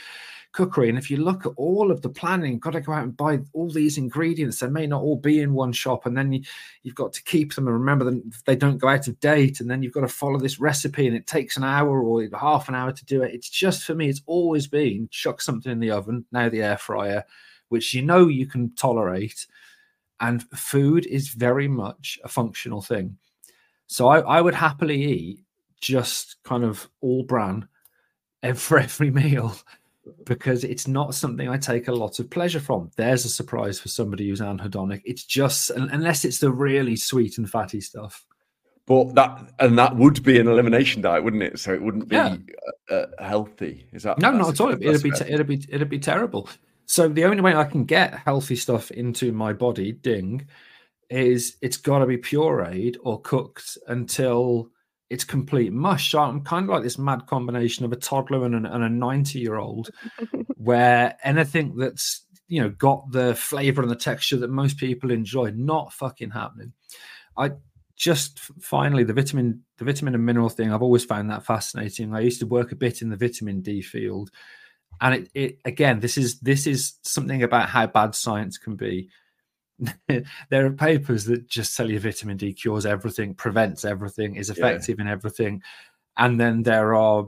cookery. 0.54 0.88
And 0.88 0.96
if 0.96 1.10
you 1.10 1.18
look 1.18 1.44
at 1.44 1.52
all 1.56 1.90
of 1.90 2.00
the 2.00 2.08
planning, 2.08 2.58
got 2.58 2.70
to 2.70 2.80
go 2.80 2.92
out 2.92 3.02
and 3.02 3.16
buy 3.16 3.40
all 3.52 3.70
these 3.70 3.98
ingredients. 3.98 4.60
They 4.60 4.68
may 4.68 4.86
not 4.86 5.02
all 5.02 5.16
be 5.16 5.40
in 5.40 5.52
one 5.52 5.72
shop, 5.72 6.06
and 6.06 6.16
then 6.16 6.32
you, 6.32 6.42
have 6.86 6.94
got 6.94 7.12
to 7.12 7.22
keep 7.24 7.54
them 7.54 7.66
and 7.66 7.76
remember 7.76 8.06
them. 8.06 8.30
They 8.46 8.56
don't 8.56 8.78
go 8.78 8.88
out 8.88 9.08
of 9.08 9.20
date, 9.20 9.60
and 9.60 9.70
then 9.70 9.82
you've 9.82 9.92
got 9.92 10.00
to 10.00 10.08
follow 10.08 10.38
this 10.38 10.58
recipe, 10.58 11.06
and 11.06 11.16
it 11.16 11.26
takes 11.26 11.58
an 11.58 11.64
hour 11.64 12.02
or 12.02 12.26
half 12.38 12.68
an 12.68 12.74
hour 12.74 12.92
to 12.92 13.04
do 13.04 13.22
it. 13.22 13.34
It's 13.34 13.50
just 13.50 13.84
for 13.84 13.94
me. 13.94 14.08
It's 14.08 14.22
always 14.26 14.66
been 14.66 15.08
chuck 15.10 15.42
something 15.42 15.70
in 15.70 15.80
the 15.80 15.90
oven, 15.90 16.24
now 16.32 16.48
the 16.48 16.62
air 16.62 16.78
fryer, 16.78 17.24
which 17.68 17.92
you 17.92 18.02
know 18.02 18.28
you 18.28 18.46
can 18.46 18.74
tolerate 18.76 19.46
and 20.20 20.42
food 20.50 21.06
is 21.06 21.28
very 21.28 21.68
much 21.68 22.18
a 22.24 22.28
functional 22.28 22.80
thing. 22.80 23.16
So 23.86 24.08
I, 24.08 24.20
I 24.20 24.40
would 24.40 24.54
happily 24.54 25.02
eat 25.02 25.40
just 25.80 26.36
kind 26.44 26.64
of 26.64 26.88
all 27.00 27.24
bran 27.24 27.68
for 28.54 28.78
every 28.78 29.10
meal 29.10 29.54
because 30.24 30.64
it's 30.64 30.86
not 30.86 31.14
something 31.14 31.48
I 31.48 31.56
take 31.56 31.88
a 31.88 31.92
lot 31.92 32.18
of 32.18 32.30
pleasure 32.30 32.60
from. 32.60 32.90
There's 32.96 33.24
a 33.24 33.28
surprise 33.28 33.78
for 33.78 33.88
somebody 33.88 34.28
who's 34.28 34.40
anhedonic. 34.40 35.02
It's 35.04 35.24
just 35.24 35.70
unless 35.70 36.24
it's 36.24 36.38
the 36.38 36.50
really 36.50 36.96
sweet 36.96 37.38
and 37.38 37.48
fatty 37.48 37.80
stuff. 37.80 38.24
But 38.86 39.14
that 39.14 39.54
and 39.60 39.78
that 39.78 39.96
would 39.96 40.22
be 40.22 40.38
an 40.38 40.46
elimination 40.46 41.00
diet, 41.00 41.24
wouldn't 41.24 41.42
it? 41.42 41.58
So 41.58 41.72
it 41.72 41.80
wouldn't 41.80 42.08
be 42.08 42.16
yeah. 42.16 42.36
uh, 42.90 42.94
uh, 42.94 43.06
healthy. 43.18 43.86
Is 43.92 44.02
that 44.02 44.18
no, 44.18 44.30
not 44.30 44.50
at 44.50 44.60
all. 44.60 44.68
It'd 44.68 44.80
be 45.02 45.08
it'd 45.08 45.46
be 45.46 45.64
it'd 45.70 45.88
be 45.88 45.98
terrible. 45.98 46.48
So 46.86 47.08
the 47.08 47.24
only 47.24 47.40
way 47.40 47.54
I 47.54 47.64
can 47.64 47.84
get 47.84 48.18
healthy 48.18 48.56
stuff 48.56 48.90
into 48.90 49.32
my 49.32 49.54
body, 49.54 49.92
ding, 49.92 50.46
is 51.08 51.56
it's 51.62 51.78
got 51.78 52.00
to 52.00 52.06
be 52.06 52.18
pureed 52.18 52.96
or 53.02 53.22
cooked 53.22 53.78
until 53.88 54.68
it's 55.10 55.24
complete 55.24 55.72
mush. 55.72 56.10
So 56.10 56.20
I'm 56.20 56.42
kind 56.42 56.64
of 56.64 56.70
like 56.70 56.82
this 56.82 56.98
mad 56.98 57.26
combination 57.26 57.84
of 57.84 57.92
a 57.92 57.96
toddler 57.96 58.44
and, 58.44 58.54
an, 58.54 58.66
and 58.66 58.84
a 58.84 58.88
90 58.88 59.38
year 59.38 59.56
old, 59.56 59.90
where 60.56 61.16
anything 61.22 61.76
that's 61.76 62.26
you 62.48 62.60
know 62.60 62.70
got 62.70 63.10
the 63.10 63.34
flavor 63.34 63.82
and 63.82 63.90
the 63.90 63.96
texture 63.96 64.36
that 64.38 64.50
most 64.50 64.78
people 64.78 65.10
enjoy, 65.10 65.50
not 65.50 65.92
fucking 65.92 66.30
happening. 66.30 66.72
I 67.36 67.52
just 67.96 68.40
finally 68.60 69.04
the 69.04 69.12
vitamin 69.12 69.62
the 69.78 69.84
vitamin 69.84 70.14
and 70.14 70.26
mineral 70.26 70.48
thing. 70.48 70.72
I've 70.72 70.82
always 70.82 71.04
found 71.04 71.30
that 71.30 71.44
fascinating. 71.44 72.14
I 72.14 72.20
used 72.20 72.40
to 72.40 72.46
work 72.46 72.72
a 72.72 72.76
bit 72.76 73.02
in 73.02 73.10
the 73.10 73.16
vitamin 73.16 73.60
D 73.60 73.82
field 73.82 74.30
and 75.00 75.14
it, 75.14 75.30
it 75.34 75.58
again 75.64 76.00
this 76.00 76.16
is 76.16 76.38
this 76.40 76.66
is 76.66 76.94
something 77.02 77.42
about 77.42 77.68
how 77.68 77.86
bad 77.86 78.14
science 78.14 78.58
can 78.58 78.76
be 78.76 79.08
there 80.08 80.66
are 80.66 80.70
papers 80.70 81.24
that 81.24 81.48
just 81.48 81.76
tell 81.76 81.90
you 81.90 81.98
vitamin 81.98 82.36
d 82.36 82.52
cures 82.52 82.86
everything 82.86 83.34
prevents 83.34 83.84
everything 83.84 84.36
is 84.36 84.50
effective 84.50 84.98
yeah. 84.98 85.04
in 85.04 85.08
everything. 85.08 85.62
And 86.16 86.40
then 86.40 86.62
there 86.62 86.94
are 86.94 87.26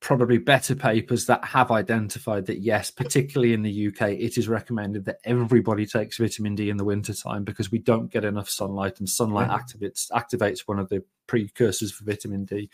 probably 0.00 0.38
better 0.38 0.74
papers 0.74 1.26
that 1.26 1.44
have 1.44 1.70
identified 1.70 2.46
that 2.46 2.60
yes 2.60 2.90
particularly 2.90 3.54
in 3.54 3.62
the 3.62 3.88
uk 3.88 4.00
it 4.02 4.38
is 4.38 4.46
recommended 4.46 5.04
that 5.04 5.16
everybody 5.24 5.86
takes 5.86 6.18
vitamin 6.18 6.54
d 6.54 6.68
in 6.68 6.76
the 6.76 6.84
wintertime 6.84 7.42
because 7.44 7.72
we 7.72 7.78
don't 7.78 8.12
get 8.12 8.24
enough 8.24 8.48
sunlight 8.48 9.00
and 9.00 9.08
sunlight 9.08 9.48
activates 9.48 10.10
activates 10.12 10.60
one 10.66 10.78
of 10.78 10.88
the 10.90 11.02
precursors 11.26 11.92
for 11.92 12.04
vitamin 12.04 12.44
d. 12.44 12.70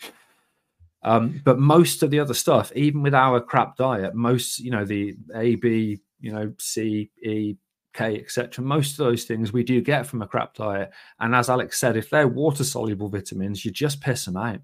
Um, 1.03 1.41
but 1.43 1.59
most 1.59 2.01
of 2.01 2.11
the 2.11 2.19
other 2.19 2.33
stuff, 2.33 2.71
even 2.75 3.01
with 3.01 3.13
our 3.13 3.41
crap 3.41 3.75
diet, 3.75 4.15
most 4.15 4.59
you 4.59 4.71
know 4.71 4.85
the 4.85 5.15
A, 5.35 5.55
B, 5.55 5.99
you 6.19 6.31
know 6.31 6.53
C, 6.59 7.11
E, 7.21 7.55
K, 7.93 8.19
etc. 8.19 8.63
Most 8.63 8.91
of 8.91 9.05
those 9.05 9.23
things 9.25 9.53
we 9.53 9.63
do 9.63 9.81
get 9.81 10.05
from 10.05 10.21
a 10.21 10.27
crap 10.27 10.55
diet. 10.55 10.91
And 11.19 11.35
as 11.35 11.49
Alex 11.49 11.79
said, 11.79 11.95
if 11.95 12.09
they're 12.09 12.27
water 12.27 12.63
soluble 12.63 13.09
vitamins, 13.09 13.63
you 13.63 13.71
just 13.71 14.01
piss 14.01 14.25
them 14.25 14.37
out. 14.37 14.59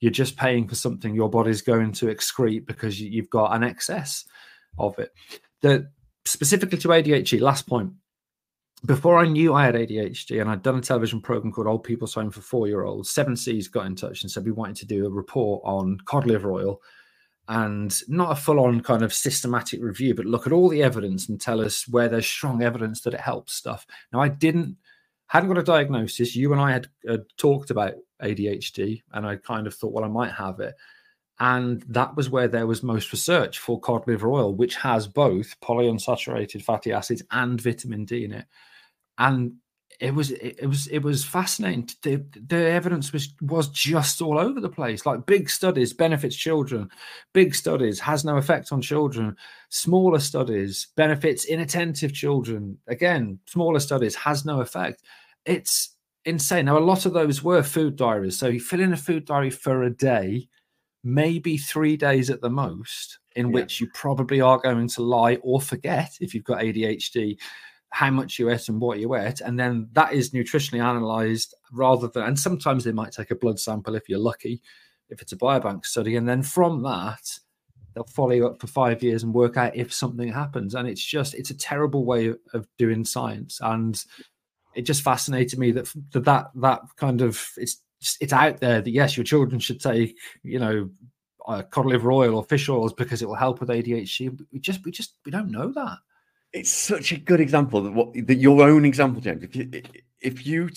You're 0.00 0.10
just 0.10 0.36
paying 0.36 0.68
for 0.68 0.74
something 0.74 1.14
your 1.14 1.30
body's 1.30 1.62
going 1.62 1.92
to 1.92 2.06
excrete 2.06 2.66
because 2.66 3.00
you've 3.00 3.30
got 3.30 3.54
an 3.54 3.62
excess. 3.62 4.24
of 4.78 4.98
it. 4.98 5.12
The 5.60 5.90
specifically 6.24 6.78
to 6.78 6.88
ADHD. 6.88 7.40
Last 7.40 7.66
point. 7.66 7.92
Before 8.84 9.18
I 9.18 9.28
knew 9.28 9.54
I 9.54 9.64
had 9.64 9.76
ADHD, 9.76 10.40
and 10.40 10.50
I'd 10.50 10.62
done 10.62 10.76
a 10.76 10.80
television 10.80 11.20
program 11.20 11.52
called 11.52 11.68
Old 11.68 11.84
People's 11.84 12.14
Home 12.14 12.32
for 12.32 12.40
Four 12.40 12.66
Year 12.66 12.82
Olds, 12.82 13.10
Seven 13.10 13.36
Seas 13.36 13.68
got 13.68 13.86
in 13.86 13.94
touch 13.94 14.22
and 14.22 14.30
said 14.30 14.44
we 14.44 14.50
wanted 14.50 14.76
to 14.76 14.86
do 14.86 15.06
a 15.06 15.10
report 15.10 15.62
on 15.64 15.98
cod 16.04 16.26
liver 16.26 16.52
oil 16.52 16.80
and 17.48 18.00
not 18.08 18.32
a 18.32 18.40
full 18.40 18.60
on 18.60 18.80
kind 18.80 19.02
of 19.02 19.12
systematic 19.12 19.82
review, 19.82 20.14
but 20.14 20.26
look 20.26 20.46
at 20.46 20.52
all 20.52 20.68
the 20.68 20.82
evidence 20.82 21.28
and 21.28 21.40
tell 21.40 21.60
us 21.60 21.88
where 21.88 22.08
there's 22.08 22.26
strong 22.26 22.62
evidence 22.62 23.00
that 23.02 23.14
it 23.14 23.20
helps 23.20 23.54
stuff. 23.54 23.86
Now, 24.12 24.20
I 24.20 24.28
didn't, 24.28 24.76
hadn't 25.26 25.48
got 25.48 25.58
a 25.58 25.64
diagnosis. 25.64 26.36
You 26.36 26.52
and 26.52 26.60
I 26.60 26.72
had, 26.72 26.86
had 27.06 27.24
talked 27.36 27.70
about 27.70 27.94
ADHD, 28.22 29.02
and 29.12 29.26
I 29.26 29.36
kind 29.36 29.66
of 29.66 29.74
thought, 29.74 29.92
well, 29.92 30.04
I 30.04 30.08
might 30.08 30.32
have 30.32 30.60
it. 30.60 30.74
And 31.40 31.82
that 31.88 32.14
was 32.14 32.30
where 32.30 32.46
there 32.46 32.68
was 32.68 32.84
most 32.84 33.10
research 33.10 33.58
for 33.58 33.80
cod 33.80 34.06
liver 34.06 34.30
oil, 34.30 34.54
which 34.54 34.76
has 34.76 35.08
both 35.08 35.58
polyunsaturated 35.60 36.62
fatty 36.62 36.92
acids 36.92 37.22
and 37.32 37.60
vitamin 37.60 38.04
D 38.04 38.24
in 38.24 38.32
it. 38.32 38.46
And 39.18 39.54
it 40.02 40.12
was 40.12 40.32
it 40.32 40.66
was 40.66 40.88
it 40.88 40.98
was 40.98 41.24
fascinating. 41.24 41.88
The, 42.02 42.16
the 42.48 42.56
evidence 42.56 43.12
was 43.12 43.34
was 43.40 43.68
just 43.68 44.20
all 44.20 44.36
over 44.36 44.60
the 44.60 44.68
place. 44.68 45.06
Like 45.06 45.26
big 45.26 45.48
studies 45.48 45.92
benefits 45.92 46.34
children, 46.34 46.90
big 47.32 47.54
studies 47.54 48.00
has 48.00 48.24
no 48.24 48.36
effect 48.36 48.72
on 48.72 48.82
children. 48.82 49.36
Smaller 49.68 50.18
studies 50.18 50.88
benefits 50.96 51.44
inattentive 51.44 52.12
children. 52.12 52.78
Again, 52.88 53.38
smaller 53.46 53.78
studies 53.78 54.16
has 54.16 54.44
no 54.44 54.60
effect. 54.60 55.04
It's 55.44 55.94
insane. 56.24 56.64
Now 56.64 56.78
a 56.78 56.80
lot 56.80 57.06
of 57.06 57.12
those 57.12 57.44
were 57.44 57.62
food 57.62 57.94
diaries. 57.94 58.36
So 58.36 58.48
you 58.48 58.58
fill 58.58 58.80
in 58.80 58.92
a 58.92 58.96
food 58.96 59.24
diary 59.24 59.50
for 59.50 59.84
a 59.84 59.90
day, 59.90 60.48
maybe 61.04 61.56
three 61.56 61.96
days 61.96 62.28
at 62.28 62.40
the 62.40 62.50
most, 62.50 63.20
in 63.36 63.46
Yeah. 63.46 63.52
which 63.52 63.80
you 63.80 63.86
probably 63.94 64.40
are 64.40 64.58
going 64.58 64.88
to 64.88 65.02
lie 65.02 65.36
or 65.42 65.60
forget 65.60 66.10
if 66.20 66.34
you've 66.34 66.42
got 66.44 66.60
ADHD 66.60 67.38
how 67.92 68.10
much 68.10 68.38
you 68.38 68.50
ate 68.50 68.68
and 68.68 68.80
what 68.80 68.98
you 68.98 69.14
ate, 69.14 69.40
and 69.40 69.58
then 69.58 69.88
that 69.92 70.14
is 70.14 70.30
nutritionally 70.30 70.82
analyzed 70.82 71.54
rather 71.72 72.08
than. 72.08 72.24
And 72.24 72.38
sometimes 72.38 72.84
they 72.84 72.92
might 72.92 73.12
take 73.12 73.30
a 73.30 73.36
blood 73.36 73.60
sample 73.60 73.94
if 73.94 74.08
you're 74.08 74.18
lucky, 74.18 74.62
if 75.10 75.20
it's 75.20 75.32
a 75.32 75.36
biobank 75.36 75.84
study, 75.84 76.16
and 76.16 76.26
then 76.28 76.42
from 76.42 76.82
that 76.82 77.38
they'll 77.94 78.04
follow 78.04 78.30
you 78.30 78.46
up 78.46 78.58
for 78.58 78.66
five 78.66 79.02
years 79.02 79.22
and 79.22 79.34
work 79.34 79.58
out 79.58 79.76
if 79.76 79.92
something 79.92 80.32
happens. 80.32 80.74
And 80.74 80.88
it's 80.88 81.04
just 81.04 81.34
it's 81.34 81.50
a 81.50 81.56
terrible 81.56 82.06
way 82.06 82.28
of, 82.28 82.38
of 82.54 82.66
doing 82.78 83.04
science, 83.04 83.60
and 83.62 84.02
it 84.74 84.82
just 84.82 85.02
fascinated 85.02 85.58
me 85.58 85.70
that 85.72 85.92
that 86.12 86.24
that, 86.24 86.46
that 86.54 86.80
kind 86.96 87.20
of 87.20 87.46
it's 87.58 87.82
it's 88.20 88.32
out 88.32 88.58
there 88.58 88.80
that 88.80 88.90
yes, 88.90 89.18
your 89.18 89.24
children 89.24 89.60
should 89.60 89.82
take 89.82 90.16
you 90.42 90.58
know 90.58 90.88
uh, 91.46 91.60
cod 91.60 91.84
liver 91.84 92.10
oil 92.10 92.36
or 92.36 92.44
fish 92.44 92.70
oils 92.70 92.94
because 92.94 93.20
it 93.20 93.28
will 93.28 93.34
help 93.34 93.60
with 93.60 93.68
ADHD. 93.68 94.40
We 94.50 94.60
just 94.60 94.82
we 94.84 94.90
just 94.90 95.16
we 95.26 95.30
don't 95.30 95.50
know 95.50 95.70
that. 95.72 95.98
It's 96.52 96.70
such 96.70 97.12
a 97.12 97.16
good 97.16 97.40
example 97.40 97.82
that 97.82 97.92
what 97.92 98.12
that 98.26 98.36
your 98.36 98.62
own 98.62 98.84
example, 98.84 99.20
James. 99.20 99.42
If 99.42 99.56
you 99.56 99.70
if 100.20 100.46
you 100.46 100.68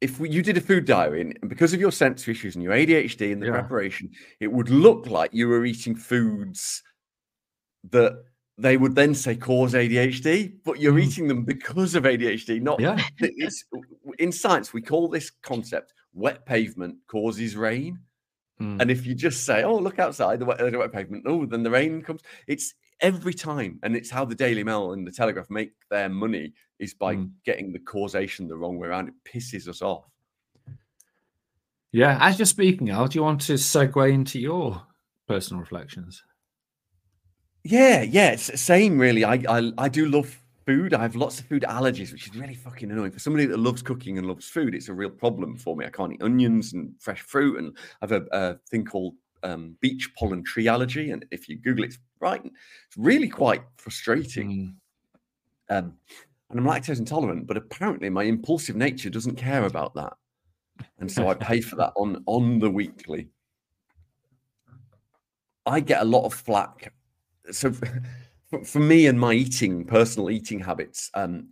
if 0.00 0.20
we, 0.20 0.30
you 0.30 0.42
did 0.42 0.56
a 0.56 0.60
food 0.60 0.84
diary 0.84 1.22
and 1.22 1.36
because 1.48 1.72
of 1.74 1.80
your 1.80 1.90
sensory 1.90 2.32
issues 2.32 2.54
and 2.54 2.62
your 2.62 2.72
ADHD 2.72 3.32
and 3.32 3.42
the 3.42 3.46
Yeah. 3.46 3.52
preparation, 3.52 4.10
it 4.38 4.46
would 4.52 4.70
look 4.70 5.08
like 5.08 5.34
you 5.34 5.48
were 5.48 5.64
eating 5.64 5.96
foods 5.96 6.84
that 7.90 8.12
they 8.56 8.76
would 8.76 8.94
then 8.94 9.12
say 9.14 9.34
cause 9.34 9.74
ADHD, 9.74 10.52
but 10.64 10.78
you're 10.80 10.92
Mm. 10.94 11.02
eating 11.04 11.28
them 11.28 11.44
because 11.44 11.96
of 11.96 12.04
ADHD. 12.06 12.60
Not 12.60 12.78
Yeah. 12.80 12.96
it's 13.18 13.64
in 14.20 14.30
science 14.30 14.72
we 14.72 14.82
call 14.82 15.08
this 15.08 15.30
concept 15.42 15.94
wet 16.12 16.46
pavement 16.46 16.96
causes 17.08 17.56
rain. 17.56 17.98
Mm. 18.60 18.80
And 18.80 18.90
if 18.90 19.04
you 19.06 19.14
just 19.16 19.44
say, 19.44 19.62
"Oh, 19.64 19.76
look 19.78 19.98
outside 19.98 20.38
the 20.38 20.44
wet, 20.44 20.58
the 20.58 20.78
wet 20.78 20.92
pavement," 20.92 21.24
oh, 21.26 21.44
then 21.46 21.62
the 21.64 21.70
rain 21.70 22.02
comes. 22.02 22.22
It's 22.46 22.74
every 23.00 23.34
time, 23.34 23.78
and 23.82 23.94
it's 23.96 24.10
how 24.10 24.24
the 24.24 24.34
Daily 24.34 24.64
Mail 24.64 24.92
and 24.92 25.06
the 25.06 25.12
Telegraph 25.12 25.50
make 25.50 25.72
their 25.90 26.08
money 26.08 26.52
is 26.78 26.94
by 26.94 27.16
Mm. 27.16 27.30
getting 27.44 27.72
the 27.72 27.78
causation 27.78 28.48
the 28.48 28.56
wrong 28.56 28.78
way 28.78 28.88
around. 28.88 29.08
It 29.08 29.14
pisses 29.24 29.68
us 29.68 29.82
off. 29.82 30.04
Yeah, 31.92 32.18
as 32.20 32.38
you're 32.38 32.46
speaking, 32.46 32.90
Al, 32.90 33.08
do 33.08 33.18
you 33.18 33.22
want 33.22 33.40
to 33.42 33.54
segue 33.54 34.12
into 34.12 34.38
your 34.38 34.82
personal 35.26 35.60
reflections? 35.60 36.22
Yeah, 37.64 38.02
yeah, 38.02 38.30
it's 38.32 38.46
the 38.48 38.56
same 38.56 38.98
really. 38.98 39.24
I, 39.24 39.42
I 39.48 39.72
I 39.78 39.88
do 39.88 40.06
love 40.06 40.38
food. 40.66 40.92
I 40.94 41.00
have 41.02 41.16
lots 41.16 41.40
of 41.40 41.46
food 41.46 41.64
allergies, 41.66 42.12
which 42.12 42.28
is 42.28 42.36
really 42.36 42.54
fucking 42.54 42.90
annoying. 42.90 43.10
For 43.10 43.18
somebody 43.18 43.46
that 43.46 43.58
loves 43.58 43.82
cooking 43.82 44.18
and 44.18 44.26
loves 44.26 44.48
food, 44.48 44.74
it's 44.74 44.88
a 44.88 44.94
real 44.94 45.10
problem 45.10 45.56
for 45.56 45.74
me. 45.76 45.86
I 45.86 45.90
can't 45.90 46.12
eat 46.12 46.22
onions 46.22 46.74
and 46.74 46.92
fresh 47.00 47.20
fruit, 47.20 47.58
and 47.58 47.76
I 48.02 48.06
have 48.06 48.12
a, 48.12 48.26
a 48.32 48.54
thing 48.70 48.84
called 48.84 49.14
um, 49.42 49.76
beech 49.80 50.10
pollen 50.16 50.44
tree 50.44 50.68
allergy. 50.68 51.10
And 51.10 51.24
if 51.30 51.48
you 51.48 51.56
Google 51.58 51.84
it, 51.84 51.88
it's 51.88 51.98
right, 52.20 52.42
it's 52.44 52.96
really 52.96 53.28
quite 53.28 53.62
frustrating. 53.76 54.76
Mm. 55.70 55.78
um, 55.78 55.94
and 56.50 56.58
I'm 56.58 56.66
lactose 56.66 56.98
intolerant, 56.98 57.46
but 57.46 57.58
apparently 57.58 58.08
my 58.08 58.22
impulsive 58.22 58.74
nature 58.74 59.10
doesn't 59.10 59.36
care 59.36 59.64
about 59.64 59.94
that, 59.94 60.14
and 60.98 61.10
so 61.10 61.28
I 61.28 61.34
pay 61.50 61.60
for 61.60 61.76
that 61.76 61.92
on 61.96 62.22
on 62.26 62.58
the 62.58 62.70
weekly. 62.70 63.28
I 65.66 65.80
get 65.80 66.00
a 66.00 66.06
lot 66.06 66.24
of 66.24 66.32
flack. 66.32 66.94
So 67.50 67.72
for, 68.50 68.64
for 68.64 68.80
me 68.80 69.06
and 69.06 69.20
my 69.20 69.34
eating, 69.34 69.84
personal 69.84 70.30
eating 70.30 70.58
habits, 70.58 71.10
um, 71.12 71.48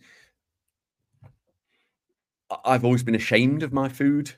I've 2.65 2.85
always 2.85 3.03
been 3.03 3.15
ashamed 3.15 3.63
of 3.63 3.73
my 3.73 3.89
food 3.89 4.33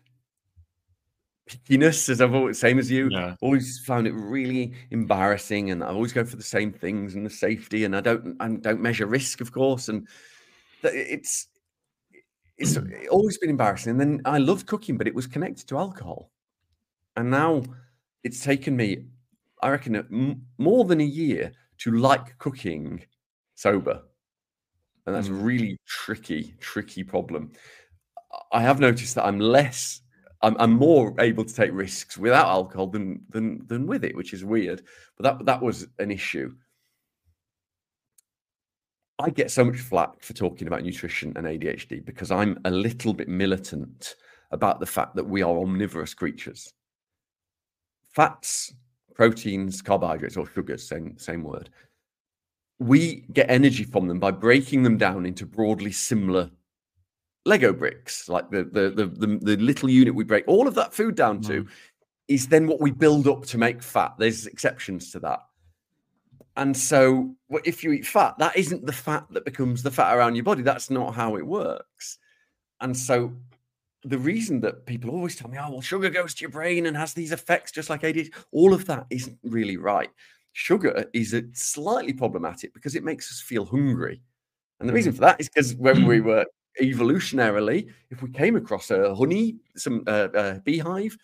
pickiness, 1.49 2.09
as 2.09 2.21
I've 2.21 2.35
always 2.35 2.59
same 2.59 2.79
as 2.79 2.91
you? 2.91 3.09
Yeah. 3.11 3.35
always 3.41 3.79
found 3.81 4.07
it 4.07 4.13
really 4.13 4.75
embarrassing 4.91 5.71
and 5.71 5.83
I 5.83 5.89
always 5.89 6.13
go 6.13 6.25
for 6.25 6.37
the 6.37 6.43
same 6.43 6.73
things 6.73 7.15
and 7.15 7.25
the 7.25 7.31
safety 7.31 7.85
and 7.85 7.97
I 7.97 8.01
don't 8.01 8.37
I 8.41 8.49
don't 8.49 8.81
measure 8.81 9.07
risk 9.07 9.41
of 9.41 9.53
course 9.53 9.89
and 9.89 10.07
it's 10.83 11.49
it's 12.57 12.79
always 13.11 13.39
been 13.39 13.51
embarrassing 13.51 13.93
and 13.93 14.01
then 14.01 14.21
I 14.25 14.39
loved 14.39 14.67
cooking 14.67 14.99
but 14.99 15.07
it 15.07 15.15
was 15.15 15.27
connected 15.27 15.67
to 15.69 15.79
alcohol. 15.79 16.31
And 17.17 17.31
now 17.31 17.63
it's 18.25 18.43
taken 18.45 18.77
me 18.77 19.07
I 19.63 19.71
reckon 19.71 20.45
more 20.59 20.85
than 20.85 21.01
a 21.01 21.05
year 21.05 21.53
to 21.79 21.93
like 21.93 22.39
cooking 22.39 23.03
sober. 23.55 24.03
And 25.07 25.17
that's 25.17 25.29
a 25.29 25.33
really 25.33 25.79
tricky 25.87 26.55
tricky 26.61 27.03
problem. 27.03 27.53
I 28.53 28.61
have 28.61 28.79
noticed 28.79 29.15
that 29.15 29.25
I'm 29.25 29.41
less 29.41 30.03
I'm, 30.43 30.57
I'm 30.59 30.73
more 30.73 31.15
able 31.19 31.45
to 31.45 31.55
take 31.55 31.71
risks 31.73 32.17
without 32.17 32.47
alcohol 32.47 32.87
than 32.87 33.23
than 33.31 33.67
than 33.67 33.87
with 33.87 34.05
it, 34.05 34.17
which 34.17 34.33
is 34.33 34.45
weird. 34.45 34.83
But 35.17 35.25
that 35.25 35.47
that 35.47 35.63
was 35.63 35.87
an 35.99 36.11
issue. 36.11 36.55
I 39.19 39.31
get 39.31 39.51
so 39.51 39.65
much 39.65 39.79
flack 39.79 40.23
for 40.23 40.33
talking 40.33 40.69
about 40.69 40.85
nutrition 40.85 41.33
and 41.35 41.45
ADHD 41.45 42.05
because 42.05 42.31
I'm 42.31 42.61
a 42.65 42.71
little 42.71 43.13
bit 43.13 43.29
militant 43.29 44.15
about 44.53 44.79
the 44.79 44.87
fact 44.87 45.17
that 45.17 45.29
we 45.29 45.43
are 45.43 45.59
omnivorous 45.59 46.15
creatures. 46.15 46.73
Fats, 48.15 48.73
proteins, 49.15 49.83
carbohydrates, 49.83 50.37
or 50.37 50.47
sugars, 50.47 50.89
same 50.89 51.19
same 51.19 51.43
word. 51.43 51.71
We 52.79 53.27
get 53.33 53.51
energy 53.51 53.83
from 53.83 54.07
them 54.07 54.21
by 54.21 54.31
breaking 54.31 54.85
them 54.85 54.99
down 54.99 55.27
into 55.27 55.47
broadly 55.47 55.91
similar 55.91 56.49
Lego 57.45 57.73
bricks, 57.73 58.29
like 58.29 58.51
the 58.51 58.65
the 58.65 58.91
the 58.91 59.07
the, 59.07 59.39
the 59.43 59.57
little 59.57 59.89
unit 59.89 60.15
we 60.15 60.25
break 60.25 60.45
all 60.47 60.69
of 60.69 60.75
that 60.75 60.93
food 60.93 61.15
down 61.15 61.41
to, 61.43 61.65
mm. 61.65 61.69
is 62.29 62.49
then 62.49 62.67
what 62.67 62.81
we 62.81 62.91
build 62.91 63.27
up 63.27 63.47
to 63.47 63.59
make 63.59 63.83
fat. 63.83 64.15
There's 64.19 64.47
exceptions 64.47 65.11
to 65.13 65.21
that. 65.21 65.41
And 66.59 66.77
so, 66.77 67.37
if 67.65 67.85
you 67.85 67.93
eat 67.93 68.05
fat, 68.05 68.37
that 68.39 68.57
isn't 68.57 68.85
the 68.85 68.93
fat 68.93 69.27
that 69.31 69.45
becomes 69.45 69.83
the 69.83 69.93
fat 69.93 70.17
around 70.17 70.35
your 70.35 70.43
body. 70.43 70.63
That's 70.63 70.91
not 70.91 71.15
how 71.15 71.37
it 71.37 71.47
works. 71.47 72.19
And 72.81 72.97
so, 72.97 73.33
the 74.03 74.19
reason 74.19 74.61
that 74.63 74.85
people 74.85 75.11
always 75.11 75.37
tell 75.37 75.49
me, 75.49 75.57
oh, 75.59 75.71
well, 75.71 75.81
sugar 75.81 76.11
goes 76.11 76.35
to 76.35 76.41
your 76.43 76.51
brain 76.51 76.87
and 76.87 76.97
has 76.97 77.15
these 77.15 77.31
effects 77.31 77.71
just 77.71 77.89
like 77.89 78.03
ADHD, 78.03 78.35
all 78.51 78.75
of 78.75 78.87
that 78.87 79.07
isn't 79.11 79.39
really 79.45 79.77
right. 79.77 80.11
Sugar 80.53 81.05
is 81.13 81.33
a 81.33 81.45
slightly 81.53 82.13
problematic 82.13 82.75
because 82.75 82.97
it 82.97 83.05
makes 83.05 83.31
us 83.31 83.41
feel 83.41 83.65
hungry. 83.65 84.21
And 84.81 84.89
the 84.89 84.93
reason 84.93 85.13
mm. 85.13 85.17
for 85.17 85.23
that 85.23 85.41
is 85.41 85.49
because 85.49 85.77
when 85.77 86.07
we 86.07 86.21
were 86.21 86.45
evolutionarily, 86.81 87.89
if 88.11 88.23
we 88.23 88.31
came 88.31 88.57
across 88.57 88.91
a 88.91 89.15
honey, 89.15 89.57
some 89.77 90.05
uh, 90.07 90.29
uh, 90.35 90.59
beehive, 90.61 91.17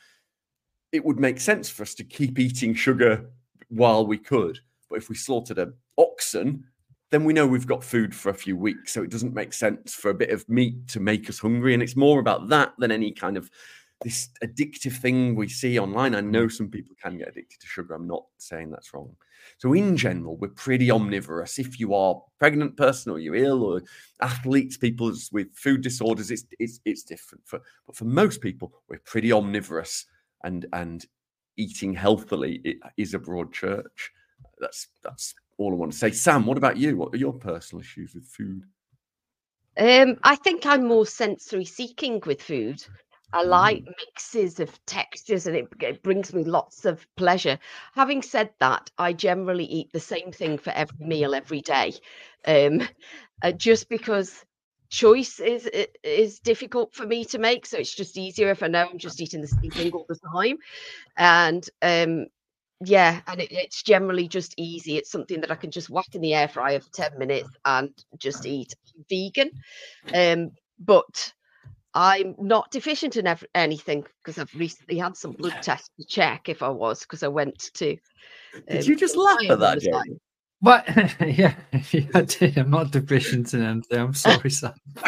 it 0.93 1.05
would 1.05 1.19
make 1.19 1.41
sense 1.41 1.69
for 1.69 1.83
us 1.83 1.95
to 1.95 2.05
keep 2.05 2.39
eating 2.39 2.75
sugar 2.75 3.31
while 3.69 4.07
we 4.07 4.19
could. 4.19 4.59
But 4.89 4.99
if 4.99 5.09
we 5.09 5.17
slaughtered 5.17 5.59
a 5.59 5.73
oxen, 5.99 6.65
then 7.11 7.25
we 7.25 7.33
know 7.33 7.47
we've 7.47 7.67
got 7.67 7.85
food 7.85 8.15
for 8.15 8.31
a 8.31 8.35
few 8.35 8.57
weeks. 8.57 8.93
So 8.93 9.03
it 9.03 9.11
doesn't 9.11 9.35
make 9.35 9.53
sense 9.53 9.95
for 9.95 10.11
a 10.11 10.15
bit 10.15 10.31
of 10.31 10.49
meat 10.49 10.89
to 10.89 11.01
make 11.01 11.29
us 11.29 11.39
hungry. 11.39 11.75
And 11.75 11.83
it's 11.83 11.97
more 11.97 12.21
about 12.21 12.49
that 12.49 12.73
than 12.79 12.91
any 12.91 13.13
kind 13.13 13.37
of 13.37 13.51
this 14.05 14.29
addictive 14.45 14.97
thing 14.97 15.35
we 15.35 15.49
see 15.49 15.79
online. 15.79 16.15
I 16.15 16.21
know 16.21 16.47
some 16.47 16.69
people 16.69 16.95
can 17.03 17.19
get 17.19 17.29
addicted 17.29 17.61
to 17.61 17.67
sugar. 17.67 17.95
I'm 17.95 18.07
not 18.07 18.27
saying 18.39 18.71
that's 18.71 18.93
wrong. 18.95 19.17
So 19.59 19.73
in 19.73 19.97
general, 19.97 20.37
we're 20.37 20.49
pretty 20.49 20.91
omnivorous. 20.91 21.59
If 21.59 21.81
you 21.81 21.95
are 21.95 22.23
pregnant 22.39 22.77
person 22.77 23.11
or 23.13 23.19
you're 23.19 23.35
ill 23.35 23.65
or 23.65 23.83
athletes, 24.21 24.77
people 24.77 25.13
with 25.33 25.55
food 25.55 25.81
disorders, 25.83 26.31
it's 26.31 26.45
it's 26.59 26.81
it's 26.85 27.03
different. 27.03 27.43
For 27.47 27.61
but 27.87 27.97
for 27.97 28.05
most 28.05 28.41
people, 28.41 28.73
we're 28.89 29.01
pretty 29.01 29.33
omnivorous 29.33 30.07
and 30.45 30.67
and 30.73 31.05
eating 31.57 31.95
healthily 31.95 32.79
is 32.97 33.15
a 33.15 33.19
broad 33.19 33.53
church. 33.53 34.13
That's 34.61 34.89
that's 35.03 35.35
all 35.59 35.73
I 35.73 35.77
want 35.77 35.93
to 35.93 35.99
say. 35.99 36.11
Sam, 36.11 36.47
what 36.47 36.59
about 36.59 36.77
you? 36.77 36.97
What 36.97 37.15
are 37.15 37.19
your 37.19 37.33
personal 37.33 37.81
issues 37.81 38.15
with 38.15 38.27
food? 38.27 38.65
Um, 39.77 40.19
I 40.23 40.37
think 40.37 40.67
I'm 40.67 40.87
more 40.87 41.07
sensory 41.07 41.65
seeking 41.65 42.23
with 42.27 42.41
food. 42.41 42.85
I 43.35 43.43
like 43.43 43.85
mixes 43.99 44.61
of 44.61 44.79
textures 44.87 45.47
and 45.47 45.57
it, 45.57 45.69
it 45.81 46.03
brings 46.05 46.33
me 46.33 46.45
lots 46.45 46.85
of 46.85 47.07
pleasure. 47.17 47.59
Having 47.95 48.23
said 48.23 48.51
that, 48.61 48.91
I 48.99 49.13
generally 49.13 49.65
eat 49.65 49.93
the 49.93 50.01
same 50.01 50.33
thing 50.33 50.59
for 50.59 50.71
every 50.71 51.05
meal 51.05 51.35
every 51.35 51.61
day. 51.61 51.95
Um, 52.47 52.83
uh, 53.43 53.53
just 53.53 53.89
because 53.89 54.45
choice 54.91 55.41
is 55.41 55.69
is 56.05 56.39
difficult 56.41 56.95
for 56.95 57.07
me 57.07 57.25
to 57.27 57.39
make, 57.39 57.67
so 57.67 57.79
it's 57.79 57.95
just 57.95 58.17
easier 58.17 58.51
if 58.51 58.63
I 58.63 58.69
know 58.69 58.89
I'm 58.89 58.99
just 58.99 59.21
eating 59.21 59.41
the 59.41 59.49
same 59.49 59.73
thing 59.73 59.93
all 59.93 60.07
the 60.09 60.19
time. 60.33 60.59
And 61.17 61.69
um, 61.83 62.27
yeah, 62.85 63.21
and 63.27 63.41
it, 63.41 63.53
it's 63.53 63.83
generally 63.83 64.29
just 64.29 64.55
easy. 64.59 64.97
It's 64.97 65.11
something 65.11 65.41
that 65.41 65.51
I 65.51 65.57
can 65.57 65.71
just 65.73 65.91
whack 65.91 66.15
in 66.15 66.21
the 66.21 66.35
air 66.35 66.49
fryer 66.49 66.81
for 66.81 66.91
10 66.93 67.19
minutes 67.19 67.51
and 67.65 67.91
just 68.19 68.47
eat. 68.47 68.75
I'm 68.97 69.05
vegan. 69.11 69.51
Um, 70.15 70.51
but 70.79 71.33
I'm 71.95 72.35
not 72.39 72.71
deficient 72.71 73.17
in 73.17 73.27
ev- 73.27 73.45
anything 73.55 74.05
because 74.23 74.39
I've 74.39 74.55
recently 74.55 74.99
had 74.99 75.17
some 75.17 75.33
blood 75.33 75.57
tests 75.63 75.91
to 75.99 76.05
check 76.07 76.49
if 76.49 76.63
I 76.63 76.69
was 76.69 77.01
because 77.01 77.23
I 77.23 77.29
went 77.29 77.71
to. 77.75 77.97
Did 78.69 78.85
um, 78.85 78.85
you 78.85 78.97
just 78.97 79.17
laugh 79.17 79.39
at 79.49 79.59
that, 79.61 79.81
the 79.81 79.91
Jane? 79.91 80.21
But 80.65 80.89
yeah, 81.21 81.55
yeah, 81.93 82.07
I 82.15 82.23
did. 82.23 82.57
I'm 82.57 82.71
not 82.71 82.91
deficient 82.91 83.53
in 83.53 83.63
anything. 83.63 83.99
I'm 83.99 84.15
sorry, 84.15 84.49
Sam. 84.51 84.73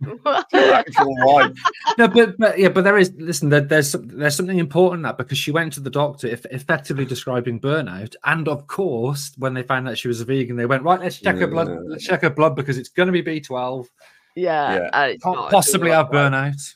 Your. 0.00 1.52
No, 1.98 2.08
but 2.08 2.38
but 2.38 2.56
yeah, 2.56 2.68
but 2.68 2.84
there 2.84 2.96
is. 2.96 3.12
Listen, 3.18 3.48
there, 3.48 3.62
there's 3.62 3.92
there's 3.92 4.36
something 4.36 4.60
important 4.60 5.00
in 5.00 5.02
that 5.02 5.18
because 5.18 5.38
she 5.38 5.50
went 5.50 5.72
to 5.72 5.80
the 5.80 5.90
doctor, 5.90 6.28
if, 6.28 6.46
effectively 6.46 7.04
describing 7.04 7.58
burnout, 7.60 8.14
and 8.24 8.46
of 8.46 8.68
course, 8.68 9.32
when 9.38 9.54
they 9.54 9.64
found 9.64 9.88
out 9.88 9.98
she 9.98 10.06
was 10.06 10.20
a 10.20 10.24
vegan, 10.24 10.54
they 10.54 10.66
went 10.66 10.84
right. 10.84 11.00
Let's 11.00 11.18
check 11.18 11.36
her 11.38 11.48
blood. 11.48 11.76
Let's 11.86 12.04
check 12.04 12.22
her 12.22 12.30
blood 12.30 12.54
because 12.54 12.78
it's 12.78 12.90
going 12.90 13.12
to 13.12 13.22
be 13.22 13.24
B12. 13.40 13.86
Yeah, 14.34 14.74
Yeah. 14.74 14.90
and 14.92 15.12
it's 15.12 15.24
po- 15.24 15.34
not, 15.34 15.50
Possibly 15.50 15.90
have 15.90 16.08
burnout. 16.08 16.74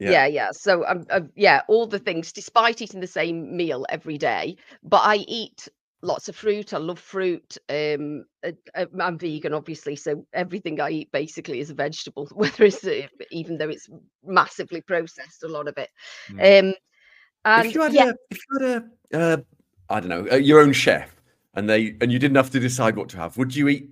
Yeah. 0.00 0.10
yeah 0.10 0.26
yeah 0.26 0.50
so 0.50 0.84
um, 0.86 1.06
uh, 1.08 1.20
yeah 1.36 1.62
all 1.68 1.86
the 1.86 2.00
things 2.00 2.32
despite 2.32 2.82
eating 2.82 2.98
the 3.00 3.06
same 3.06 3.56
meal 3.56 3.86
every 3.88 4.18
day 4.18 4.56
but 4.82 5.02
i 5.04 5.16
eat 5.28 5.68
lots 6.02 6.28
of 6.28 6.34
fruit 6.34 6.74
i 6.74 6.78
love 6.78 6.98
fruit 6.98 7.56
um 7.68 8.24
uh, 8.44 8.50
uh, 8.74 8.86
i'm 9.00 9.16
vegan 9.16 9.54
obviously 9.54 9.94
so 9.94 10.26
everything 10.32 10.80
i 10.80 10.90
eat 10.90 11.12
basically 11.12 11.60
is 11.60 11.70
a 11.70 11.74
vegetable 11.74 12.26
whether 12.34 12.64
it's 12.64 12.84
uh, 12.84 13.06
even 13.30 13.56
though 13.56 13.68
it's 13.68 13.88
massively 14.24 14.80
processed 14.80 15.44
a 15.44 15.48
lot 15.48 15.68
of 15.68 15.78
it 15.78 15.90
um 16.40 16.74
and 17.44 17.66
if 17.68 17.74
you 17.74 17.80
had 17.80 17.94
yeah 17.94 18.10
a, 18.10 18.14
if 18.30 18.38
you 18.50 18.58
had 18.58 18.84
a, 19.12 19.18
uh, 19.18 19.36
I 19.90 20.00
don't 20.00 20.08
know, 20.08 20.26
uh, 20.30 20.36
your 20.36 20.60
own 20.60 20.72
chef, 20.72 21.14
and 21.54 21.68
they 21.68 21.96
and 22.00 22.12
you 22.12 22.18
didn't 22.18 22.36
have 22.36 22.50
to 22.50 22.60
decide 22.60 22.96
what 22.96 23.08
to 23.10 23.16
have, 23.16 23.36
would 23.36 23.54
you 23.54 23.68
eat 23.68 23.90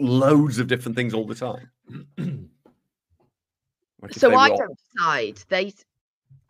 loads 0.00 0.58
of 0.58 0.66
different 0.66 0.96
things 0.96 1.14
all 1.14 1.26
the 1.26 1.34
time? 1.34 1.70
So 4.12 4.34
i 4.34 4.48
don't 4.48 4.78
decide 4.96 5.38
they 5.48 5.72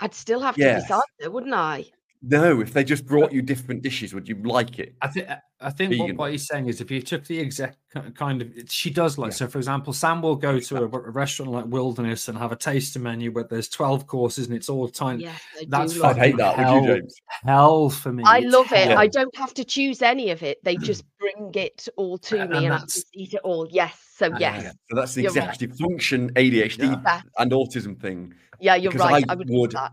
i'd 0.00 0.14
still 0.14 0.40
have 0.40 0.58
Yes. 0.58 0.82
to 0.82 0.88
decide 0.88 1.02
though 1.20 1.30
wouldn't 1.30 1.54
i 1.54 1.84
No, 2.26 2.60
if 2.60 2.72
they 2.72 2.84
just 2.84 3.04
brought 3.06 3.32
you 3.32 3.42
different 3.42 3.82
dishes, 3.82 4.14
would 4.14 4.26
you 4.28 4.36
like 4.44 4.78
it? 4.78 4.94
I 5.02 5.08
think 5.08 5.28
I 5.60 5.70
think 5.70 5.90
what, 5.92 5.98
Vegan. 6.04 6.16
what 6.16 6.30
he's 6.30 6.46
saying 6.46 6.68
is 6.68 6.80
if 6.80 6.90
you 6.90 7.02
took 7.02 7.24
the 7.26 7.38
exact 7.38 7.76
kind 8.14 8.40
of 8.42 8.48
she 8.68 8.90
does 8.90 9.18
like 9.18 9.30
Yeah. 9.32 9.36
so 9.36 9.46
for 9.48 9.58
example 9.58 9.92
Sam 9.92 10.20
will 10.22 10.36
go 10.36 10.58
to 10.58 10.76
a, 10.76 10.82
a 10.84 11.10
restaurant 11.10 11.52
like 11.52 11.64
Wilderness 11.66 12.28
and 12.28 12.36
have 12.38 12.50
a 12.52 12.56
tasting 12.56 13.02
menu 13.02 13.30
where 13.30 13.44
there's 13.44 13.68
12 13.68 14.06
courses 14.06 14.46
and 14.46 14.56
it's 14.56 14.68
all 14.68 14.88
time 14.88 15.20
yes 15.20 15.40
I 15.60 15.64
that's 15.68 15.94
do 15.94 16.00
I'd 16.00 16.02
love 16.02 16.16
fucking 16.16 16.22
hate 16.22 16.36
that. 16.38 16.56
hell. 16.56 16.80
Would 16.80 16.88
you, 16.88 16.94
James? 16.96 17.14
hell 17.44 17.90
for 17.90 18.12
me. 18.12 18.22
I 18.26 18.40
love 18.40 18.72
it. 18.72 18.88
hell. 18.88 18.98
I 18.98 19.06
don't 19.06 19.34
have 19.36 19.54
to 19.54 19.64
choose 19.64 20.02
any 20.02 20.30
of 20.30 20.42
it. 20.42 20.58
They 20.64 20.76
just 20.76 21.04
bring 21.18 21.52
it 21.54 21.88
all 21.96 22.18
to 22.18 22.40
And 22.40 22.50
me 22.50 22.56
and 22.64 22.66
I 22.66 22.78
that's- 22.78 22.94
just 22.94 23.06
eat 23.14 23.34
it 23.34 23.40
all. 23.44 23.66
Yes. 23.70 23.98
So 24.16 24.26
yes. 24.38 24.62
yeah. 24.64 24.72
So 24.90 24.96
that's 24.96 25.14
the 25.14 25.22
You're 25.22 25.32
right. 25.32 25.48
executive 25.48 25.78
function 25.78 26.32
ADHD 26.34 27.02
Yeah. 27.04 27.20
and 27.38 27.52
autism 27.52 28.00
thing. 28.00 28.34
Yeah, 28.60 28.76
you're 28.76 28.92
because 28.92 29.10
right. 29.10 29.24
I 29.28 29.32
I, 29.32 29.34
would, 29.36 29.48
would 29.50 29.70
that. 29.72 29.92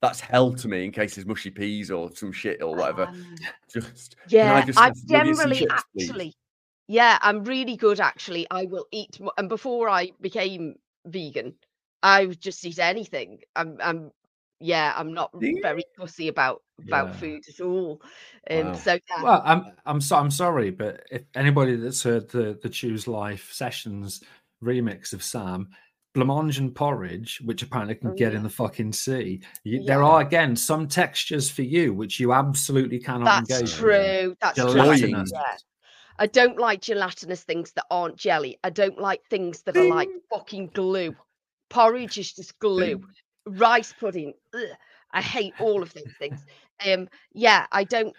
That's 0.00 0.20
hell 0.20 0.52
to 0.54 0.68
me 0.68 0.84
in 0.84 0.92
case 0.92 1.16
there's 1.16 1.26
mushy 1.26 1.50
peas 1.50 1.90
or 1.90 2.14
some 2.14 2.32
shit 2.32 2.62
or 2.62 2.74
whatever. 2.76 3.04
Um, 3.04 3.36
Just 3.72 4.16
yeah, 4.30 4.60
just 4.62 4.78
I 4.78 4.86
have 4.86 5.06
generally 5.06 5.56
chips, 5.56 5.84
please? 5.94 6.08
actually, 6.08 6.34
yeah, 6.86 7.18
I'm 7.20 7.44
really 7.44 7.76
good 7.76 8.00
actually. 8.00 8.46
I 8.50 8.64
will 8.64 8.86
eat, 8.92 9.18
and 9.36 9.48
before 9.48 9.88
I 9.88 10.12
became 10.20 10.76
vegan, 11.06 11.54
I 12.02 12.26
would 12.26 12.40
just 12.40 12.64
eat 12.64 12.78
anything. 12.78 13.40
I'm, 13.56 13.78
I'm, 13.82 14.10
yeah, 14.60 14.94
I'm 14.96 15.12
not 15.12 15.30
very 15.62 15.84
fussy 15.98 16.28
about 16.28 16.62
about 16.80 17.08
Yeah. 17.08 17.12
food 17.14 17.42
at 17.48 17.60
all. 17.60 18.00
Um, 18.50 18.64
Wow. 18.66 18.72
so 18.74 18.92
yeah, 18.92 19.22
Well, 19.22 19.42
I'm 19.44 19.64
I'm 19.84 20.00
so 20.00 20.16
I'm 20.16 20.30
sorry, 20.30 20.70
but 20.70 21.04
if 21.10 21.22
anybody 21.34 21.76
that's 21.76 22.02
heard 22.02 22.30
the 22.30 22.58
the 22.62 22.68
Choose 22.68 23.06
Life 23.06 23.50
sessions 23.52 24.22
remix 24.62 25.12
of 25.12 25.22
Sam, 25.22 25.68
blancmange 26.26 26.58
and 26.58 26.74
porridge, 26.74 27.40
which 27.44 27.62
apparently 27.62 27.94
can 27.94 28.10
Oh, 28.10 28.14
get 28.14 28.34
in 28.34 28.42
the 28.42 28.48
fucking 28.50 28.92
sea, 28.92 29.40
you, 29.64 29.84
there 29.84 30.02
are 30.02 30.20
again 30.20 30.56
some 30.56 30.88
textures 30.88 31.48
for 31.50 31.62
you 31.62 31.92
which 31.94 32.18
you 32.20 32.32
absolutely 32.32 32.98
cannot 32.98 33.24
that's 33.46 33.50
engage. 33.50 33.70
with. 33.70 33.78
true. 33.78 34.36
That's 34.40 34.56
true. 34.58 34.72
Gelatinous. 34.72 35.30
Yeah. 35.32 35.56
I 36.18 36.26
don't 36.26 36.58
like 36.58 36.80
gelatinous 36.80 37.42
things 37.44 37.72
that 37.72 37.84
aren't 37.90 38.16
jelly. 38.16 38.58
I 38.64 38.70
don't 38.70 38.98
like 38.98 39.22
things 39.30 39.62
that 39.62 39.76
are 39.76 39.88
like 39.88 40.08
fucking 40.32 40.70
glue. 40.74 41.14
Porridge 41.68 42.18
is 42.18 42.32
just 42.32 42.58
glue. 42.58 43.02
Rice 43.46 43.94
pudding. 43.98 44.34
ugh, 44.54 44.60
I 45.12 45.22
hate 45.22 45.54
all 45.60 45.82
of 45.82 45.92
those 45.94 46.12
things. 46.18 46.44
Um, 46.86 47.08
yeah, 47.32 47.66
I 47.72 47.84
don't. 47.84 48.14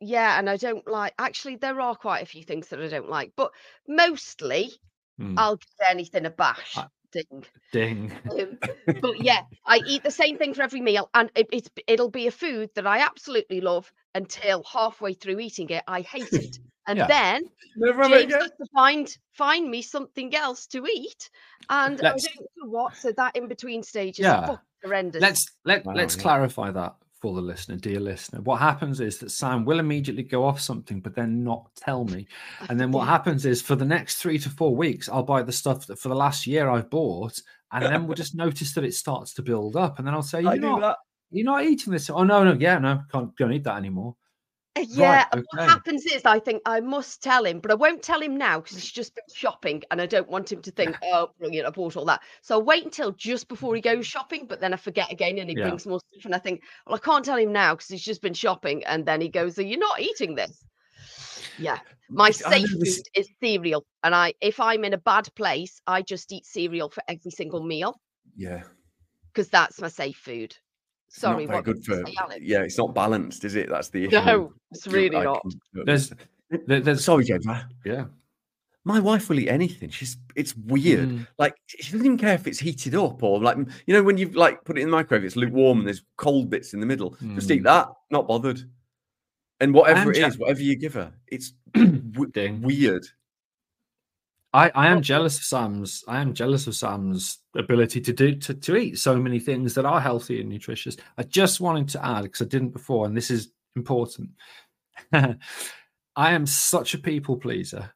Yeah, 0.00 0.38
and 0.38 0.50
I 0.50 0.56
don't 0.56 0.86
like. 0.88 1.14
Actually, 1.18 1.56
there 1.56 1.80
are 1.80 1.94
quite 1.94 2.22
a 2.22 2.26
few 2.26 2.42
things 2.42 2.68
that 2.68 2.80
I 2.82 2.88
don't 2.88 3.08
like, 3.08 3.32
but 3.36 3.52
mostly 3.88 4.72
Hmm, 5.18 5.34
I'll 5.38 5.56
give 5.56 5.68
anything 5.88 6.26
a 6.26 6.30
bash. 6.30 6.76
I- 6.76 6.88
Ding. 7.16 7.44
ding. 7.72 8.12
Um, 8.30 8.58
but 9.00 9.20
yeah, 9.20 9.40
I 9.64 9.78
eat 9.86 10.02
the 10.02 10.10
same 10.10 10.38
thing 10.38 10.54
for 10.54 10.62
every 10.62 10.80
meal, 10.80 11.08
and 11.14 11.30
it, 11.34 11.48
it's 11.52 11.68
it'll 11.86 12.10
be 12.10 12.26
a 12.26 12.30
food 12.30 12.70
that 12.74 12.86
I 12.86 12.98
absolutely 13.00 13.60
love 13.60 13.90
until 14.14 14.62
halfway 14.64 15.14
through 15.14 15.40
eating 15.40 15.70
it, 15.70 15.82
I 15.86 16.00
hate 16.02 16.32
it, 16.32 16.58
and 16.86 16.98
Yeah. 16.98 17.06
then 17.06 17.42
Never 17.76 18.02
have 18.02 18.10
James 18.10 18.24
again. 18.24 18.40
has 18.40 18.50
to 18.50 18.66
find 18.74 19.18
find 19.32 19.70
me 19.70 19.82
something 19.82 20.34
else 20.34 20.66
to 20.68 20.84
eat, 20.86 21.30
and 21.70 22.00
Let's- 22.00 22.26
I 22.26 22.28
don't 22.36 22.48
know 22.56 22.70
what. 22.70 22.96
So 22.96 23.12
that 23.12 23.36
in 23.36 23.48
between 23.48 23.82
stage 23.82 24.18
is 24.18 24.24
Yeah. 24.24 24.46
fucking 24.46 24.58
horrendous. 24.84 25.22
Let's 25.22 25.46
let 25.64 25.84
Wow, 25.84 25.94
let's 25.94 26.16
yeah. 26.16 26.22
clarify 26.22 26.70
that 26.70 26.94
for 27.20 27.34
the 27.34 27.40
listener, 27.40 27.76
dear 27.76 28.00
listener. 28.00 28.40
What 28.42 28.60
happens 28.60 29.00
is 29.00 29.18
that 29.18 29.30
Sam 29.30 29.64
will 29.64 29.78
immediately 29.78 30.22
go 30.22 30.44
off 30.44 30.60
something, 30.60 31.00
but 31.00 31.14
then 31.14 31.42
not 31.42 31.70
tell 31.76 32.04
me. 32.04 32.26
And 32.68 32.78
then 32.78 32.92
what 32.92 33.08
happens 33.08 33.46
is 33.46 33.62
for 33.62 33.76
the 33.76 33.84
next 33.84 34.16
three 34.16 34.38
to 34.38 34.50
four 34.50 34.76
weeks, 34.76 35.08
I'll 35.08 35.22
buy 35.22 35.42
the 35.42 35.52
stuff 35.52 35.86
that 35.86 35.98
for 35.98 36.08
the 36.08 36.14
last 36.14 36.46
year 36.46 36.68
I've 36.68 36.90
bought, 36.90 37.40
and 37.72 37.84
then 37.84 38.06
we'll 38.06 38.14
just 38.14 38.34
notice 38.34 38.72
that 38.74 38.84
it 38.84 38.94
starts 38.94 39.34
to 39.34 39.42
build 39.42 39.76
up, 39.76 39.98
and 39.98 40.06
then 40.06 40.14
I'll 40.14 40.22
say, 40.22 40.40
"You're 40.42 40.58
not, 40.80 40.96
you're 41.30 41.44
not 41.44 41.64
eating 41.64 41.92
this." 41.92 42.08
Oh 42.10 42.22
no, 42.22 42.44
no, 42.44 42.52
yeah, 42.52 42.78
no, 42.78 43.02
can't 43.10 43.34
don't 43.36 43.52
eat 43.52 43.64
that 43.64 43.76
anymore. 43.76 44.14
Uh, 44.76 44.82
Yeah, 44.88 45.26
and 45.32 45.40
okay. 45.40 45.46
what 45.50 45.70
happens 45.70 46.04
is 46.06 46.24
I 46.24 46.38
think 46.38 46.62
I 46.66 46.80
must 46.80 47.22
tell 47.22 47.44
him, 47.44 47.60
but 47.60 47.70
I 47.70 47.74
won't 47.74 48.02
tell 48.02 48.20
him 48.20 48.36
now 48.36 48.60
because 48.60 48.76
he's 48.76 48.90
just 48.92 49.14
been 49.14 49.24
shopping 49.34 49.82
and 49.90 50.00
I 50.00 50.06
don't 50.06 50.28
want 50.28 50.52
him 50.52 50.62
to 50.62 50.70
think, 50.70 50.98
oh, 51.02 51.30
brilliant, 51.38 51.66
I 51.66 51.70
bought 51.70 51.96
all 51.96 52.04
that. 52.06 52.22
So 52.42 52.56
I'll 52.56 52.62
wait 52.64 52.84
until 52.84 53.12
just 53.12 53.48
before 53.48 53.74
he 53.74 53.80
goes 53.80 54.06
shopping, 54.06 54.46
but 54.46 54.60
then 54.60 54.74
I 54.74 54.76
forget 54.76 55.10
again 55.12 55.38
and 55.38 55.48
he 55.50 55.56
Yeah. 55.56 55.56
brings 55.56 55.86
more 55.86 56.00
stuff. 56.00 56.24
And 56.26 56.34
I 56.34 56.38
think, 56.38 56.62
well, 56.86 56.96
I 56.96 56.98
can't 56.98 57.24
tell 57.24 57.38
him 57.38 57.52
now 57.52 57.74
because 57.74 57.88
he's 57.88 58.02
just 58.04 58.22
been 58.22 58.34
shopping. 58.34 58.84
And 58.84 59.06
then 59.06 59.20
he 59.20 59.28
goes, 59.28 59.58
Are 59.58 59.62
you 59.62 59.78
not 59.78 60.00
eating 60.00 60.34
this? 60.34 60.66
Yeah. 61.56 61.80
My 62.08 62.30
safe 62.30 62.70
food 62.82 63.02
is 63.14 63.28
cereal. 63.42 63.84
And 64.02 64.14
I 64.14 64.34
if 64.40 64.60
I'm 64.60 64.84
in 64.84 64.92
a 64.94 64.98
bad 64.98 65.34
place, 65.34 65.80
I 65.86 66.02
just 66.02 66.32
eat 66.32 66.46
cereal 66.46 66.88
for 66.90 67.02
every 67.08 67.30
single 67.30 67.62
meal 67.64 68.00
Yeah. 68.36 68.62
because 69.32 69.48
that's 69.50 69.80
my 69.80 69.88
safe 69.88 70.16
food. 70.16 70.56
It's 71.08 71.22
not 71.22 71.32
Sorry, 71.32 71.46
very 71.46 71.56
what 71.56 71.64
good 71.64 71.84
for. 71.84 72.04
say, 72.06 72.14
Alex? 72.20 72.40
Yeah, 72.42 72.60
it's 72.62 72.76
not 72.78 72.94
balanced, 72.94 73.44
is 73.44 73.54
it? 73.54 73.68
That's 73.68 73.88
the 73.88 74.04
issue. 74.06 74.16
No, 74.24 74.52
it's 74.70 74.86
really 74.86 75.16
I 75.16 75.24
not. 75.24 75.42
can- 75.42 75.84
There's, 75.84 76.12
there- 76.66 76.80
there's, 76.80 77.04
Sorry, 77.04 77.24
James. 77.24 77.46
I- 77.46 77.64
yeah, 77.84 78.04
My 78.84 79.00
wife 79.00 79.28
will 79.28 79.38
eat 79.38 79.48
anything. 79.48 79.88
She's 79.90 80.16
it's 80.34 80.54
weird. 80.56 81.08
Mm. 81.08 81.26
Like 81.38 81.54
she 81.66 81.90
doesn't 81.92 82.04
even 82.04 82.18
care 82.18 82.34
if 82.34 82.46
it's 82.46 82.58
heated 82.58 82.94
up 82.94 83.22
or 83.22 83.40
like 83.40 83.56
you 83.86 83.94
know 83.94 84.02
when 84.02 84.18
you 84.18 84.28
like 84.30 84.64
put 84.64 84.76
it 84.78 84.82
in 84.82 84.90
the 84.90 84.96
microwave, 84.96 85.24
it's 85.24 85.36
lukewarm 85.36 85.78
and 85.78 85.86
there's 85.86 86.02
cold 86.18 86.50
bits 86.50 86.74
in 86.74 86.80
the 86.80 86.86
middle. 86.86 87.16
Just 87.34 87.50
eat 87.50 87.62
Mm. 87.62 87.64
that. 87.64 87.88
Not 88.10 88.28
bothered. 88.28 88.60
And 89.60 89.72
whatever 89.72 90.00
am 90.00 90.10
it 90.10 90.18
ja- 90.18 90.26
is, 90.26 90.38
whatever 90.38 90.60
you 90.60 90.76
give 90.76 90.92
her, 90.94 91.12
it's 91.28 91.52
w- 91.74 92.58
weird. 92.60 93.06
I, 94.56 94.72
I 94.74 94.86
am 94.88 95.02
jealous 95.02 95.36
of 95.36 95.44
Sam's. 95.44 96.02
I 96.08 96.18
am 96.18 96.32
jealous 96.32 96.66
of 96.66 96.74
Sam's 96.74 97.40
ability 97.54 98.00
to 98.00 98.12
do 98.14 98.34
to, 98.36 98.54
to 98.54 98.76
eat 98.76 98.98
so 98.98 99.14
many 99.16 99.38
things 99.38 99.74
that 99.74 99.84
are 99.84 100.00
healthy 100.00 100.40
and 100.40 100.48
nutritious. 100.48 100.96
I 101.18 101.24
just 101.24 101.60
wanted 101.60 101.90
to 101.90 102.04
add 102.04 102.22
because 102.22 102.40
I 102.40 102.46
didn't 102.48 102.70
before, 102.70 103.04
and 103.04 103.14
this 103.14 103.30
is 103.30 103.52
important. 103.76 104.30
I 105.12 105.36
am 106.16 106.46
such 106.46 106.94
a 106.94 106.98
people 106.98 107.36
pleaser 107.36 107.92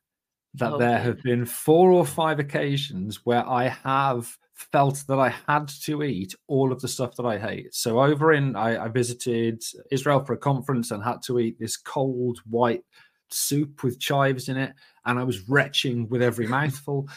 that 0.54 0.74
Oh, 0.74 0.78
there 0.78 0.98
have 0.98 1.22
been 1.22 1.46
four 1.46 1.92
or 1.92 2.04
five 2.04 2.38
occasions 2.38 3.24
where 3.24 3.48
I 3.48 3.68
have 3.68 4.36
felt 4.52 5.02
that 5.08 5.18
I 5.18 5.32
had 5.48 5.68
to 5.84 6.02
eat 6.02 6.34
all 6.46 6.72
of 6.72 6.82
the 6.82 6.88
stuff 6.88 7.16
that 7.16 7.24
I 7.24 7.38
hate. 7.38 7.74
So 7.74 8.02
over 8.02 8.34
in 8.34 8.54
I, 8.54 8.84
I 8.84 8.88
visited 8.88 9.62
Israel 9.90 10.22
for 10.22 10.34
a 10.34 10.38
conference 10.38 10.90
and 10.90 11.02
had 11.02 11.22
to 11.22 11.38
eat 11.38 11.58
this 11.58 11.78
cold 11.78 12.40
white 12.44 12.84
soup 13.32 13.82
with 13.82 13.98
chives 14.00 14.48
in 14.48 14.56
it, 14.56 14.74
and 15.04 15.18
I 15.18 15.24
was 15.24 15.48
retching 15.48 16.08
with 16.08 16.22
every 16.22 16.46
mouthful. 16.58 17.08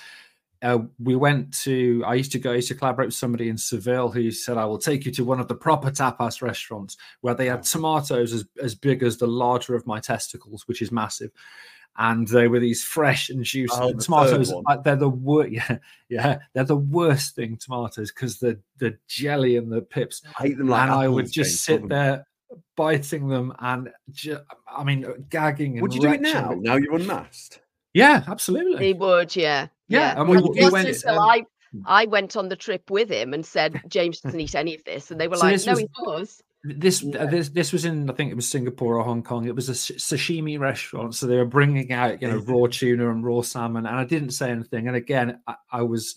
Uh, 0.62 0.80
we 0.98 1.14
went 1.16 1.54
to. 1.54 2.02
I 2.08 2.14
used 2.14 2.32
to 2.32 2.40
go. 2.40 2.54
I 2.54 2.56
used 2.56 2.70
to 2.70 2.76
collaborate 2.76 3.08
with 3.08 3.16
somebody 3.16 3.50
in 3.50 3.58
Seville 3.58 4.10
who 4.10 4.32
said, 4.32 4.58
"I 4.58 4.64
will 4.66 4.78
take 4.78 5.06
you 5.06 5.12
to 5.14 5.26
one 5.26 5.42
of 5.42 5.50
the 5.50 5.56
proper 5.56 5.92
tapas 5.92 6.42
restaurants 6.42 6.96
where 7.20 7.34
they 7.36 7.48
had 7.48 7.64
tomatoes 7.64 8.32
as 8.32 8.46
as 8.62 8.74
big 8.74 9.04
as 9.04 9.18
the 9.18 9.28
larger 9.28 9.76
of 9.76 9.86
my 9.86 10.00
testicles, 10.00 10.66
which 10.68 10.82
is 10.82 10.92
massive." 10.92 11.32
And 11.96 12.28
they 12.30 12.48
were 12.48 12.60
these 12.60 12.84
fresh 12.84 13.30
and 13.30 13.44
juicy 13.44 13.76
Oh, 13.80 13.94
the 13.94 14.02
tomatoes. 14.02 14.52
uh, 14.66 14.78
They're 14.78 14.96
the 14.96 15.10
worst. 15.10 15.52
Yeah, 15.54 15.78
yeah, 16.10 16.40
they're 16.54 16.64
the 16.64 16.76
worst 16.78 17.36
thing. 17.36 17.58
Tomatoes 17.58 18.12
because 18.12 18.40
the 18.40 18.60
the 18.78 18.98
jelly 19.08 19.58
and 19.58 19.72
the 19.72 19.82
pips 19.82 20.22
I 20.40 20.44
hate 20.44 20.58
them 20.58 20.70
like 20.70 20.84
and 20.84 20.92
I 20.92 21.08
would 21.10 21.30
just 21.32 21.64
sit 21.64 21.88
there 21.90 22.26
biting 22.76 23.28
them 23.28 23.54
and 23.60 23.90
ju- 24.12 24.40
I 24.68 24.84
mean 24.84 25.06
gagging. 25.30 25.74
And 25.74 25.82
Would 25.82 25.94
you 25.94 26.02
do 26.02 26.08
it 26.08 26.22
retching. 26.22 26.24
now? 26.34 26.56
Now 26.60 26.76
you're 26.76 26.96
unmasked. 26.96 27.62
Yeah, 27.94 28.24
absolutely. 28.28 28.88
He 28.88 28.94
would, 28.94 29.36
yeah. 29.36 29.68
Yeah, 29.88 30.20
and 30.20 30.28
we- 30.30 30.38
we 30.42 30.70
went, 30.70 30.88
until 30.88 31.20
um, 31.20 31.30
I 31.30 31.46
I 31.86 32.06
went 32.06 32.36
on 32.38 32.50
the 32.50 32.56
trip 32.56 32.90
with 32.92 33.10
him 33.10 33.34
and 33.34 33.46
said 33.46 33.82
James 33.88 34.20
doesn't 34.22 34.40
eat 34.40 34.56
any 34.56 34.76
of 34.76 34.84
this, 34.84 35.12
and 35.12 35.20
they 35.20 35.28
were 35.28 35.38
So 35.38 35.46
like, 35.46 35.56
this 35.56 35.66
"No, 35.66 35.72
was- 35.74 35.80
he 35.80 35.88
does." 36.06 36.42
This 36.66 37.04
Yeah. 37.04 37.24
uh, 37.24 37.26
this 37.26 37.50
this 37.50 37.74
was 37.74 37.84
in 37.84 38.10
I 38.10 38.14
think 38.14 38.32
it 38.32 38.36
was 38.36 38.48
Singapore 38.48 38.98
or 38.98 39.04
Hong 39.04 39.22
Kong. 39.22 39.46
It 39.46 39.54
was 39.56 39.68
a 39.70 39.74
sashimi 39.74 40.58
restaurant, 40.58 41.14
so 41.14 41.28
they 41.28 41.36
were 41.36 41.46
bringing 41.46 41.92
out 41.92 42.22
you 42.22 42.30
know 42.30 42.38
raw 42.38 42.68
tuna 42.68 43.12
and 43.12 43.24
raw 43.24 43.42
salmon, 43.42 43.86
and 43.86 43.96
I 43.98 44.06
didn't 44.06 44.32
say 44.32 44.50
anything. 44.50 44.88
And 44.88 44.96
again, 44.96 45.42
I, 45.46 45.56
I 45.72 45.82
was 45.82 46.16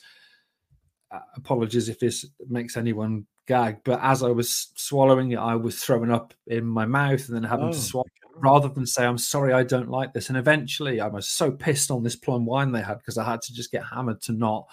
uh, 1.10 1.18
apologies 1.34 1.88
if 1.88 1.98
this 1.98 2.24
makes 2.48 2.76
anyone 2.76 3.26
gag, 3.46 3.78
but 3.84 4.00
as 4.02 4.22
I 4.22 4.28
was 4.30 4.68
swallowing 4.76 5.32
it, 5.32 5.38
I 5.38 5.54
was 5.54 5.82
throwing 5.82 6.10
up 6.10 6.34
in 6.46 6.64
my 6.66 6.84
mouth 6.86 7.26
and 7.28 7.36
then 7.36 7.44
having 7.44 7.68
Oh, 7.68 7.72
to 7.72 7.78
swallow. 7.78 8.06
rather 8.38 8.68
than 8.68 8.84
say 8.86 9.02
i'm 9.06 9.16
sorry 9.16 9.54
i 9.54 9.62
don't 9.62 9.88
like 9.88 10.12
this 10.12 10.28
and 10.28 10.36
eventually 10.36 11.00
i 11.00 11.06
was 11.06 11.26
so 11.26 11.50
pissed 11.50 11.90
on 11.90 12.02
this 12.02 12.14
plum 12.16 12.44
wine 12.44 12.70
they 12.70 12.82
had 12.82 12.98
because 12.98 13.16
i 13.16 13.24
had 13.24 13.40
to 13.40 13.54
just 13.54 13.72
get 13.72 13.82
hammered 13.82 14.20
to 14.20 14.32
not 14.32 14.66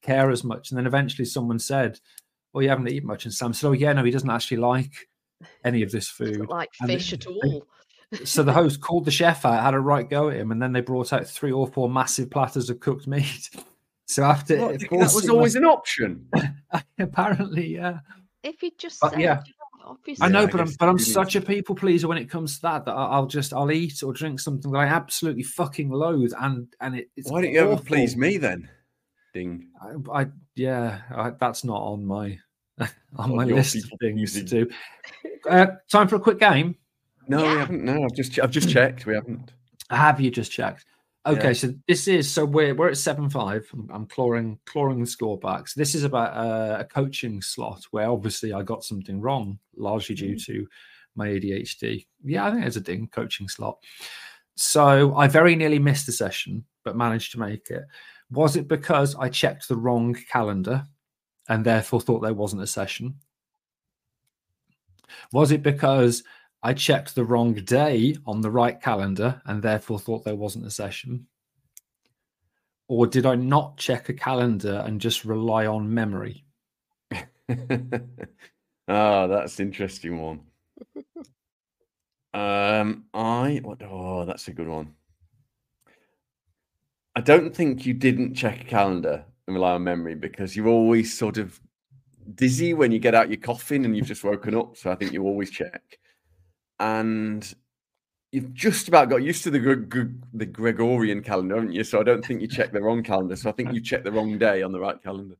care 0.00 0.30
as 0.30 0.44
much 0.44 0.70
and 0.70 0.78
then 0.78 0.86
eventually 0.86 1.24
someone 1.24 1.58
said 1.58 1.98
well 2.52 2.62
you 2.62 2.68
haven't 2.68 2.88
eaten 2.88 3.08
much 3.08 3.24
and 3.24 3.34
sam 3.34 3.52
said 3.52 3.66
oh 3.66 3.72
yeah 3.72 3.92
no 3.92 4.04
he 4.04 4.12
doesn't 4.12 4.30
actually 4.30 4.58
like 4.58 4.92
any 5.64 5.82
of 5.82 5.90
this 5.90 6.08
food 6.08 6.46
like 6.48 6.70
and 6.80 6.88
fish 6.88 7.12
at 7.12 7.26
all. 7.26 7.66
so 8.22 8.44
the 8.44 8.52
host 8.60 8.80
called 8.80 9.04
the 9.04 9.10
chef 9.10 9.44
out 9.44 9.60
had 9.60 9.74
a 9.74 9.80
right 9.80 10.08
go 10.08 10.28
at 10.28 10.36
him 10.36 10.52
and 10.52 10.62
then 10.62 10.72
they 10.72 10.80
brought 10.80 11.12
out 11.12 11.26
three 11.26 11.50
or 11.50 11.66
four 11.66 11.88
massive 11.90 12.30
platters 12.30 12.70
of 12.70 12.78
cooked 12.78 13.08
meat 13.08 13.50
so 14.06 14.22
after 14.24 14.58
What, 14.58 14.74
it 14.74 14.80
that 14.90 14.92
was 14.92 15.28
always 15.28 15.52
us- 15.56 15.60
an 15.60 15.64
option. 15.66 16.28
apparently 16.98 17.74
yeah 17.74 17.98
If 18.42 18.62
you 18.62 18.70
just 18.78 19.00
But 19.00 19.12
said, 19.12 19.20
yeah. 19.20 19.42
obviously, 19.84 20.24
I 20.26 20.28
know, 20.28 20.42
I 20.42 20.46
but 20.46 20.60
I'm 20.60 20.70
but 20.78 20.88
I'm 20.88 20.98
such 20.98 21.36
a 21.36 21.40
people 21.40 21.74
pleaser 21.74 22.08
when 22.08 22.18
it 22.18 22.28
comes 22.30 22.56
to 22.56 22.62
that 22.62 22.84
that 22.84 22.92
I- 22.92 23.06
I'll 23.14 23.26
just 23.26 23.52
I'll 23.52 23.70
eat 23.72 24.02
or 24.02 24.12
drink 24.12 24.40
something 24.40 24.70
that 24.72 24.78
I 24.78 24.86
absolutely 24.86 25.42
fucking 25.44 25.90
loathe, 25.90 26.32
and 26.40 26.66
and 26.80 26.96
it, 26.96 27.10
it's 27.16 27.30
Why 27.30 27.42
don't 27.42 27.52
you 27.52 27.60
ever 27.60 27.76
please 27.76 28.16
me 28.16 28.36
then? 28.38 28.68
Ding. 29.32 29.68
I, 29.82 30.20
I 30.22 30.26
yeah, 30.54 31.00
I, 31.10 31.30
that's 31.30 31.64
not 31.64 31.80
on 31.80 32.04
my 32.06 32.38
on 32.80 32.88
On 33.30 33.36
my 33.36 33.44
list 33.44 33.76
of 33.76 33.82
people 33.84 33.98
things 34.00 34.32
to 34.34 34.42
do. 34.42 34.70
Uh, 35.48 35.66
time 35.90 36.08
for 36.08 36.16
a 36.16 36.20
quick 36.20 36.38
game. 36.38 36.76
No, 37.28 37.42
we 37.42 37.48
haven't. 37.58 37.82
No, 37.84 38.04
I've 38.04 38.14
just 38.14 38.38
I've 38.38 38.50
just 38.50 38.68
checked. 38.68 39.06
We 39.06 39.14
haven't. 39.14 39.52
Have 39.90 40.20
you 40.20 40.30
just 40.30 40.52
checked? 40.52 40.84
Okay, 41.26 41.48
Yeah. 41.48 41.52
so 41.54 41.74
this 41.88 42.06
is 42.06 42.30
so 42.30 42.44
we're 42.44 42.74
we're 42.74 42.90
at 42.90 42.98
seven 42.98 43.30
five. 43.30 43.66
I'm, 43.90 44.06
clawing 44.06 44.58
clawing 44.66 45.00
the 45.00 45.06
score 45.06 45.38
back. 45.38 45.68
So 45.68 45.80
this 45.80 45.94
is 45.94 46.04
about 46.04 46.36
uh, 46.36 46.80
a 46.80 46.84
coaching 46.84 47.40
slot 47.40 47.82
where 47.92 48.10
obviously 48.10 48.52
I 48.52 48.62
got 48.62 48.84
something 48.84 49.20
wrong, 49.20 49.58
largely 49.76 50.14
due 50.14 50.38
to 50.40 50.66
my 51.14 51.28
ADHD. 51.28 52.06
Yeah, 52.24 52.46
I 52.46 52.50
think 52.50 52.66
it's 52.66 52.76
a 52.76 52.80
ding 52.80 53.08
coaching 53.08 53.48
slot. 53.48 53.78
So 54.56 55.16
I 55.16 55.26
very 55.26 55.56
nearly 55.56 55.78
missed 55.78 56.06
the 56.06 56.12
session, 56.12 56.64
but 56.84 56.96
managed 56.96 57.32
to 57.32 57.40
make 57.40 57.70
it. 57.70 57.84
Was 58.30 58.56
it 58.56 58.68
because 58.68 59.14
I 59.14 59.28
checked 59.30 59.68
the 59.68 59.76
wrong 59.76 60.14
calendar 60.30 60.84
and 61.48 61.64
therefore 61.64 62.00
thought 62.00 62.20
there 62.20 62.34
wasn't 62.34 62.62
a 62.62 62.66
session? 62.66 63.14
Was 65.32 65.52
it 65.52 65.62
because 65.62 66.22
I 66.64 66.72
checked 66.72 67.14
the 67.14 67.24
wrong 67.24 67.52
day 67.52 68.16
on 68.26 68.40
the 68.40 68.50
right 68.50 68.80
calendar 68.80 69.40
and 69.44 69.62
therefore 69.62 70.00
thought 70.00 70.24
there 70.24 70.34
wasn't 70.34 70.66
a 70.66 70.70
session? 70.70 71.26
Or 72.88 73.06
did 73.06 73.26
I 73.26 73.34
not 73.34 73.76
check 73.76 74.08
a 74.08 74.14
calendar 74.14 74.82
and 74.86 75.00
just 75.00 75.24
rely 75.24 75.66
on 75.66 75.92
memory? 75.92 76.44
Ah, 78.86 79.26
that's 79.26 79.58
an 79.58 79.68
interesting 79.68 80.20
one. 80.20 80.40
Um, 82.34 83.04
I 83.14 83.60
what? 83.62 83.80
Oh, 83.82 84.26
that's 84.26 84.48
a 84.48 84.52
good 84.52 84.68
one. 84.68 84.94
I 87.16 87.22
don't 87.22 87.54
think 87.54 87.86
you 87.86 87.94
didn't 87.94 88.34
check 88.34 88.60
a 88.60 88.64
calendar 88.64 89.24
and 89.46 89.54
rely 89.54 89.72
on 89.72 89.84
memory 89.84 90.14
because 90.16 90.54
you're 90.54 90.68
always 90.68 91.16
sort 91.16 91.38
of 91.38 91.58
dizzy 92.34 92.74
when 92.74 92.92
you 92.92 92.98
get 92.98 93.14
out 93.14 93.30
your 93.30 93.40
coffin 93.40 93.84
and 93.84 93.96
you've 93.96 94.06
just 94.06 94.24
woken 94.24 94.54
up. 94.54 94.76
So 94.76 94.90
I 94.90 94.96
think 94.96 95.12
you 95.12 95.22
always 95.22 95.50
check, 95.50 95.98
and 96.80 97.54
you've 98.32 98.52
just 98.52 98.88
about 98.88 99.08
got 99.08 99.22
used 99.22 99.44
to 99.44 99.50
the 99.50 99.58
Gre- 99.58 99.74
Gre- 99.74 100.12
the 100.32 100.46
Gregorian 100.46 101.22
calendar, 101.22 101.54
haven't 101.54 101.72
you? 101.72 101.84
So 101.84 102.00
I 102.00 102.02
don't 102.02 102.24
think 102.24 102.40
you 102.40 102.48
checked 102.48 102.72
the 102.72 102.82
wrong 102.82 103.02
calendar. 103.02 103.36
So 103.36 103.48
I 103.48 103.52
think 103.52 103.72
you 103.72 103.80
checked 103.80 104.04
the 104.04 104.12
wrong 104.12 104.38
day 104.38 104.62
on 104.62 104.72
the 104.72 104.80
right 104.80 105.00
calendar. 105.02 105.36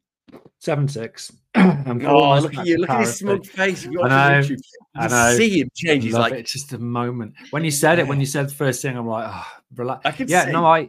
Seven 0.59 0.89
six. 0.89 1.33
I'm 1.55 2.05
Oh, 2.07 2.39
look 2.39 2.57
at 2.57 2.67
you! 2.67 2.77
to 2.77 2.81
Look 2.83 2.91
at 2.91 3.01
his 3.01 3.19
smug 3.19 3.47
face. 3.47 3.85
You 3.85 4.03
I 4.03 4.09
know, 4.09 4.41
YouTube, 4.41 4.51
you 4.51 4.59
I 4.97 5.09
know. 5.09 5.37
see 5.37 5.61
him 5.61 5.71
change. 5.75 6.05
He's 6.05 6.15
like, 6.15 6.33
it, 6.33 6.47
just 6.47 6.73
a 6.73 6.79
moment 6.79 7.35
when 7.51 7.65
you 7.65 7.71
said 7.71 7.99
it. 7.99 8.07
When 8.07 8.21
you 8.21 8.27
said 8.27 8.49
the 8.49 8.55
first 8.55 8.81
thing, 8.81 8.97
I'm 8.97 9.07
like, 9.07 9.29
oh, 9.29 9.47
relax. 9.77 10.07
I 10.07 10.11
can 10.13 10.29
yeah, 10.29 10.47
see. 10.47 10.53
no, 10.53 10.65
I 10.65 10.89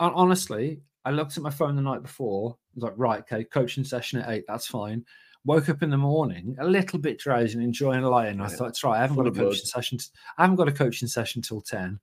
honestly, 0.00 0.80
I 1.04 1.10
looked 1.10 1.36
at 1.36 1.42
my 1.42 1.50
phone 1.50 1.76
the 1.76 1.82
night 1.82 2.02
before. 2.02 2.52
I 2.52 2.74
was 2.74 2.84
like, 2.84 2.94
right, 2.96 3.20
okay, 3.20 3.44
coaching 3.44 3.84
session 3.84 4.20
at 4.20 4.30
eight. 4.30 4.44
That's 4.48 4.66
fine. 4.66 5.04
Woke 5.44 5.68
up 5.68 5.82
in 5.82 5.90
the 5.90 5.96
morning 5.96 6.56
a 6.60 6.66
little 6.66 6.98
bit 7.00 7.18
drowsy 7.18 7.54
and 7.54 7.62
enjoying 7.64 8.04
and 8.04 8.14
I 8.14 8.30
Yeah, 8.30 8.48
thought, 8.48 8.68
it's 8.68 8.84
right. 8.84 8.96
I 8.98 9.00
haven't 9.00 9.16
full 9.16 9.24
got 9.24 9.28
a 9.28 9.30
of 9.30 9.34
blood. 9.34 9.50
coaching 9.50 9.66
session. 9.66 9.98
I 10.38 10.42
haven't 10.42 10.56
got 10.56 10.68
a 10.68 10.72
coaching 10.72 11.08
session 11.08 11.42
till 11.42 11.60
ten. 11.60 11.98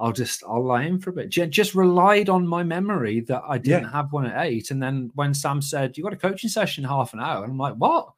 I'll 0.00 0.12
just 0.12 0.42
I'll 0.44 0.64
lie 0.64 0.84
in 0.84 0.98
for 0.98 1.10
a 1.10 1.12
bit. 1.12 1.28
Just 1.28 1.74
relied 1.74 2.28
on 2.28 2.46
my 2.48 2.62
memory 2.64 3.20
that 3.20 3.42
I 3.46 3.58
didn't 3.58 3.84
have 3.90 4.12
one 4.12 4.26
at 4.26 4.44
eight, 4.44 4.70
and 4.70 4.82
then 4.82 5.10
when 5.14 5.34
Sam 5.34 5.60
said 5.62 5.96
you 5.96 6.02
got 6.02 6.14
a 6.14 6.16
coaching 6.16 6.50
session 6.50 6.84
in 6.84 6.90
half 6.90 7.12
an 7.12 7.20
hour, 7.20 7.44
and 7.44 7.52
I'm 7.52 7.58
like, 7.58 7.74
what? 7.74 8.08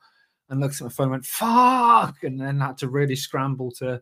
And 0.48 0.60
looked 0.60 0.76
at 0.76 0.82
my 0.82 0.88
phone, 0.90 1.06
and 1.06 1.12
went 1.12 1.26
fuck, 1.26 2.22
and 2.22 2.40
then 2.40 2.60
had 2.60 2.78
to 2.78 2.88
really 2.88 3.16
scramble 3.16 3.72
to 3.72 4.00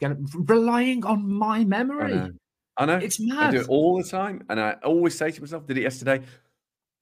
get 0.00 0.12
it, 0.12 0.18
relying 0.34 1.04
on 1.04 1.30
my 1.30 1.58
I 1.58 1.64
memory. 1.64 2.14
know. 2.14 2.30
I 2.78 2.86
know. 2.86 2.96
It's 2.98 3.20
I 3.20 3.26
mad. 3.26 3.50
do 3.50 3.60
it 3.60 3.68
all 3.68 3.96
the 3.98 4.08
time, 4.08 4.42
and 4.48 4.58
I 4.58 4.72
always 4.84 5.16
say 5.16 5.30
to 5.30 5.40
myself, 5.40 5.66
"Did 5.66 5.78
it 5.78 5.82
yesterday? 5.82 6.22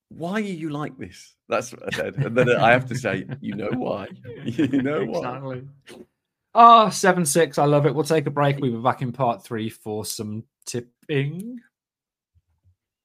Why 0.08 0.34
are 0.34 0.40
you 0.40 0.70
like 0.70 0.96
this?" 0.98 1.34
That's 1.48 1.72
what 1.72 1.82
I 1.92 1.96
said, 1.96 2.16
and 2.16 2.36
then 2.36 2.50
I 2.50 2.72
have 2.72 2.86
to 2.86 2.94
say, 2.94 3.26
"You 3.40 3.54
know 3.54 3.70
why? 3.74 4.08
You 4.44 4.82
know 4.82 5.04
why?" 5.04 5.18
exactly. 5.18 5.68
Oh, 6.54 6.88
seven 6.90 7.26
six. 7.26 7.58
I 7.58 7.64
love 7.64 7.86
it. 7.86 7.94
We'll 7.94 8.04
take 8.04 8.26
a 8.26 8.30
break. 8.30 8.58
We'll 8.58 8.72
be 8.72 8.82
back 8.82 9.02
in 9.02 9.12
part 9.12 9.44
three 9.44 9.68
for 9.68 10.04
some 10.04 10.44
tipping. 10.64 11.60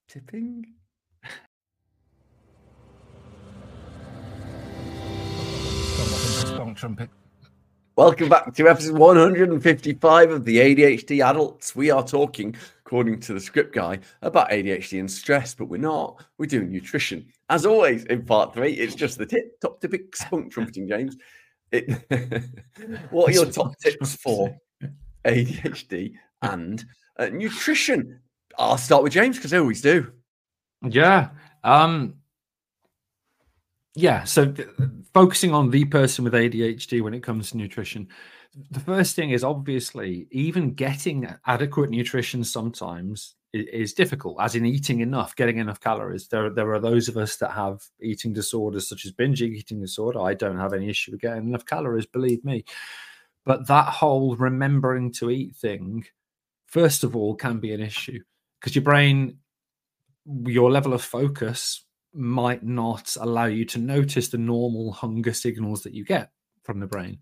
Tipping. 0.08 0.66
trumpet. 6.76 7.10
Welcome 7.96 8.30
back 8.30 8.54
to 8.56 8.68
episode 8.68 8.98
155 8.98 10.32
of 10.32 10.46
the 10.46 10.58
ADHD 10.58 11.24
Adults. 11.24 11.76
We 11.76 11.92
are 11.92 12.04
talking, 12.04 12.56
according 12.92 13.18
to 13.22 13.34
the 13.34 13.40
script 13.40 13.74
guy, 13.74 13.98
about 14.22 14.50
ADHD 14.50 15.00
and 15.00 15.10
stress, 15.10 15.56
but 15.56 15.68
we're 15.68 15.78
not. 15.78 16.26
We're 16.38 16.46
doing 16.46 16.70
nutrition. 16.70 17.26
As 17.50 17.66
always, 17.66 18.04
in 18.04 18.26
part 18.26 18.54
three, 18.54 18.74
it's 18.74 18.96
just 18.96 19.18
the 19.18 19.26
tip, 19.26 19.58
top 19.62 19.80
tip, 19.80 19.94
spunk 20.14 20.52
trumpeting, 20.52 20.90
James. 20.90 21.16
It, 21.72 21.90
what 23.10 23.30
are 23.30 23.32
your 23.32 23.46
top 23.46 23.78
tips 23.80 24.18
for. 24.18 24.54
ADHD 25.24 26.16
and 26.42 26.84
uh, 27.18 27.28
nutrition? 27.28 28.20
I'll 28.60 28.78
start 28.78 29.04
with 29.04 29.14
James 29.14 29.38
because 29.38 29.54
I 29.54 29.60
always 29.60 29.82
do. 29.82 30.12
Yeah. 30.86 31.30
Um 31.64 32.16
yeah, 33.94 34.24
so 34.24 34.52
th- 34.52 34.70
focusing 35.14 35.54
on 35.54 35.70
the 35.70 35.86
person 35.86 36.24
with 36.24 36.34
ADHD 36.34 37.02
when 37.02 37.14
it 37.14 37.24
comes 37.24 37.52
to 37.52 37.58
nutrition. 37.58 38.08
The 38.70 38.80
first 38.82 39.16
thing 39.16 39.30
is 39.30 39.44
obviously 39.44 40.28
even 40.32 40.74
getting 40.74 41.34
adequate 41.46 41.90
nutrition 41.90 42.44
sometimes 42.44 43.36
is 43.54 43.94
difficult, 43.94 44.38
as 44.42 44.56
in 44.56 44.66
eating 44.66 45.00
enough, 45.00 45.36
getting 45.36 45.58
enough 45.58 45.80
calories. 45.80 46.28
There, 46.28 46.50
there 46.50 46.74
are 46.74 46.80
those 46.80 47.08
of 47.08 47.18
us 47.18 47.38
that 47.38 47.52
have 47.52 47.82
eating 48.02 48.34
disorders 48.34 48.88
such 48.88 49.06
as 49.06 49.12
binge 49.12 49.42
eating 49.42 49.80
disorder. 49.80 50.22
I 50.22 50.34
don't 50.34 50.58
have 50.58 50.74
any 50.74 50.90
issue 50.90 51.12
with 51.12 51.22
getting 51.22 51.48
enough 51.48 51.66
calories, 51.66 52.06
believe 52.06 52.44
me. 52.44 52.66
But 53.46 53.68
that 53.68 53.88
whole 53.88 54.36
remembering 54.36 55.12
to 55.14 55.30
eat 55.30 55.56
thing, 55.56 56.06
first 56.68 57.04
of 57.04 57.16
all, 57.16 57.36
can 57.36 57.60
be 57.60 57.74
an 57.74 57.82
issue 57.82 58.20
because 58.60 58.76
your 58.76 58.84
brain 58.84 59.38
your 60.46 60.72
level 60.72 60.94
of 60.94 61.02
focus 61.02 61.86
might 62.14 62.64
not 62.64 63.16
allow 63.20 63.46
you 63.46 63.66
to 63.66 63.80
notice 63.80 64.28
the 64.28 64.38
normal 64.38 64.92
hunger 64.92 65.34
signals 65.34 65.84
that 65.84 65.94
you 65.94 66.06
get 66.06 66.32
from 66.64 66.80
the 66.80 66.88
brain. 66.88 67.18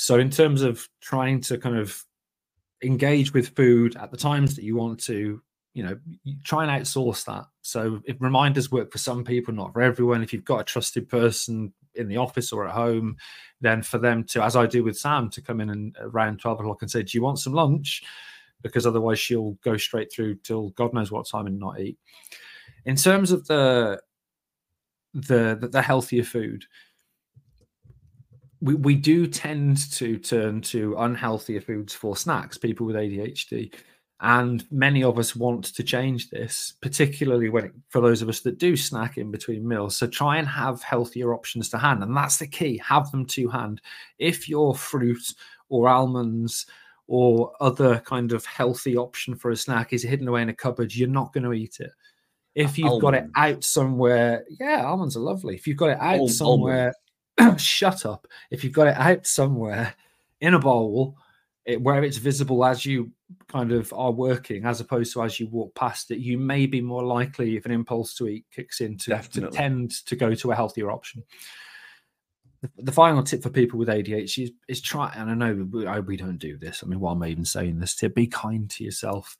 So, 0.00 0.16
in 0.16 0.30
terms 0.30 0.62
of 0.62 0.88
trying 1.00 1.40
to 1.40 1.58
kind 1.58 1.76
of 1.76 2.04
engage 2.84 3.34
with 3.34 3.56
food 3.56 3.96
at 3.96 4.12
the 4.12 4.16
times 4.16 4.54
that 4.54 4.62
you 4.62 4.76
want 4.76 5.00
to 5.00 5.42
you 5.74 5.82
know 5.82 5.98
try 6.44 6.64
and 6.64 6.70
outsource 6.70 7.24
that. 7.24 7.46
So 7.62 8.00
if 8.04 8.16
reminders 8.20 8.70
work 8.70 8.92
for 8.92 8.98
some 8.98 9.24
people 9.24 9.52
not 9.52 9.72
for 9.72 9.82
everyone. 9.82 10.22
If 10.22 10.32
you've 10.32 10.44
got 10.44 10.60
a 10.60 10.64
trusted 10.64 11.08
person 11.08 11.72
in 11.96 12.06
the 12.06 12.16
office 12.16 12.52
or 12.52 12.64
at 12.68 12.74
home 12.74 13.16
then 13.60 13.82
for 13.82 13.98
them 13.98 14.22
to 14.22 14.40
as 14.40 14.54
i 14.54 14.66
do 14.66 14.84
with 14.84 14.96
sam 14.96 15.28
to 15.30 15.42
come 15.42 15.60
in 15.60 15.70
and 15.70 15.96
around 16.00 16.38
12 16.38 16.60
o'clock 16.60 16.82
and 16.82 16.90
say 16.90 17.02
do 17.02 17.18
you 17.18 17.22
want 17.22 17.40
some 17.40 17.52
lunch? 17.52 18.04
Because 18.62 18.86
otherwise 18.86 19.18
she'll 19.18 19.58
go 19.64 19.76
straight 19.76 20.12
through 20.12 20.36
till 20.36 20.70
god 20.70 20.94
knows 20.94 21.10
what 21.10 21.28
time 21.28 21.48
and 21.48 21.58
not 21.58 21.80
eat. 21.80 21.98
In 22.84 22.94
terms 22.94 23.32
of 23.32 23.48
the 23.48 24.00
the 25.12 25.58
the, 25.60 25.68
the 25.68 25.82
healthier 25.82 26.22
food 26.22 26.64
we, 28.60 28.74
we 28.74 28.94
do 28.94 29.26
tend 29.26 29.90
to 29.92 30.18
turn 30.18 30.60
to 30.62 30.94
unhealthier 30.98 31.62
foods 31.62 31.94
for 31.94 32.16
snacks 32.16 32.58
people 32.58 32.86
with 32.86 32.96
adhd 32.96 33.72
and 34.20 34.64
many 34.72 35.04
of 35.04 35.18
us 35.18 35.36
want 35.36 35.64
to 35.64 35.82
change 35.84 36.28
this 36.30 36.74
particularly 36.80 37.48
when 37.48 37.66
it, 37.66 37.72
for 37.88 38.00
those 38.00 38.20
of 38.20 38.28
us 38.28 38.40
that 38.40 38.58
do 38.58 38.76
snack 38.76 39.16
in 39.16 39.30
between 39.30 39.66
meals. 39.66 39.96
So 39.96 40.08
try 40.08 40.38
and 40.38 40.48
have 40.48 40.82
healthier 40.82 41.32
options 41.32 41.68
to 41.70 41.78
hand 41.78 42.02
and 42.02 42.16
that's 42.16 42.38
the 42.38 42.48
key 42.48 42.80
have 42.84 43.10
them 43.12 43.24
to 43.26 43.48
hand. 43.48 43.80
If 44.18 44.48
your 44.48 44.74
fruit 44.74 45.34
or 45.68 45.88
almonds 45.88 46.66
or 47.06 47.52
other 47.60 48.00
kind 48.00 48.32
of 48.32 48.44
healthy 48.44 48.96
option 48.96 49.36
for 49.36 49.52
a 49.52 49.56
snack 49.56 49.92
is 49.92 50.02
hidden 50.02 50.26
away 50.26 50.42
in 50.42 50.48
a 50.48 50.54
cupboard 50.54 50.92
you're 50.92 51.08
not 51.08 51.32
going 51.32 51.44
to 51.44 51.52
eat 51.52 51.78
it. 51.78 51.92
If 52.56 52.76
you've 52.76 53.00
got 53.00 53.14
it 53.14 53.26
out 53.36 53.62
somewhere 53.62 54.44
yeah 54.58 54.82
almonds 54.84 55.16
are 55.16 55.20
lovely. 55.20 55.54
If 55.54 55.68
you've 55.68 55.76
got 55.76 55.90
it 55.90 55.98
out 56.00 56.26
somewhere 56.28 56.92
shut 57.58 58.06
up. 58.06 58.26
If 58.50 58.64
you've 58.64 58.72
got 58.72 58.88
it 58.88 58.96
out 58.96 59.26
somewhere 59.26 59.94
in 60.40 60.54
a 60.54 60.58
bowl 60.58 61.16
it, 61.68 61.80
where 61.82 62.02
it's 62.02 62.16
visible 62.16 62.64
as 62.64 62.84
you 62.84 63.12
kind 63.46 63.72
of 63.72 63.92
are 63.92 64.10
working 64.10 64.64
as 64.64 64.80
opposed 64.80 65.12
to 65.12 65.22
as 65.22 65.38
you 65.38 65.46
walk 65.48 65.74
past 65.74 66.10
it 66.10 66.18
you 66.18 66.38
may 66.38 66.64
be 66.64 66.80
more 66.80 67.04
likely 67.04 67.56
if 67.56 67.66
an 67.66 67.72
impulse 67.72 68.14
to 68.14 68.26
eat 68.26 68.46
kicks 68.50 68.80
in 68.80 68.96
to, 68.96 69.20
to 69.30 69.50
tend 69.50 69.90
to 70.06 70.16
go 70.16 70.34
to 70.34 70.50
a 70.50 70.56
healthier 70.56 70.90
option. 70.90 71.22
The, 72.62 72.70
the 72.78 72.92
final 72.92 73.22
tip 73.22 73.42
for 73.42 73.50
people 73.50 73.78
with 73.78 73.88
adhd 73.88 74.42
is, 74.44 74.50
is 74.66 74.80
try 74.80 75.12
and 75.14 75.30
i 75.30 75.34
know 75.34 75.68
we, 75.70 75.86
I, 75.86 76.00
we 76.00 76.16
don't 76.16 76.38
do 76.38 76.56
this. 76.56 76.82
I 76.82 76.86
mean 76.86 77.00
why 77.00 77.12
am 77.12 77.22
i 77.22 77.28
even 77.28 77.44
saying 77.44 77.78
this? 77.78 77.94
To 77.96 78.08
be 78.08 78.26
kind 78.26 78.68
to 78.70 78.84
yourself. 78.84 79.36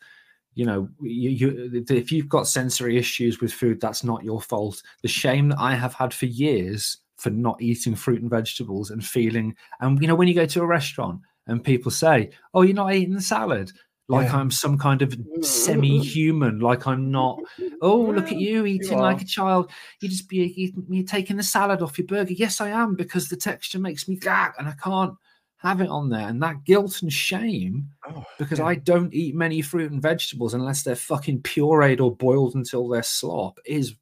You 0.55 0.67
know 0.67 0.89
you, 1.01 1.31
you 1.31 1.85
if 1.89 2.13
you've 2.13 2.29
got 2.29 2.47
sensory 2.47 2.99
issues 2.99 3.41
with 3.41 3.53
food 3.53 3.81
that's 3.81 4.05
not 4.05 4.25
your 4.25 4.43
fault. 4.43 4.83
The 5.03 5.09
shame 5.09 5.49
that 5.49 5.59
i 5.59 5.75
have 5.75 5.95
had 5.95 6.13
for 6.13 6.27
years 6.27 6.99
for 7.19 7.31
not 7.31 7.61
eating 7.61 7.95
fruit 7.95 8.21
and 8.23 8.31
vegetables 8.31 8.91
and 8.91 9.05
feeling 9.05 9.55
and 9.81 10.01
you 10.01 10.09
know 10.09 10.15
when 10.15 10.29
you 10.29 10.35
go 10.35 10.47
to 10.47 10.63
a 10.63 10.67
restaurant 10.67 11.21
and 11.47 11.63
people 11.65 11.91
say 11.91 12.31
oh 12.55 12.63
you're 12.63 12.75
not 12.75 12.95
eating 12.95 13.15
the 13.15 13.21
salad 13.21 13.71
like 14.09 14.29
Yeah. 14.29 14.37
i'm 14.39 14.51
some 14.51 14.79
kind 14.79 15.03
of 15.03 15.15
semi-human 15.43 16.61
like 16.61 16.87
i'm 16.87 17.11
not 17.11 17.39
oh 17.83 18.01
look 18.01 18.27
at 18.33 18.39
you 18.39 18.67
eating 18.67 18.99
like 18.99 19.21
a 19.21 19.25
child 19.25 19.71
you 20.01 20.09
just 20.09 20.29
be 20.29 20.39
eating, 20.39 20.85
you're 20.89 21.05
taking 21.05 21.37
the 21.37 21.43
salad 21.43 21.83
off 21.83 21.99
your 21.99 22.07
burger 22.07 22.33
yes 22.33 22.61
i 22.61 22.69
am 22.69 22.95
because 22.95 23.29
the 23.29 23.37
texture 23.37 23.79
makes 23.79 24.09
me 24.09 24.17
gag 24.17 24.53
and 24.59 24.69
i 24.69 24.73
can't 24.83 25.15
have 25.59 25.81
it 25.81 25.89
on 25.89 26.09
there 26.09 26.29
and 26.29 26.41
that 26.43 26.63
guilt 26.65 27.03
and 27.03 27.13
shame 27.13 27.89
Oh, 28.09 28.25
because 28.39 28.61
yeah. 28.61 28.67
I 28.67 28.77
don't 28.77 29.13
eat 29.13 29.35
many 29.35 29.61
fruit 29.61 29.91
and 29.91 30.01
vegetables 30.01 30.55
unless 30.55 30.85
they're 30.85 30.95
fucking 30.95 31.43
pureed 31.43 32.01
or 32.01 32.15
boiled 32.15 32.55
until 32.55 32.89
they're 32.89 33.03
slop. 33.03 33.59
Is 33.67 33.97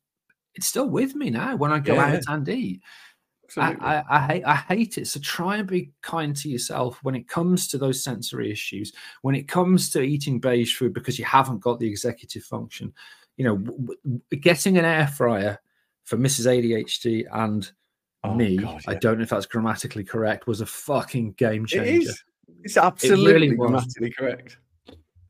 it's 0.55 0.67
still 0.67 0.89
with 0.89 1.15
me 1.15 1.31
now 1.31 1.57
when 1.57 1.73
I 1.73 1.79
go 1.79 1.95
Yeah, 1.95 2.17
out 2.17 2.23
and 2.29 2.49
eat. 2.51 2.83
I, 3.57 3.69
absolutely. 3.69 3.87
I, 3.87 4.05
I 4.11 4.27
hate 4.27 4.45
I 4.45 4.55
hate 4.57 4.99
it. 4.99 5.07
So 5.09 5.21
try 5.21 5.57
and 5.57 5.69
be 5.69 5.91
kind 6.03 6.35
to 6.37 6.49
yourself 6.49 6.99
when 7.03 7.15
it 7.15 7.29
comes 7.29 7.69
to 7.69 7.79
those 7.79 8.03
sensory 8.03 8.51
issues. 8.51 8.93
When 9.23 9.35
it 9.35 9.49
comes 9.49 9.91
to 9.91 10.01
eating 10.01 10.39
beige 10.41 10.77
food 10.77 10.93
because 10.95 11.19
you 11.19 11.25
haven't 11.25 11.61
got 11.61 11.79
the 11.81 11.89
executive 11.89 12.45
function, 12.45 12.93
you 13.37 13.45
know, 13.45 13.57
w- 13.57 13.97
w- 14.05 14.21
getting 14.41 14.79
an 14.79 14.85
air 14.85 15.07
fryer 15.09 15.59
for 16.05 16.17
Mrs. 16.17 16.47
ADHD 16.47 17.25
and 17.33 17.71
Oh, 18.25 18.35
me, 18.35 18.57
God, 18.57 18.83
I 18.89 18.95
don't 18.95 19.19
know 19.19 19.23
if 19.23 19.31
that's 19.31 19.47
grammatically 19.47 20.03
correct, 20.03 20.47
was 20.49 20.61
a 20.61 20.67
fucking 20.67 21.33
game 21.33 21.65
changer. 21.65 22.11
is. 22.11 22.25
It's 22.65 22.77
absolutely 22.77 23.51
was. 23.51 23.59
grammatically 23.59 24.11
correct. 24.11 24.59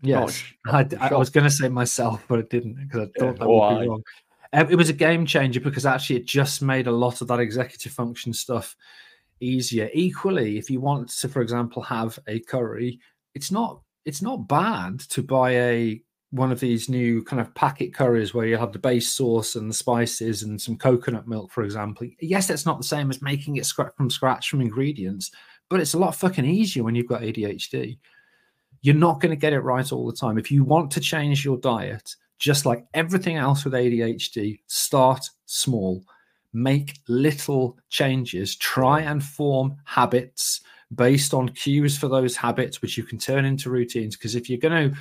Yes, 0.03 0.43
Gosh, 0.65 0.99
I, 1.01 1.09
I 1.11 1.15
was 1.15 1.31
going 1.31 1.45
to 1.45 1.51
say 1.51 1.69
myself, 1.69 2.25
but 2.29 2.39
I 2.39 2.43
didn't 2.43 2.75
because 2.75 3.01
I 3.01 3.11
Yeah, 3.17 3.33
thought 3.33 3.39
that 3.39 3.49
would 3.49 3.51
why? 3.51 3.83
be 3.83 3.89
wrong. 3.89 4.03
Um, 4.53 4.71
it 4.71 4.77
was 4.77 4.89
a 4.89 4.95
game 4.95 5.27
changer 5.27 5.61
because 5.61 5.87
actually 5.87 6.17
it 6.17 6.27
just 6.27 6.63
made 6.63 6.87
a 6.87 6.93
lot 6.93 7.21
of 7.21 7.29
that 7.29 7.41
executive 7.41 7.93
function 7.93 8.33
stuff 8.33 8.77
easier. 9.41 9.91
Equally, 9.93 10.59
if 10.59 10.71
you 10.71 10.81
want 10.81 11.09
to, 11.09 11.29
for 11.29 11.43
example, 11.43 11.83
have 11.83 12.19
a 12.27 12.41
curry, 12.41 13.01
it's 13.35 13.51
not 13.51 13.81
it's 14.05 14.23
not 14.23 14.49
bad 14.49 15.01
to 15.01 15.23
buy 15.23 15.51
a 15.53 16.03
one 16.31 16.53
of 16.53 16.61
these 16.61 16.89
new 16.89 17.23
kind 17.23 17.41
of 17.41 17.55
packet 17.55 17.95
curries 17.95 18.35
where 18.35 18.47
you 18.47 18.57
have 18.57 18.73
the 18.73 18.79
base 18.79 19.11
sauce 19.11 19.55
and 19.55 19.71
the 19.71 19.75
spices 19.75 20.43
and 20.43 20.61
some 20.61 20.77
coconut 20.77 21.27
milk, 21.27 21.51
for 21.51 21.63
example. 21.63 22.07
Yes, 22.21 22.51
it's 22.51 22.67
not 22.67 22.79
the 22.79 22.85
same 22.85 23.11
as 23.11 23.23
making 23.23 23.57
it 23.57 23.67
from 23.97 24.11
scratch 24.11 24.51
from 24.51 24.61
ingredients, 24.61 25.31
but 25.69 25.81
it's 25.81 25.95
a 25.95 25.99
lot 25.99 26.15
fucking 26.15 26.45
easier 26.45 26.83
when 26.83 26.95
you've 26.95 27.09
got 27.09 27.23
ADHD 27.23 27.99
you're 28.87 28.95
not 28.95 29.21
going 29.21 29.31
to 29.31 29.37
get 29.37 29.53
it 29.53 29.61
right 29.61 29.91
all 29.91 30.07
the 30.07 30.13
time. 30.13 30.39
If 30.39 30.51
you 30.51 30.63
want 30.63 30.93
to 30.93 31.01
change 31.01 31.45
your 31.45 31.59
diet, 31.59 32.15
just 32.39 32.67
like 32.67 32.87
everything 32.95 33.37
else 33.37 33.65
with 33.65 33.75
ADHD, 33.75 34.61
start 34.67 35.29
small, 35.47 36.05
make 36.53 36.99
little 37.09 37.79
changes, 37.89 38.57
try 38.57 39.01
and 39.01 39.23
form 39.23 39.77
habits 39.85 40.61
based 40.95 41.35
on 41.35 41.49
cues 41.49 41.99
for 41.99 42.09
those 42.09 42.37
habits, 42.37 42.81
which 42.81 42.97
you 42.97 43.03
can 43.03 43.19
turn 43.19 43.45
into 43.45 43.71
routines. 43.71 44.17
Because 44.17 44.35
if 44.35 44.49
you're 44.49 44.59
going 44.59 44.93
to, 44.93 44.99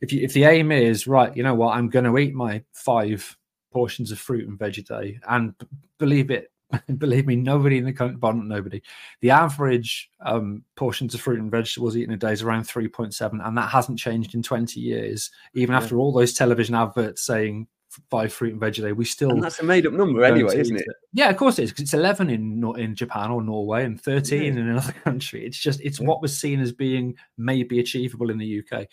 if 0.00 0.12
you, 0.12 0.22
if 0.22 0.32
the 0.32 0.44
aim 0.44 0.72
is 0.72 1.06
right, 1.06 1.36
you 1.36 1.42
know 1.42 1.54
what, 1.54 1.76
I'm 1.76 1.90
going 1.90 2.06
to 2.06 2.18
eat 2.18 2.34
my 2.34 2.62
five 2.72 3.36
portions 3.72 4.10
of 4.10 4.18
fruit 4.18 4.48
and 4.48 4.58
veg 4.58 4.78
a 4.78 4.82
day, 4.82 5.20
and 5.28 5.56
b- 5.58 5.66
believe 5.98 6.30
it, 6.30 6.50
believe 6.98 7.26
me, 7.26 7.36
nobody 7.36 7.78
in 7.78 7.84
the 7.84 7.92
country, 7.92 8.16
well, 8.20 8.32
not 8.32 8.46
nobody, 8.46 8.82
the 9.20 9.30
average 9.30 10.10
um, 10.24 10.64
portions 10.76 11.14
of 11.14 11.20
fruit 11.20 11.40
and 11.40 11.50
vegetables 11.50 11.96
eaten 11.96 12.14
a 12.14 12.16
day 12.16 12.32
is 12.32 12.42
around 12.42 12.62
3.7 12.64 13.46
and 13.46 13.56
that 13.58 13.70
hasn't 13.70 13.98
changed 13.98 14.34
in 14.34 14.42
20 14.42 14.78
years 14.80 15.30
even 15.54 15.72
Yeah. 15.72 15.78
after 15.80 15.98
all 15.98 16.12
those 16.12 16.32
television 16.34 16.74
adverts 16.74 17.22
saying 17.22 17.66
five 18.08 18.32
fruit 18.32 18.52
and 18.52 18.60
veg 18.60 18.78
a 18.78 18.82
day 18.82 18.92
we 18.92 19.04
still 19.04 19.30
And 19.32 19.42
that's 19.42 19.58
a 19.58 19.64
made 19.64 19.84
up 19.84 19.92
number 19.92 20.22
anyway, 20.22 20.60
isn't 20.60 20.76
it? 20.76 20.86
yeah 21.12 21.28
of 21.28 21.36
course 21.36 21.58
it 21.58 21.64
is 21.64 21.70
because 21.70 21.82
it's 21.82 21.94
11 21.94 22.30
in 22.30 22.62
in 22.78 22.94
japan 22.94 23.32
or 23.32 23.42
norway 23.42 23.84
and 23.84 24.00
13 24.00 24.56
in 24.56 24.68
another 24.68 24.92
country 25.04 25.44
it's 25.44 25.58
just 25.58 25.80
it's 25.80 25.98
Yeah. 25.98 26.06
what 26.06 26.22
was 26.22 26.38
seen 26.38 26.60
as 26.60 26.70
being 26.70 27.16
maybe 27.36 27.80
achievable 27.80 28.30
in 28.30 28.38
the 28.38 28.60
uk 28.60 28.86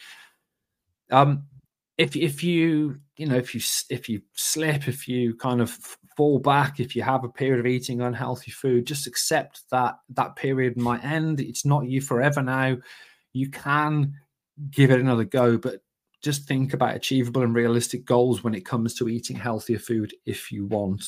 um 1.11 1.43
if 1.99 2.15
if 2.15 2.43
you 2.43 2.99
you 3.17 3.28
know 3.28 3.36
if 3.36 3.53
you 3.53 3.61
if 3.91 4.09
you 4.09 4.21
slip 4.34 4.88
if 4.88 5.07
you 5.07 5.36
kind 5.36 5.61
of 5.61 5.78
fall 6.18 6.39
back 6.39 6.80
if 6.80 6.95
you 6.95 7.03
have 7.03 7.24
a 7.24 7.30
period 7.30 7.59
of 7.59 7.68
eating 7.68 8.01
unhealthy 8.01 8.51
food. 8.51 8.88
Just 8.88 9.07
accept 9.07 9.61
that 9.72 9.95
that 10.09 10.36
period 10.36 10.76
might 10.76 11.05
end. 11.05 11.39
It's 11.39 11.63
not 11.63 11.88
you 11.88 12.01
forever 12.01 12.41
now. 12.41 12.78
You 13.34 13.49
can 13.49 14.13
give 14.72 14.89
it 14.89 14.99
another 14.99 15.24
go 15.24 15.55
but 15.55 15.82
just 16.24 16.47
think 16.47 16.74
about 16.74 16.95
achievable 16.95 17.43
and 17.43 17.53
realistic 17.53 18.03
goals 18.05 18.43
when 18.43 18.55
it 18.55 18.65
comes 18.65 18.95
to 18.95 19.07
eating 19.07 19.36
healthier 19.36 19.78
food 19.78 20.13
if 20.26 20.51
you 20.51 20.65
want. 20.65 21.05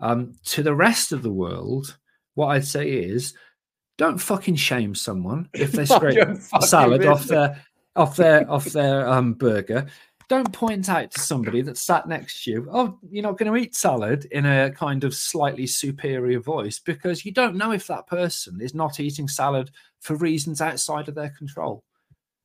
Um, 0.00 0.34
to 0.44 0.62
the 0.62 0.74
rest 0.74 1.10
of 1.10 1.22
the 1.22 1.32
world 1.32 1.98
what 2.38 2.50
i'd 2.50 2.64
say 2.64 2.88
is 2.88 3.34
don't 3.96 4.18
fucking 4.18 4.54
shame 4.54 4.94
someone 4.94 5.48
if 5.54 5.72
they 5.72 5.84
scrape 5.96 6.16
salad 6.60 7.04
off 7.04 7.24
their 7.24 7.60
off 7.96 8.14
their 8.14 8.48
off 8.48 8.66
their 8.66 9.08
um 9.08 9.34
burger 9.34 9.88
don't 10.28 10.52
point 10.52 10.88
out 10.88 11.10
to 11.10 11.20
somebody 11.20 11.62
that 11.62 11.76
sat 11.78 12.06
next 12.06 12.44
to 12.44 12.50
you 12.50 12.68
oh 12.72 12.98
you're 13.10 13.22
not 13.22 13.38
going 13.38 13.50
to 13.50 13.58
eat 13.58 13.74
salad 13.74 14.26
in 14.30 14.44
a 14.46 14.70
kind 14.70 15.04
of 15.04 15.14
slightly 15.14 15.66
superior 15.66 16.38
voice 16.38 16.78
because 16.78 17.24
you 17.24 17.32
don't 17.32 17.56
know 17.56 17.72
if 17.72 17.86
that 17.86 18.06
person 18.06 18.60
is 18.60 18.74
not 18.74 19.00
eating 19.00 19.26
salad 19.28 19.70
for 20.00 20.16
reasons 20.16 20.60
outside 20.60 21.08
of 21.08 21.14
their 21.14 21.30
control 21.30 21.82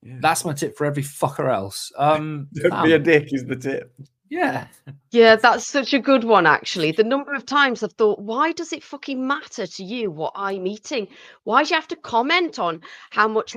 Yeah. 0.01 0.17
that's 0.21 0.45
my 0.45 0.53
tip 0.53 0.77
for 0.77 0.85
every 0.85 1.03
fucker 1.03 1.53
else 1.53 1.91
um 1.97 2.47
Don't 2.53 2.83
be 2.83 2.93
a 2.93 2.99
dick 2.99 3.33
is 3.33 3.45
the 3.45 3.55
tip. 3.55 3.93
Yeah 4.33 4.67
Yeah, 5.11 5.35
that's 5.35 5.67
such 5.67 5.93
a 5.93 5.99
good 5.99 6.23
one, 6.23 6.47
actually. 6.47 6.91
The 6.91 7.03
number 7.03 7.33
of 7.35 7.45
times 7.45 7.83
I've 7.83 7.93
thought, 7.93 8.19
why 8.19 8.51
does 8.51 8.73
it 8.73 8.83
fucking 8.83 9.27
matter 9.27 9.67
to 9.67 9.83
you 9.83 10.09
what 10.09 10.33
I'm 10.35 10.65
eating? 10.67 11.07
Why 11.43 11.63
do 11.63 11.69
you 11.69 11.75
have 11.75 11.87
to 11.89 11.95
comment 11.95 12.57
on 12.59 12.81
how 13.11 13.27
much 13.27 13.55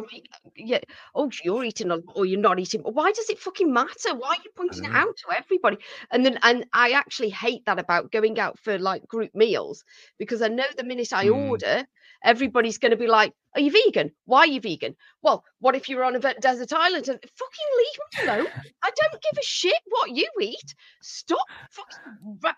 Yeah, 0.55 0.81
oh, 1.14 1.31
you're 1.43 1.64
eating 1.64 1.91
a 1.91 1.97
lot 1.97 2.05
or 2.14 2.27
you're 2.27 2.41
not 2.41 2.61
eating? 2.61 2.83
Why 2.83 3.11
does 3.12 3.31
it 3.31 3.39
fucking 3.41 3.72
matter? 3.72 4.14
Why 4.14 4.29
are 4.31 4.43
you 4.45 4.51
pointing 4.55 4.85
it 4.85 4.91
out 4.95 5.16
to 5.16 5.37
everybody? 5.37 5.79
And 6.11 6.24
then, 6.27 6.39
and 6.43 6.66
I 6.74 6.91
actually 6.93 7.31
hate 7.31 7.64
that 7.66 7.79
about 7.79 8.12
going 8.12 8.39
out 8.39 8.59
for 8.59 8.79
like 8.79 9.07
group 9.09 9.35
meals 9.35 9.83
because 10.18 10.43
I 10.43 10.49
know 10.49 10.66
the 10.77 10.85
minute 10.85 11.12
I 11.14 11.29
Mm. 11.29 11.31
order, 11.31 11.87
everybody's 12.22 12.79
going 12.79 12.91
to 12.91 12.97
be 12.99 13.07
like, 13.09 13.33
"Are 13.57 13.61
you 13.61 13.73
vegan? 13.73 14.13
Why 14.27 14.41
are 14.41 14.47
you 14.47 14.61
vegan? 14.61 14.95
Well, 15.23 15.45
what 15.59 15.75
if 15.75 15.89
you're 15.89 16.05
on 16.05 16.15
a 16.15 16.21
desert 16.41 16.73
island 16.73 17.09
and 17.09 17.19
fucking 17.21 17.67
leave 17.79 18.27
me 18.27 18.33
alone? 18.33 18.47
I 18.85 18.91
don't 19.01 19.21
give 19.23 19.39
a 19.39 19.43
shit 19.45 19.81
what 19.89 20.11
you 20.11 20.29
eat. 20.41 20.75
Stop 21.03 21.47
fucking. 21.71 22.39
Ra- 22.43 22.53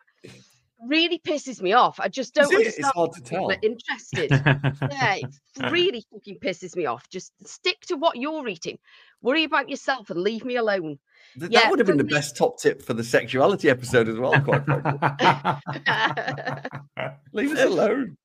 really 0.86 1.18
pisses 1.18 1.60
me 1.60 1.72
off. 1.72 1.98
I 1.98 2.06
just 2.06 2.34
don't 2.34 2.52
it? 2.52 2.60
It's 2.66 2.76
understand 2.78 2.92
hard 2.94 3.12
to 3.14 3.20
tell. 3.20 3.50
interested. 3.62 4.30
yeah, 4.92 5.14
it 5.16 5.34
really 5.72 6.04
fucking 6.12 6.38
pisses 6.38 6.76
me 6.76 6.86
off. 6.86 7.08
Just 7.10 7.32
stick 7.48 7.80
to 7.86 7.96
what 7.96 8.16
you're 8.16 8.46
eating. 8.46 8.78
Worry 9.20 9.42
about 9.42 9.68
yourself 9.68 10.10
and 10.10 10.20
leave 10.20 10.44
me 10.44 10.54
alone. 10.54 10.98
Th- 11.38 11.50
Yeah, 11.50 11.62
that 11.62 11.70
would 11.70 11.80
have 11.80 11.86
been 11.88 11.96
the 11.96 12.04
me- 12.04 12.12
best 12.12 12.36
top 12.36 12.60
tip 12.60 12.80
for 12.82 12.94
the 12.94 13.02
sexuality 13.02 13.68
episode 13.68 14.08
as 14.08 14.18
well. 14.18 14.40
Quite 14.40 14.64
frankly, 14.64 14.92
leave 17.32 17.52
us 17.52 17.64
alone. 17.64 18.16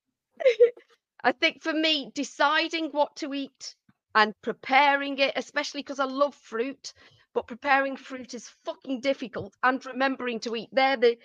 I 1.24 1.32
think 1.32 1.62
for 1.62 1.74
me, 1.74 2.12
deciding 2.14 2.90
what 2.92 3.16
to 3.18 3.34
eat 3.34 3.76
and 4.16 4.34
preparing 4.42 5.18
it, 5.20 5.34
especially 5.36 5.82
because 5.82 6.00
I 6.00 6.06
love 6.06 6.36
fruit, 6.36 6.94
but 7.34 7.48
preparing 7.48 7.96
fruit 7.98 8.34
is 8.34 8.50
fucking 8.66 9.02
difficult 9.02 9.54
and 9.64 9.84
remembering 9.86 10.40
to 10.42 10.56
eat, 10.56 10.70
they're 10.72 10.98
the 10.98 11.18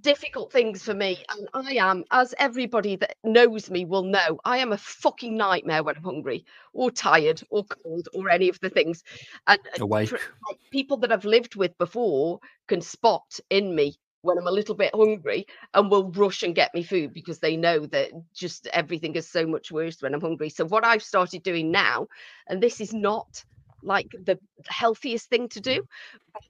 difficult 0.00 0.52
things 0.52 0.82
for 0.82 0.94
me. 0.94 1.22
And 1.30 1.48
I 1.54 1.74
am, 1.74 2.04
as 2.10 2.34
everybody 2.38 2.96
that 2.96 3.16
knows 3.22 3.70
me 3.70 3.84
will 3.84 4.02
know, 4.02 4.40
I 4.44 4.58
am 4.58 4.72
a 4.72 4.78
fucking 4.78 5.36
nightmare 5.36 5.84
when 5.84 5.96
I'm 5.96 6.02
hungry 6.02 6.44
or 6.72 6.90
tired 6.90 7.42
or 7.50 7.64
cold 7.64 8.08
or 8.14 8.28
any 8.28 8.48
of 8.48 8.58
the 8.60 8.70
things. 8.70 9.04
And 9.46 9.60
Awake. 9.78 10.12
people 10.70 10.96
that 10.98 11.12
I've 11.12 11.24
lived 11.24 11.56
with 11.56 11.76
before 11.78 12.40
can 12.66 12.80
spot 12.80 13.38
in 13.50 13.74
me 13.74 13.96
when 14.26 14.38
I'm 14.38 14.46
a 14.46 14.52
little 14.52 14.74
bit 14.74 14.94
hungry 14.94 15.46
and 15.72 15.90
will 15.90 16.10
rush 16.10 16.42
and 16.42 16.54
get 16.54 16.74
me 16.74 16.82
food 16.82 17.12
because 17.12 17.38
they 17.38 17.56
know 17.56 17.86
that 17.86 18.10
just 18.34 18.66
everything 18.68 19.14
is 19.14 19.28
so 19.28 19.46
much 19.46 19.72
worse 19.72 20.02
when 20.02 20.14
I'm 20.14 20.20
hungry. 20.20 20.50
So 20.50 20.66
what 20.66 20.84
I've 20.84 21.02
started 21.02 21.42
doing 21.42 21.70
now, 21.70 22.08
and 22.48 22.62
this 22.62 22.80
is 22.80 22.92
not 22.92 23.44
like 23.82 24.10
the 24.24 24.38
healthiest 24.66 25.30
thing 25.30 25.48
to 25.50 25.60
do, 25.60 25.82
mm. 25.82 25.86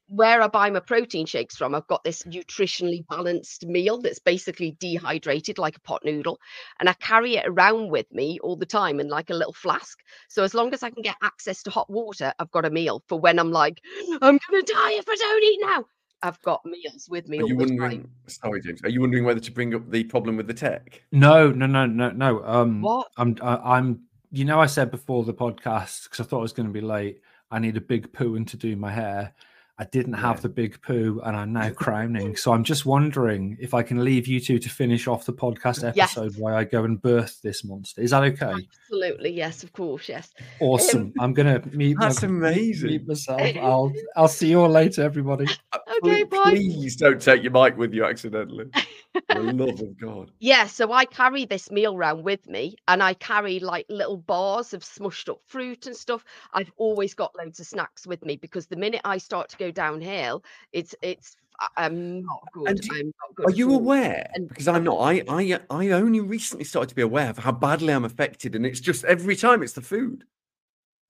where 0.08 0.40
I 0.40 0.48
buy 0.48 0.70
my 0.70 0.80
protein 0.80 1.26
shakes 1.26 1.56
from, 1.56 1.74
I've 1.74 1.86
got 1.86 2.02
this 2.02 2.22
nutritionally 2.22 3.06
balanced 3.08 3.66
meal 3.66 4.00
that's 4.00 4.18
basically 4.18 4.76
dehydrated 4.80 5.58
like 5.58 5.76
a 5.76 5.80
pot 5.80 6.04
noodle, 6.04 6.38
and 6.80 6.88
I 6.88 6.94
carry 6.94 7.36
it 7.36 7.46
around 7.46 7.90
with 7.90 8.10
me 8.12 8.38
all 8.42 8.56
the 8.56 8.66
time 8.66 9.00
in 9.00 9.08
like 9.08 9.30
a 9.30 9.34
little 9.34 9.52
flask. 9.52 9.98
So 10.28 10.42
as 10.44 10.54
long 10.54 10.72
as 10.72 10.82
I 10.82 10.90
can 10.90 11.02
get 11.02 11.16
access 11.22 11.62
to 11.64 11.70
hot 11.70 11.90
water, 11.90 12.32
I've 12.38 12.50
got 12.50 12.64
a 12.64 12.70
meal 12.70 13.02
for 13.06 13.20
when 13.20 13.38
I'm 13.38 13.52
like, 13.52 13.80
I'm 14.22 14.38
gonna 14.48 14.62
die 14.62 14.92
if 14.92 15.08
I 15.08 15.14
don't 15.16 15.44
eat 15.44 15.60
now. 15.62 15.84
I've 16.22 16.40
got 16.42 16.64
meals 16.64 17.08
with 17.08 17.28
me 17.28 17.38
Are 17.38 17.42
all 17.42 17.48
you 17.48 17.56
the 17.56 17.66
time. 17.66 17.76
wondering? 17.78 18.10
Sorry, 18.26 18.60
James. 18.62 18.80
Are 18.84 18.88
you 18.88 19.00
wondering 19.00 19.24
whether 19.24 19.40
to 19.40 19.52
bring 19.52 19.74
up 19.74 19.90
the 19.90 20.04
problem 20.04 20.36
with 20.36 20.46
the 20.46 20.54
tech? 20.54 21.02
No, 21.12 21.50
no, 21.50 21.66
no, 21.66 21.86
no, 21.86 22.10
no. 22.10 22.44
Um, 22.44 22.80
What? 22.82 23.08
I'm, 23.16 23.36
I, 23.42 23.56
I'm. 23.76 24.00
You 24.32 24.44
know, 24.44 24.60
I 24.60 24.66
said 24.66 24.90
before 24.90 25.24
the 25.24 25.34
podcast 25.34 26.04
because 26.04 26.20
I 26.20 26.24
thought 26.24 26.38
I 26.38 26.42
was 26.42 26.52
going 26.52 26.66
to 26.66 26.72
be 26.72 26.80
late. 26.80 27.20
I 27.50 27.58
need 27.58 27.76
a 27.76 27.80
big 27.80 28.12
poo 28.12 28.34
and 28.34 28.46
to 28.48 28.56
do 28.56 28.74
my 28.76 28.90
hair. 28.90 29.34
I 29.78 29.84
didn't 29.84 30.14
have 30.14 30.36
Yeah. 30.36 30.40
the 30.42 30.48
big 30.48 30.80
poo, 30.80 31.20
and 31.24 31.36
I'm 31.36 31.52
now 31.52 31.68
crowning. 31.84 32.34
So 32.36 32.52
I'm 32.52 32.64
just 32.64 32.86
wondering 32.86 33.58
if 33.60 33.74
I 33.74 33.82
can 33.82 34.02
leave 34.04 34.26
you 34.26 34.40
two 34.40 34.58
to 34.58 34.68
finish 34.70 35.06
off 35.06 35.26
the 35.26 35.32
podcast 35.34 35.92
Yes. 35.94 36.16
episode 36.16 36.38
while 36.40 36.54
I 36.54 36.64
go 36.64 36.84
and 36.84 37.00
birth 37.00 37.40
this 37.42 37.62
monster. 37.64 38.00
Is 38.00 38.10
that 38.12 38.22
okay? 38.22 38.54
Absolutely, 38.84 39.30
yes, 39.32 39.62
of 39.62 39.72
course, 39.74 40.08
yes. 40.08 40.32
Awesome. 40.60 41.02
Um, 41.02 41.12
I'm 41.20 41.34
gonna 41.34 41.62
meet 41.72 41.96
That's 42.00 42.22
my, 42.22 42.28
amazing. 42.28 42.88
Mute 42.88 43.06
myself. 43.08 43.40
I'll. 43.60 43.92
I'll 44.16 44.28
see 44.28 44.48
you 44.48 44.60
all 44.62 44.68
later, 44.70 45.02
everybody. 45.02 45.46
Okay, 46.02 46.24
Please- 46.24 46.26
bye. 46.44 46.50
Please 46.50 46.96
don't 46.96 47.22
take 47.22 47.42
your 47.42 47.52
mic 47.52 47.76
with 47.78 47.94
you 47.94 48.04
accidentally. 48.04 48.66
For 49.30 49.42
the 49.42 49.52
love 49.52 49.80
of 49.80 49.98
God. 49.98 50.30
Yeah, 50.38 50.66
so 50.66 50.92
I 50.92 51.04
carry 51.06 51.44
this 51.46 51.70
meal 51.70 51.96
round 51.96 52.22
with 52.22 52.46
me 52.46 52.76
and 52.88 53.02
I 53.02 53.14
carry 53.14 53.58
like 53.58 53.86
little 53.88 54.16
bars 54.18 54.74
of 54.74 54.82
smushed 54.82 55.28
up 55.30 55.40
fruit 55.46 55.86
and 55.86 55.96
stuff. 55.96 56.24
I've 56.52 56.70
always 56.76 57.14
got 57.14 57.34
loads 57.36 57.58
of 57.58 57.66
snacks 57.66 58.06
with 58.06 58.24
me 58.24 58.36
because 58.36 58.66
the 58.66 58.76
minute 58.76 59.00
I 59.04 59.18
start 59.18 59.48
to 59.50 59.56
go 59.56 59.70
downhill, 59.70 60.44
it's 60.72 60.94
it's 61.02 61.36
I'm 61.76 62.22
not 62.22 62.40
good. 62.52 62.80
do- 62.80 62.88
I'm 62.94 63.06
not 63.06 63.34
good 63.34 63.46
Are 63.46 63.50
you 63.50 63.70
all. 63.70 63.76
aware? 63.78 64.30
And- 64.34 64.48
Because 64.48 64.68
I'm 64.68 64.84
not. 64.84 64.98
I, 64.98 65.22
I 65.28 65.58
I 65.70 65.90
only 65.92 66.20
recently 66.20 66.64
started 66.64 66.90
to 66.90 66.94
be 66.94 67.02
aware 67.02 67.30
of 67.30 67.38
how 67.38 67.52
badly 67.52 67.92
I'm 67.94 68.04
affected, 68.04 68.54
and 68.54 68.66
it's 68.66 68.80
just 68.80 69.04
every 69.04 69.36
time 69.36 69.62
it's 69.62 69.72
the 69.72 69.80
food. 69.80 70.24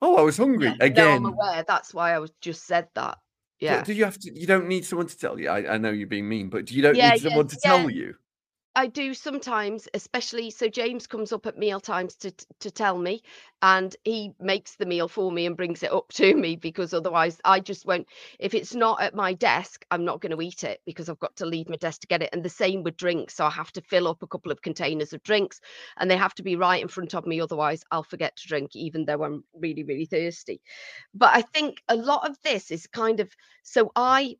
Oh, 0.00 0.16
I 0.16 0.22
was 0.22 0.36
hungry 0.36 0.66
Yeah, 0.68 0.74
No, 0.78 0.84
again. 0.86 1.16
I'm 1.16 1.32
aware. 1.32 1.64
That's 1.66 1.92
why 1.92 2.12
I 2.14 2.20
was 2.20 2.30
just 2.40 2.64
said 2.64 2.88
that. 2.94 3.18
Do- 3.60 3.66
Yeah. 3.66 3.82
Do 3.84 3.92
you 3.94 4.04
have 4.04 4.18
to? 4.18 4.38
You 4.38 4.46
don't 4.46 4.68
need 4.68 4.84
someone 4.84 5.06
to 5.08 5.18
tell 5.18 5.38
you. 5.40 5.48
I, 5.48 5.74
I 5.74 5.78
know 5.78 5.90
you're 5.90 6.06
being 6.06 6.28
mean, 6.28 6.50
but 6.50 6.66
do 6.66 6.74
you 6.74 6.82
don't 6.82 6.94
Yeah, 6.96 7.10
need 7.12 7.22
yeah, 7.22 7.28
someone 7.30 7.48
to 7.48 7.58
yeah. 7.64 7.70
tell 7.70 7.90
you. 7.90 8.14
I 8.76 8.86
do 8.88 9.14
sometimes, 9.14 9.88
especially 9.94 10.50
so 10.50 10.68
James 10.68 11.08
comes 11.08 11.32
up 11.32 11.46
at 11.46 11.58
meal 11.58 11.80
times 11.80 12.14
to 12.16 12.30
to 12.60 12.70
tell 12.70 12.96
me, 12.98 13.22
and 13.62 13.96
he 14.04 14.34
makes 14.38 14.76
the 14.76 14.86
meal 14.86 15.08
for 15.08 15.32
me 15.32 15.46
and 15.46 15.56
brings 15.56 15.82
it 15.82 15.90
up 15.92 16.12
to 16.12 16.36
me 16.36 16.54
because 16.56 16.94
otherwise 16.94 17.40
I 17.44 17.58
just 17.58 17.86
won't. 17.86 18.06
If 18.38 18.54
it's 18.54 18.74
not 18.74 19.00
at 19.02 19.14
my 19.16 19.32
desk, 19.32 19.84
I'm 19.90 20.04
not 20.04 20.20
going 20.20 20.30
to 20.36 20.42
eat 20.42 20.62
it 20.62 20.80
because 20.86 21.08
I've 21.08 21.18
got 21.18 21.34
to 21.36 21.46
leave 21.46 21.68
my 21.68 21.76
desk 21.76 22.02
to 22.02 22.06
get 22.06 22.22
it. 22.22 22.30
And 22.32 22.44
the 22.44 22.50
same 22.50 22.84
with 22.84 22.96
drinks, 22.98 23.34
so 23.34 23.46
I 23.46 23.50
have 23.50 23.72
to 23.72 23.80
fill 23.80 24.06
up 24.06 24.22
a 24.22 24.26
couple 24.28 24.52
of 24.52 24.62
containers 24.62 25.12
of 25.14 25.22
drinks, 25.24 25.60
and 25.96 26.08
they 26.10 26.16
have 26.18 26.34
to 26.36 26.44
be 26.44 26.54
right 26.54 26.82
in 26.82 26.88
front 26.88 27.14
of 27.14 27.26
me. 27.26 27.40
Otherwise, 27.40 27.82
I'll 27.90 28.04
forget 28.04 28.36
to 28.36 28.46
drink, 28.48 28.76
even 28.76 29.06
though 29.06 29.24
I'm 29.24 29.42
really 29.54 29.82
really 29.84 30.06
thirsty. 30.06 30.60
But 31.14 31.34
I 31.34 31.42
think 31.42 31.82
a 31.88 31.96
lot 31.96 32.28
of 32.28 32.36
this 32.42 32.70
is 32.70 32.86
kind 32.86 33.20
of 33.20 33.32
so 33.62 33.90
I 33.96 34.36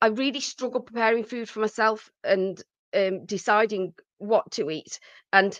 I 0.00 0.08
really 0.08 0.40
struggle 0.40 0.80
preparing 0.80 1.24
food 1.24 1.48
for 1.48 1.60
myself 1.60 2.10
and 2.24 2.60
um, 2.94 3.24
deciding 3.26 3.94
what 4.18 4.50
to 4.52 4.70
eat. 4.70 4.98
And 5.32 5.58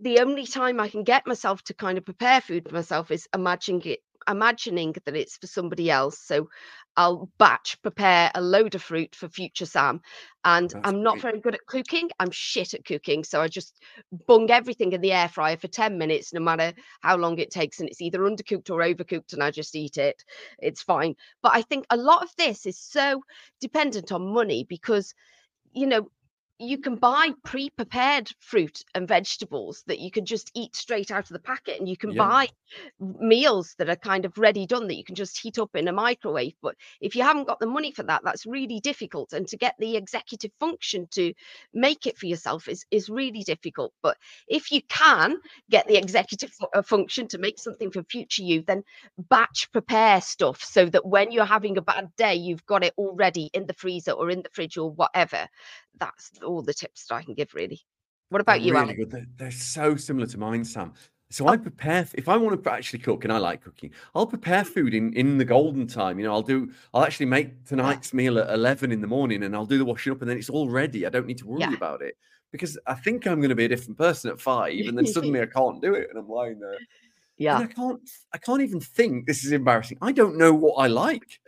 the 0.00 0.20
only 0.20 0.46
time 0.46 0.80
I 0.80 0.88
can 0.88 1.04
get 1.04 1.26
myself 1.26 1.62
to 1.64 1.74
kind 1.74 1.98
of 1.98 2.04
prepare 2.04 2.40
food 2.40 2.68
for 2.68 2.74
myself 2.74 3.10
is 3.10 3.28
imagining 3.34 3.82
it, 3.82 4.00
imagining 4.28 4.94
that 5.04 5.16
it's 5.16 5.36
for 5.36 5.46
somebody 5.46 5.90
else. 5.90 6.18
So 6.18 6.48
I'll 6.96 7.30
batch 7.38 7.80
prepare 7.82 8.30
a 8.34 8.40
load 8.40 8.74
of 8.74 8.82
fruit 8.82 9.14
for 9.14 9.28
future 9.28 9.66
Sam. 9.66 10.00
And 10.44 10.72
That's 10.72 10.84
I'm 10.84 11.02
not 11.02 11.14
great. 11.14 11.22
very 11.22 11.40
good 11.40 11.54
at 11.54 11.66
cooking. 11.66 12.10
I'm 12.18 12.30
shit 12.30 12.74
at 12.74 12.84
cooking. 12.84 13.24
So 13.24 13.40
I 13.40 13.48
just 13.48 13.78
bung 14.26 14.50
everything 14.50 14.92
in 14.92 15.00
the 15.00 15.12
air 15.12 15.28
fryer 15.28 15.56
for 15.56 15.68
10 15.68 15.98
minutes, 15.98 16.32
no 16.32 16.40
matter 16.40 16.72
how 17.00 17.16
long 17.16 17.38
it 17.38 17.50
takes. 17.50 17.80
And 17.80 17.88
it's 17.88 18.00
either 18.02 18.20
undercooked 18.20 18.70
or 18.70 18.80
overcooked, 18.80 19.32
and 19.32 19.42
I 19.42 19.50
just 19.50 19.76
eat 19.76 19.96
it. 19.96 20.22
It's 20.58 20.82
fine. 20.82 21.14
But 21.42 21.52
I 21.54 21.62
think 21.62 21.86
a 21.90 21.96
lot 21.96 22.22
of 22.22 22.30
this 22.36 22.66
is 22.66 22.78
so 22.78 23.22
dependent 23.60 24.12
on 24.12 24.34
money 24.34 24.64
because, 24.68 25.14
you 25.72 25.86
know, 25.86 26.10
you 26.60 26.78
can 26.78 26.96
buy 26.96 27.30
pre-prepared 27.44 28.30
fruit 28.38 28.82
and 28.94 29.08
vegetables 29.08 29.82
that 29.86 29.98
you 29.98 30.10
can 30.10 30.24
just 30.26 30.50
eat 30.54 30.76
straight 30.76 31.10
out 31.10 31.24
of 31.24 31.30
the 31.30 31.40
packet 31.40 31.78
and 31.80 31.88
you 31.88 31.96
can 31.96 32.12
Yeah. 32.12 32.14
buy 32.14 32.48
meals 33.00 33.74
that 33.78 33.88
are 33.88 33.96
kind 33.96 34.24
of 34.24 34.36
ready 34.38 34.66
done 34.66 34.86
that 34.86 34.96
you 34.96 35.04
can 35.04 35.14
just 35.14 35.40
heat 35.40 35.58
up 35.58 35.70
in 35.74 35.88
a 35.88 35.92
microwave. 35.92 36.54
But 36.62 36.76
if 37.00 37.16
you 37.16 37.22
haven't 37.22 37.46
got 37.48 37.60
the 37.60 37.66
money 37.66 37.92
for 37.92 38.02
that 38.04 38.22
that's 38.24 38.46
really 38.46 38.80
difficult 38.80 39.32
and 39.32 39.48
to 39.48 39.56
get 39.56 39.74
the 39.78 39.96
executive 39.96 40.52
function 40.60 41.08
to 41.12 41.32
make 41.72 42.06
it 42.06 42.18
for 42.18 42.26
yourself 42.26 42.68
is 42.68 42.84
is 42.90 43.08
really 43.08 43.42
difficult. 43.42 43.92
But 44.02 44.16
if 44.48 44.70
you 44.70 44.82
can 44.88 45.36
get 45.70 45.86
the 45.88 45.96
executive 45.96 46.52
uh, 46.74 46.82
function 46.82 47.26
to 47.28 47.38
make 47.38 47.58
something 47.58 47.90
for 47.90 48.02
future 48.04 48.42
you 48.42 48.62
then 48.66 48.82
batch 49.18 49.70
prepare 49.72 50.20
stuff 50.20 50.62
so 50.62 50.86
that 50.86 51.06
when 51.06 51.32
you're 51.32 51.44
having 51.44 51.76
a 51.78 51.82
bad 51.82 52.14
day 52.16 52.34
you've 52.34 52.66
got 52.66 52.84
it 52.84 52.94
already 52.98 53.50
in 53.54 53.66
the 53.66 53.74
freezer 53.74 54.12
or 54.12 54.30
in 54.30 54.42
the 54.42 54.50
fridge 54.52 54.76
or 54.76 54.90
whatever. 54.90 55.48
That's 55.98 56.30
all 56.50 56.62
the 56.62 56.74
tips 56.74 57.06
that 57.06 57.14
i 57.14 57.22
can 57.22 57.34
give 57.34 57.54
really 57.54 57.80
what 58.30 58.40
about 58.40 58.58
They're 58.58 58.66
you 58.66 58.72
really 58.72 58.94
Alan? 58.94 59.08
They're, 59.08 59.26
they're 59.36 59.50
so 59.50 59.96
similar 59.96 60.26
to 60.28 60.38
mine, 60.38 60.64
Sam. 60.64 60.94
So 61.30 61.46
I 61.46 61.54
oh. 61.54 61.58
prepare 61.58 62.08
if 62.14 62.28
I 62.28 62.36
want 62.36 62.62
to 62.62 62.70
actually 62.70 63.00
cook, 63.00 63.24
and 63.24 63.32
I 63.32 63.38
like 63.38 63.62
cooking. 63.62 63.92
I'll 64.14 64.26
prepare 64.26 64.62
mm. 64.62 64.68
food 64.68 64.94
in 64.94 65.12
in 65.12 65.36
the 65.36 65.44
golden 65.44 65.86
time. 65.86 66.18
You 66.18 66.26
know, 66.26 66.32
I'll 66.32 66.42
do. 66.42 66.72
I'll 66.94 67.04
actually 67.04 67.26
make 67.26 67.64
tonight's 67.64 68.14
meal 68.14 68.38
at 68.38 68.50
eleven 68.50 68.90
in 68.90 69.00
the 69.00 69.06
morning, 69.06 69.42
and 69.42 69.54
I'll 69.54 69.66
do 69.66 69.78
the 69.78 69.84
washing 69.84 70.12
up, 70.12 70.22
and 70.22 70.30
then 70.30 70.38
it's 70.38 70.50
all 70.50 70.68
ready. 70.68 71.06
I 71.06 71.10
don't 71.10 71.26
need 71.26 71.38
to 71.38 71.46
worry 71.46 71.60
Yeah. 71.60 71.74
about 71.74 72.02
it 72.02 72.16
because 72.52 72.78
I 72.86 72.94
think 72.94 73.26
I'm 73.26 73.40
going 73.40 73.50
to 73.50 73.54
be 73.54 73.64
a 73.64 73.68
different 73.68 73.98
person 73.98 74.30
at 74.30 74.40
five, 74.40 74.72
and 74.72 74.96
then 74.96 75.06
suddenly 75.06 75.40
I 75.40 75.46
can't 75.58 75.80
do 75.82 75.94
it, 75.94 76.08
and 76.10 76.18
I'm 76.18 76.28
lying 76.28 76.58
there. 76.58 76.78
yeah 77.36 77.60
And 77.60 77.68
I 77.68 77.72
can't. 77.72 78.10
I 78.32 78.38
can't 78.38 78.62
even 78.62 78.80
think. 78.80 79.26
This 79.26 79.44
is 79.44 79.52
embarrassing. 79.52 79.98
I 80.02 80.12
don't 80.12 80.36
know 80.36 80.52
what 80.52 80.74
I 80.74 80.88
like. 80.88 81.40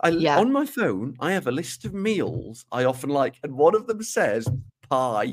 I 0.00 0.08
Yeah. 0.10 0.38
on 0.38 0.52
my 0.52 0.66
phone. 0.66 1.16
I 1.20 1.32
have 1.32 1.46
a 1.46 1.52
list 1.52 1.84
of 1.84 1.94
meals 1.94 2.64
I 2.72 2.84
often 2.84 3.10
like, 3.10 3.36
and 3.42 3.54
one 3.54 3.74
of 3.74 3.86
them 3.86 4.02
says 4.02 4.48
pie. 4.88 5.32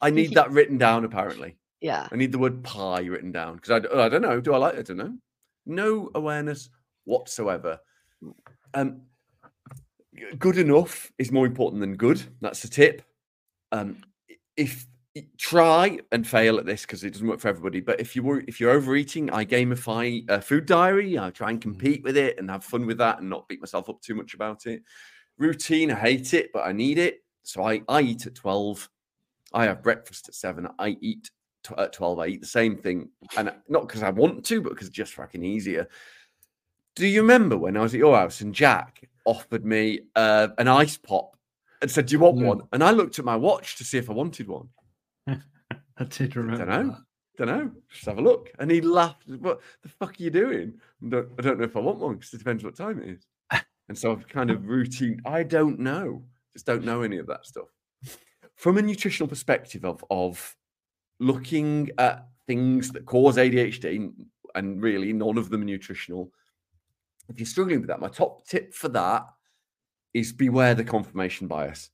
I 0.00 0.10
need 0.10 0.34
that 0.34 0.50
written 0.50 0.78
down. 0.78 1.04
Apparently, 1.04 1.56
yeah 1.80 2.08
I 2.12 2.16
need 2.16 2.32
the 2.32 2.38
word 2.38 2.62
pie 2.62 3.00
written 3.02 3.32
down 3.32 3.56
because 3.56 3.70
I 3.70 4.08
don't 4.08 4.22
know. 4.22 4.40
Do 4.40 4.54
I 4.54 4.58
like? 4.58 4.74
it? 4.74 4.78
I 4.80 4.82
don't 4.82 4.96
know. 4.98 5.16
No 5.66 6.10
awareness 6.14 6.68
whatsoever. 7.04 7.78
Um, 8.74 9.02
good 10.38 10.58
enough 10.58 11.12
is 11.18 11.32
more 11.32 11.46
important 11.46 11.80
than 11.80 11.96
good. 11.96 12.22
That's 12.40 12.62
the 12.62 12.68
tip. 12.68 13.02
Um, 13.72 13.98
if 14.56 14.86
try 15.38 15.98
and 16.12 16.26
fail 16.26 16.58
at 16.58 16.66
this 16.66 16.82
because 16.82 17.04
it 17.04 17.12
doesn't 17.12 17.26
work 17.26 17.40
for 17.40 17.48
everybody. 17.48 17.80
But 17.80 18.00
if 18.00 18.14
you 18.16 18.22
were 18.22 18.42
if 18.46 18.60
you're 18.60 18.70
overeating, 18.72 19.30
I 19.30 19.44
gamify 19.44 20.28
a 20.28 20.40
food 20.40 20.66
diary. 20.66 21.18
I 21.18 21.30
try 21.30 21.50
and 21.50 21.60
compete 21.60 22.02
with 22.02 22.16
it 22.16 22.38
and 22.38 22.50
have 22.50 22.64
fun 22.64 22.86
with 22.86 22.98
that 22.98 23.20
and 23.20 23.30
not 23.30 23.48
beat 23.48 23.60
myself 23.60 23.88
up 23.88 24.00
too 24.00 24.14
much 24.14 24.34
about 24.34 24.66
it. 24.66 24.82
Routine, 25.38 25.90
I 25.92 25.96
hate 25.96 26.34
it, 26.34 26.50
but 26.52 26.66
I 26.66 26.72
need 26.72 26.98
it. 26.98 27.22
So 27.42 27.64
I 27.64 27.82
I 27.88 28.00
eat 28.02 28.26
at 28.26 28.34
twelve. 28.34 28.88
I 29.52 29.64
have 29.64 29.82
breakfast 29.82 30.28
at 30.28 30.34
seven. 30.34 30.68
I 30.78 30.96
eat 31.00 31.30
tw- 31.62 31.78
at 31.78 31.92
twelve. 31.92 32.18
I 32.18 32.26
eat 32.26 32.40
the 32.40 32.46
same 32.46 32.76
thing, 32.76 33.08
and 33.36 33.52
not 33.68 33.86
because 33.86 34.02
I 34.02 34.10
want 34.10 34.44
to, 34.46 34.60
but 34.60 34.70
because 34.70 34.88
it's 34.88 34.96
just 34.96 35.14
fucking 35.14 35.44
easier. 35.44 35.88
Do 36.94 37.06
you 37.06 37.20
remember 37.20 37.56
when 37.58 37.76
I 37.76 37.82
was 37.82 37.94
at 37.94 37.98
your 37.98 38.16
house 38.16 38.40
and 38.40 38.54
Jack 38.54 39.08
offered 39.26 39.64
me 39.64 40.00
uh, 40.14 40.48
an 40.58 40.66
ice 40.66 40.96
pop 40.96 41.36
and 41.82 41.90
said, 41.90 42.06
"Do 42.06 42.12
you 42.14 42.18
want 42.18 42.38
Mm. 42.38 42.46
one?" 42.46 42.62
And 42.72 42.82
I 42.82 42.90
looked 42.90 43.18
at 43.18 43.24
my 43.24 43.36
watch 43.36 43.76
to 43.76 43.84
see 43.84 43.98
if 43.98 44.08
I 44.10 44.14
wanted 44.14 44.48
one. 44.48 44.68
I 45.98 46.04
did 46.08 46.36
remember. 46.36 46.66
Don't 46.66 46.86
know. 46.88 46.96
Don't 47.38 47.48
know. 47.48 47.70
Just 47.90 48.06
have 48.06 48.18
a 48.18 48.22
look. 48.22 48.50
And 48.58 48.70
he 48.70 48.80
laughed. 48.80 49.28
What 49.28 49.60
the 49.82 49.88
fuck 49.88 50.18
are 50.18 50.22
you 50.22 50.30
doing? 50.30 50.74
I 51.04 51.08
don't, 51.08 51.28
I 51.38 51.42
don't 51.42 51.58
know 51.58 51.64
if 51.64 51.76
I 51.76 51.80
want 51.80 51.98
one 51.98 52.14
because 52.14 52.32
it 52.32 52.38
depends 52.38 52.64
what 52.64 52.76
time 52.76 53.00
it 53.02 53.08
is. 53.08 53.26
And 53.88 53.96
so 53.96 54.10
I've 54.10 54.26
kind 54.26 54.50
of 54.50 54.66
routine. 54.66 55.20
I 55.24 55.44
don't 55.44 55.78
know. 55.78 56.24
Just 56.54 56.66
don't 56.66 56.84
know 56.84 57.02
any 57.02 57.18
of 57.18 57.28
that 57.28 57.46
stuff. 57.46 57.68
From 58.56 58.78
a 58.78 58.82
nutritional 58.82 59.28
perspective 59.28 59.84
of 59.84 60.04
of 60.10 60.56
looking 61.20 61.90
at 61.98 62.26
things 62.48 62.90
that 62.90 63.06
cause 63.06 63.36
ADHD, 63.36 64.10
and 64.56 64.82
really 64.82 65.12
none 65.12 65.38
of 65.38 65.50
them 65.50 65.62
are 65.62 65.66
nutritional. 65.66 66.32
If 67.28 67.38
you're 67.38 67.46
struggling 67.46 67.78
with 67.78 67.88
that, 67.88 68.00
my 68.00 68.08
top 68.08 68.44
tip 68.48 68.74
for 68.74 68.88
that 68.88 69.26
is 70.14 70.32
beware 70.32 70.74
the 70.74 70.82
confirmation 70.82 71.46
bias. 71.46 71.90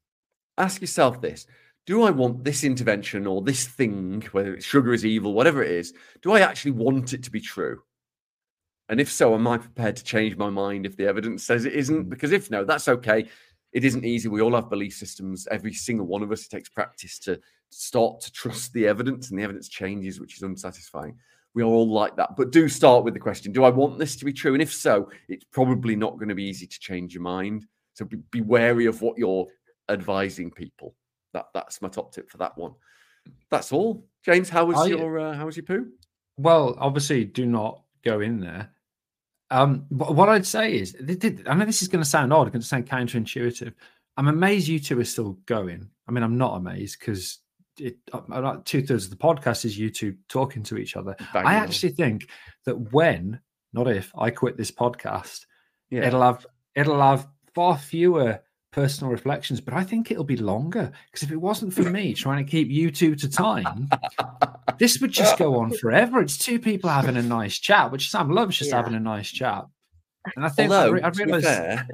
Ask 0.56 0.80
yourself 0.80 1.20
this 1.20 1.46
do 1.86 2.02
I 2.02 2.10
want 2.10 2.44
this 2.44 2.64
intervention 2.64 3.26
or 3.26 3.42
this 3.42 3.66
thing, 3.66 4.22
whether 4.32 4.54
it's 4.54 4.64
sugar 4.64 4.92
is 4.92 5.04
evil, 5.04 5.34
whatever 5.34 5.62
it 5.62 5.70
is, 5.70 5.92
do 6.20 6.32
I 6.32 6.40
actually 6.40 6.72
want 6.72 7.12
it 7.12 7.24
to 7.24 7.30
be 7.30 7.40
true? 7.40 7.82
And 8.88 9.00
if 9.00 9.10
so, 9.10 9.34
am 9.34 9.48
I 9.48 9.58
prepared 9.58 9.96
to 9.96 10.04
change 10.04 10.36
my 10.36 10.50
mind 10.50 10.86
if 10.86 10.96
the 10.96 11.06
evidence 11.06 11.44
says 11.44 11.64
it 11.64 11.72
isn't? 11.72 12.06
Mm. 12.06 12.08
Because 12.08 12.32
if 12.32 12.50
no, 12.50 12.64
that's 12.64 12.88
okay. 12.88 13.26
It 13.72 13.84
isn't 13.84 14.04
easy. 14.04 14.28
We 14.28 14.42
all 14.42 14.54
have 14.54 14.68
belief 14.68 14.92
systems. 14.92 15.48
Every 15.50 15.72
single 15.72 16.06
one 16.06 16.22
of 16.22 16.30
us, 16.30 16.44
it 16.44 16.50
takes 16.50 16.68
practice 16.68 17.18
to 17.20 17.40
start 17.70 18.20
to 18.20 18.32
trust 18.32 18.74
the 18.74 18.86
evidence, 18.86 19.30
and 19.30 19.38
the 19.38 19.44
evidence 19.44 19.68
changes, 19.68 20.20
which 20.20 20.36
is 20.36 20.42
unsatisfying. 20.42 21.16
We 21.54 21.62
are 21.62 21.66
all 21.66 21.90
like 21.90 22.16
that. 22.16 22.36
But 22.36 22.52
do 22.52 22.68
start 22.68 23.04
with 23.04 23.14
the 23.14 23.20
question 23.20 23.52
Do 23.52 23.64
I 23.64 23.70
want 23.70 23.98
this 23.98 24.16
to 24.16 24.24
be 24.24 24.32
true? 24.32 24.52
And 24.52 24.62
if 24.62 24.72
so, 24.72 25.10
it's 25.28 25.46
probably 25.52 25.96
not 25.96 26.18
going 26.18 26.28
to 26.28 26.34
be 26.34 26.44
easy 26.44 26.66
to 26.66 26.80
change 26.80 27.14
your 27.14 27.22
mind. 27.22 27.66
So 27.94 28.04
be, 28.04 28.18
be 28.30 28.40
wary 28.42 28.86
of 28.86 29.00
what 29.00 29.16
you're 29.16 29.46
advising 29.88 30.50
people. 30.50 30.94
That 31.32 31.48
that's 31.54 31.82
my 31.82 31.88
top 31.88 32.12
tip 32.12 32.30
for 32.30 32.38
that 32.38 32.56
one. 32.56 32.72
That's 33.50 33.72
all. 33.72 34.06
James, 34.24 34.48
how 34.48 34.64
was 34.64 34.78
I- 34.78 34.86
your 34.86 35.18
uh, 35.18 35.34
how 35.34 35.46
was 35.46 35.56
your 35.56 35.64
poo? 35.64 35.88
Well, 36.38 36.76
obviously, 36.78 37.24
do 37.24 37.46
not 37.46 37.82
go 38.02 38.20
in 38.20 38.40
there. 38.40 38.70
Um, 39.50 39.84
but 39.90 40.14
what 40.14 40.30
I'd 40.30 40.46
say 40.46 40.74
is, 40.74 40.96
I 40.98 41.54
know 41.54 41.66
this 41.66 41.82
is 41.82 41.88
going 41.88 42.02
to 42.02 42.08
sound 42.08 42.32
odd, 42.32 42.50
going 42.50 42.62
to 42.62 42.66
sound 42.66 42.88
counterintuitive. 42.88 43.74
I'm 44.16 44.28
amazed 44.28 44.66
you 44.66 44.80
two 44.80 44.98
are 44.98 45.04
still 45.04 45.32
going. 45.44 45.90
I 46.08 46.12
mean, 46.12 46.24
I'm 46.24 46.38
not 46.38 46.56
amazed 46.56 46.98
because 46.98 47.38
it 47.78 47.98
about 48.12 48.64
two 48.64 48.82
thirds 48.82 49.04
of 49.04 49.10
the 49.10 49.16
podcast 49.16 49.64
is 49.64 49.78
you 49.78 49.90
two 49.90 50.16
talking 50.28 50.62
to 50.64 50.76
each 50.78 50.96
other. 50.96 51.14
Bang 51.32 51.46
I 51.46 51.56
on. 51.56 51.62
actually 51.62 51.90
think 51.90 52.28
that 52.64 52.92
when, 52.92 53.40
not 53.72 53.88
if, 53.88 54.10
I 54.16 54.30
quit 54.30 54.56
this 54.56 54.70
podcast, 54.70 55.46
yeah. 55.90 56.06
it'll 56.06 56.22
have 56.22 56.46
it'll 56.74 57.00
have 57.00 57.28
far 57.54 57.76
fewer 57.76 58.40
personal 58.72 59.12
reflections, 59.12 59.60
but 59.60 59.74
I 59.74 59.84
think 59.84 60.10
it'll 60.10 60.24
be 60.24 60.36
longer 60.36 60.90
because 61.06 61.22
if 61.22 61.30
it 61.30 61.36
wasn't 61.36 61.72
for 61.74 61.82
me 61.88 62.14
trying 62.14 62.44
to 62.44 62.50
keep 62.50 62.68
you 62.70 62.90
two 62.90 63.14
to 63.16 63.28
time, 63.28 63.88
this 64.78 65.00
would 65.00 65.12
just 65.12 65.38
go 65.38 65.56
on 65.60 65.70
forever. 65.72 66.20
It's 66.20 66.38
two 66.38 66.58
people 66.58 66.90
having 66.90 67.16
a 67.16 67.22
nice 67.22 67.58
chat, 67.58 67.92
which 67.92 68.10
Sam 68.10 68.30
loves 68.30 68.56
just 68.56 68.70
Yeah. 68.70 68.76
having 68.78 68.94
a 68.94 69.00
nice 69.00 69.30
chat. 69.30 69.66
And 70.36 70.44
I 70.46 70.48
think 70.48 70.70
I, 70.72 70.76
Although, 70.76 70.92
re- 70.92 71.00
I 71.02 71.10
to 71.10 71.18
be 71.18 71.24
realize 71.24 71.44
fair, 71.44 71.88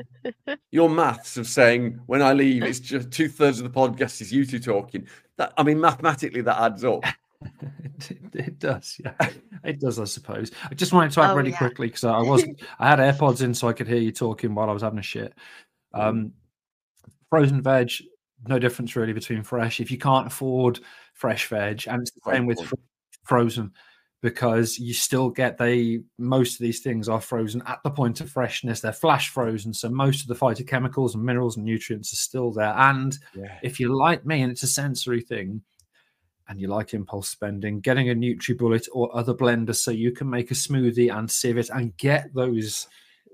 your 0.71 0.89
maths 0.91 1.37
of 1.37 1.47
saying 1.47 1.99
when 2.07 2.23
I 2.23 2.33
leave, 2.35 2.63
it's 2.63 2.79
just 2.81 3.11
two 3.11 3.29
thirds 3.29 3.59
of 3.61 3.65
the 3.73 3.79
podcast 3.81 4.21
is 4.21 4.33
you 4.33 4.45
two 4.45 4.59
talking. 4.61 5.07
That 5.37 5.53
I 5.57 5.63
mean, 5.63 5.81
mathematically, 5.81 6.43
that 6.43 6.61
adds 6.61 6.85
up. 6.85 7.05
it, 8.11 8.21
it 8.35 8.59
does, 8.59 9.01
yeah, 9.03 9.15
it 9.65 9.81
does. 9.81 9.99
I 9.99 10.05
suppose. 10.05 10.51
I 10.71 10.75
just 10.75 10.93
wanted 10.93 11.13
to 11.13 11.23
add 11.23 11.31
Oh, 11.31 11.37
really 11.37 11.51
yeah. 11.53 11.59
quickly 11.59 11.87
because 11.87 12.05
I 12.05 12.21
wasn't. 12.21 12.61
I 12.79 12.89
had 12.89 12.99
AirPods 13.01 13.43
in 13.43 13.55
so 13.55 13.67
I 13.69 13.73
could 13.73 13.89
hear 13.89 13.97
you 13.97 14.13
talking 14.13 14.55
while 14.55 14.69
I 14.69 14.73
was 14.75 14.83
having 14.83 14.99
a 14.99 15.03
shit. 15.03 15.33
Um, 15.95 16.33
frozen 17.31 17.63
veg, 17.63 17.93
no 18.47 18.59
difference 18.59 18.97
really 18.97 19.13
between 19.13 19.43
fresh. 19.43 19.81
If 19.81 19.91
you 19.91 19.99
can't 19.99 20.27
afford 20.27 20.81
fresh 21.15 21.49
veg, 21.49 21.85
and 21.87 22.03
it's 22.03 22.13
the 22.13 22.21
same 22.31 22.47
with 22.47 22.61
fr- 22.61 22.75
frozen, 23.25 23.73
because 24.21 24.79
you 24.79 24.95
still 24.95 25.31
get 25.31 25.59
they 25.59 26.01
most 26.19 26.55
of 26.55 26.59
these 26.61 26.81
things 26.81 27.09
are 27.09 27.21
frozen 27.21 27.63
at 27.67 27.81
the 27.85 27.91
point 27.91 28.21
of 28.21 28.31
freshness. 28.31 28.81
They're 28.81 28.93
flash 28.93 29.31
frozen, 29.31 29.73
so 29.73 29.89
most 29.89 30.23
of 30.23 30.29
the 30.29 30.35
phytochemicals 30.35 31.15
and 31.15 31.23
minerals 31.23 31.57
and 31.57 31.65
nutrients 31.65 32.13
are 32.13 32.17
still 32.17 32.51
there. 32.53 32.75
And 32.77 33.17
Yeah. 33.35 33.59
if 33.63 33.79
you're 33.79 33.95
like 33.95 34.27
me 34.27 34.43
and 34.43 34.51
it's 34.51 34.65
a 34.65 34.69
sensory 34.69 35.21
thing 35.21 35.63
and 36.49 36.61
you 36.61 36.67
like 36.67 36.95
impulse 36.95 37.29
spending, 37.29 37.81
getting 37.81 38.11
a 38.11 38.15
NutriBullet 38.15 38.89
or 38.93 39.15
other 39.15 39.35
blender 39.35 39.75
so 39.75 39.91
you 39.91 40.13
can 40.13 40.29
make 40.31 40.51
a 40.51 40.55
smoothie 40.55 41.15
and 41.15 41.31
sieve 41.31 41.59
it 41.59 41.71
and 41.71 41.97
get 41.97 42.33
those 42.35 42.89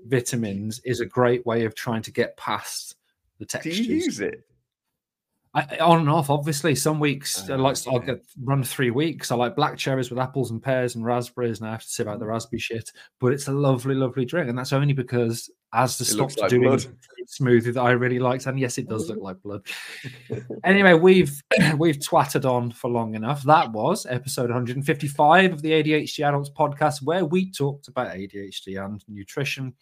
vitamins 0.07 0.79
is 0.83 0.99
a 0.99 1.05
great 1.05 1.45
way 1.45 1.65
of 1.65 1.73
trying 1.73 2.01
to 2.03 2.11
get 2.11 2.37
past 2.37 2.94
the 3.39 3.45
Do 3.45 3.69
you 3.69 3.95
use 3.95 4.19
it? 4.19 4.43
I, 5.53 5.77
on 5.77 5.99
and 6.01 6.09
off, 6.09 6.29
obviously. 6.29 6.75
Some 6.75 6.99
weeks, 6.99 7.49
I 7.49 7.53
Ah, 7.53 7.57
like 7.57 7.77
I'll 7.87 7.99
get 7.99 8.21
run 8.43 8.61
three 8.61 8.91
weeks. 8.91 9.31
I 9.31 9.35
like 9.35 9.55
black 9.55 9.77
cherries 9.77 10.09
with 10.09 10.19
apples 10.19 10.51
and 10.51 10.61
pears 10.61 10.95
and 10.95 11.05
raspberries, 11.05 11.59
and 11.59 11.69
I 11.69 11.71
have 11.71 11.81
to 11.83 11.87
sieve 11.87 12.09
out 12.09 12.17
Mm. 12.17 12.19
the 12.19 12.25
raspberry 12.25 12.59
shit. 12.59 12.91
But 13.21 13.31
it's 13.31 13.47
a 13.47 13.53
lovely, 13.53 13.95
lovely 13.95 14.25
drink, 14.25 14.49
and 14.49 14.57
that's 14.57 14.73
only 14.73 14.91
because 14.91 15.49
as 15.71 15.97
the 15.97 16.03
It 16.03 16.07
stopped 16.07 16.39
like 16.41 16.49
doing 16.49 16.63
blood. 16.63 16.85
smoothie 17.27 17.73
that 17.73 17.79
I 17.81 17.91
really 17.91 18.19
liked, 18.19 18.47
and 18.47 18.59
yes, 18.59 18.77
it 18.77 18.89
does 18.89 19.07
look 19.09 19.19
like 19.21 19.41
blood. 19.43 19.61
anyway, 20.65 20.93
we've 20.93 21.41
we've 21.77 21.99
twatted 21.99 22.43
on 22.43 22.71
for 22.73 22.89
long 22.89 23.15
enough. 23.15 23.41
That 23.43 23.71
was 23.71 24.05
episode 24.05 24.49
155 24.49 25.53
of 25.53 25.61
the 25.61 25.71
ADHD 25.71 26.25
Adults 26.27 26.49
podcast, 26.49 27.01
where 27.01 27.23
we 27.23 27.49
talked 27.49 27.87
about 27.87 28.13
ADHD 28.13 28.75
and 28.83 29.01
nutrition. 29.07 29.73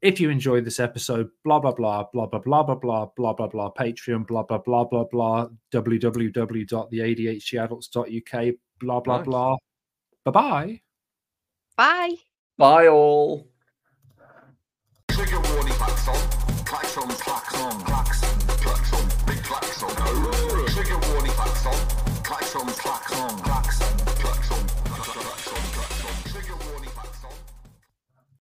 If 0.00 0.20
you 0.20 0.30
enjoyed 0.30 0.64
this 0.64 0.78
episode, 0.78 1.28
blah 1.42 1.58
blah 1.58 1.72
blah 1.72 2.04
blah 2.12 2.26
blah 2.26 2.38
blah 2.38 2.62
blah 2.62 2.76
blah 2.76 3.06
blah 3.16 3.32
blah 3.32 3.48
blah 3.48 3.72
Patreon 3.72 4.24
blah 4.28 4.44
blah 4.44 4.58
blah 4.58 4.84
blah 4.84 5.02
blah 5.10 5.48
www.theadhdadults.uk 5.72 8.54
blah 8.78 9.00
blah 9.00 9.22
blah. 9.22 9.56
Bye 10.24 10.30
bye. 10.30 10.80
Bye. 11.76 12.14
Bye 12.56 12.86
all. 12.86 13.48
Trigger 15.10 15.40
warning 15.40 15.74
klaxon. 15.74 16.14
Klaxon, 16.64 17.08
klaxon, 17.08 17.80
klaxon, 17.80 18.38
klaxon, 18.62 19.08
big 19.26 19.42
klaxon. 19.42 19.90
Trigger 20.68 20.98
warning 21.10 21.32
klaxon. 21.32 21.74
Klaxon, 22.22 22.68
klaxon, 22.68 23.36
klaxon. 23.42 23.97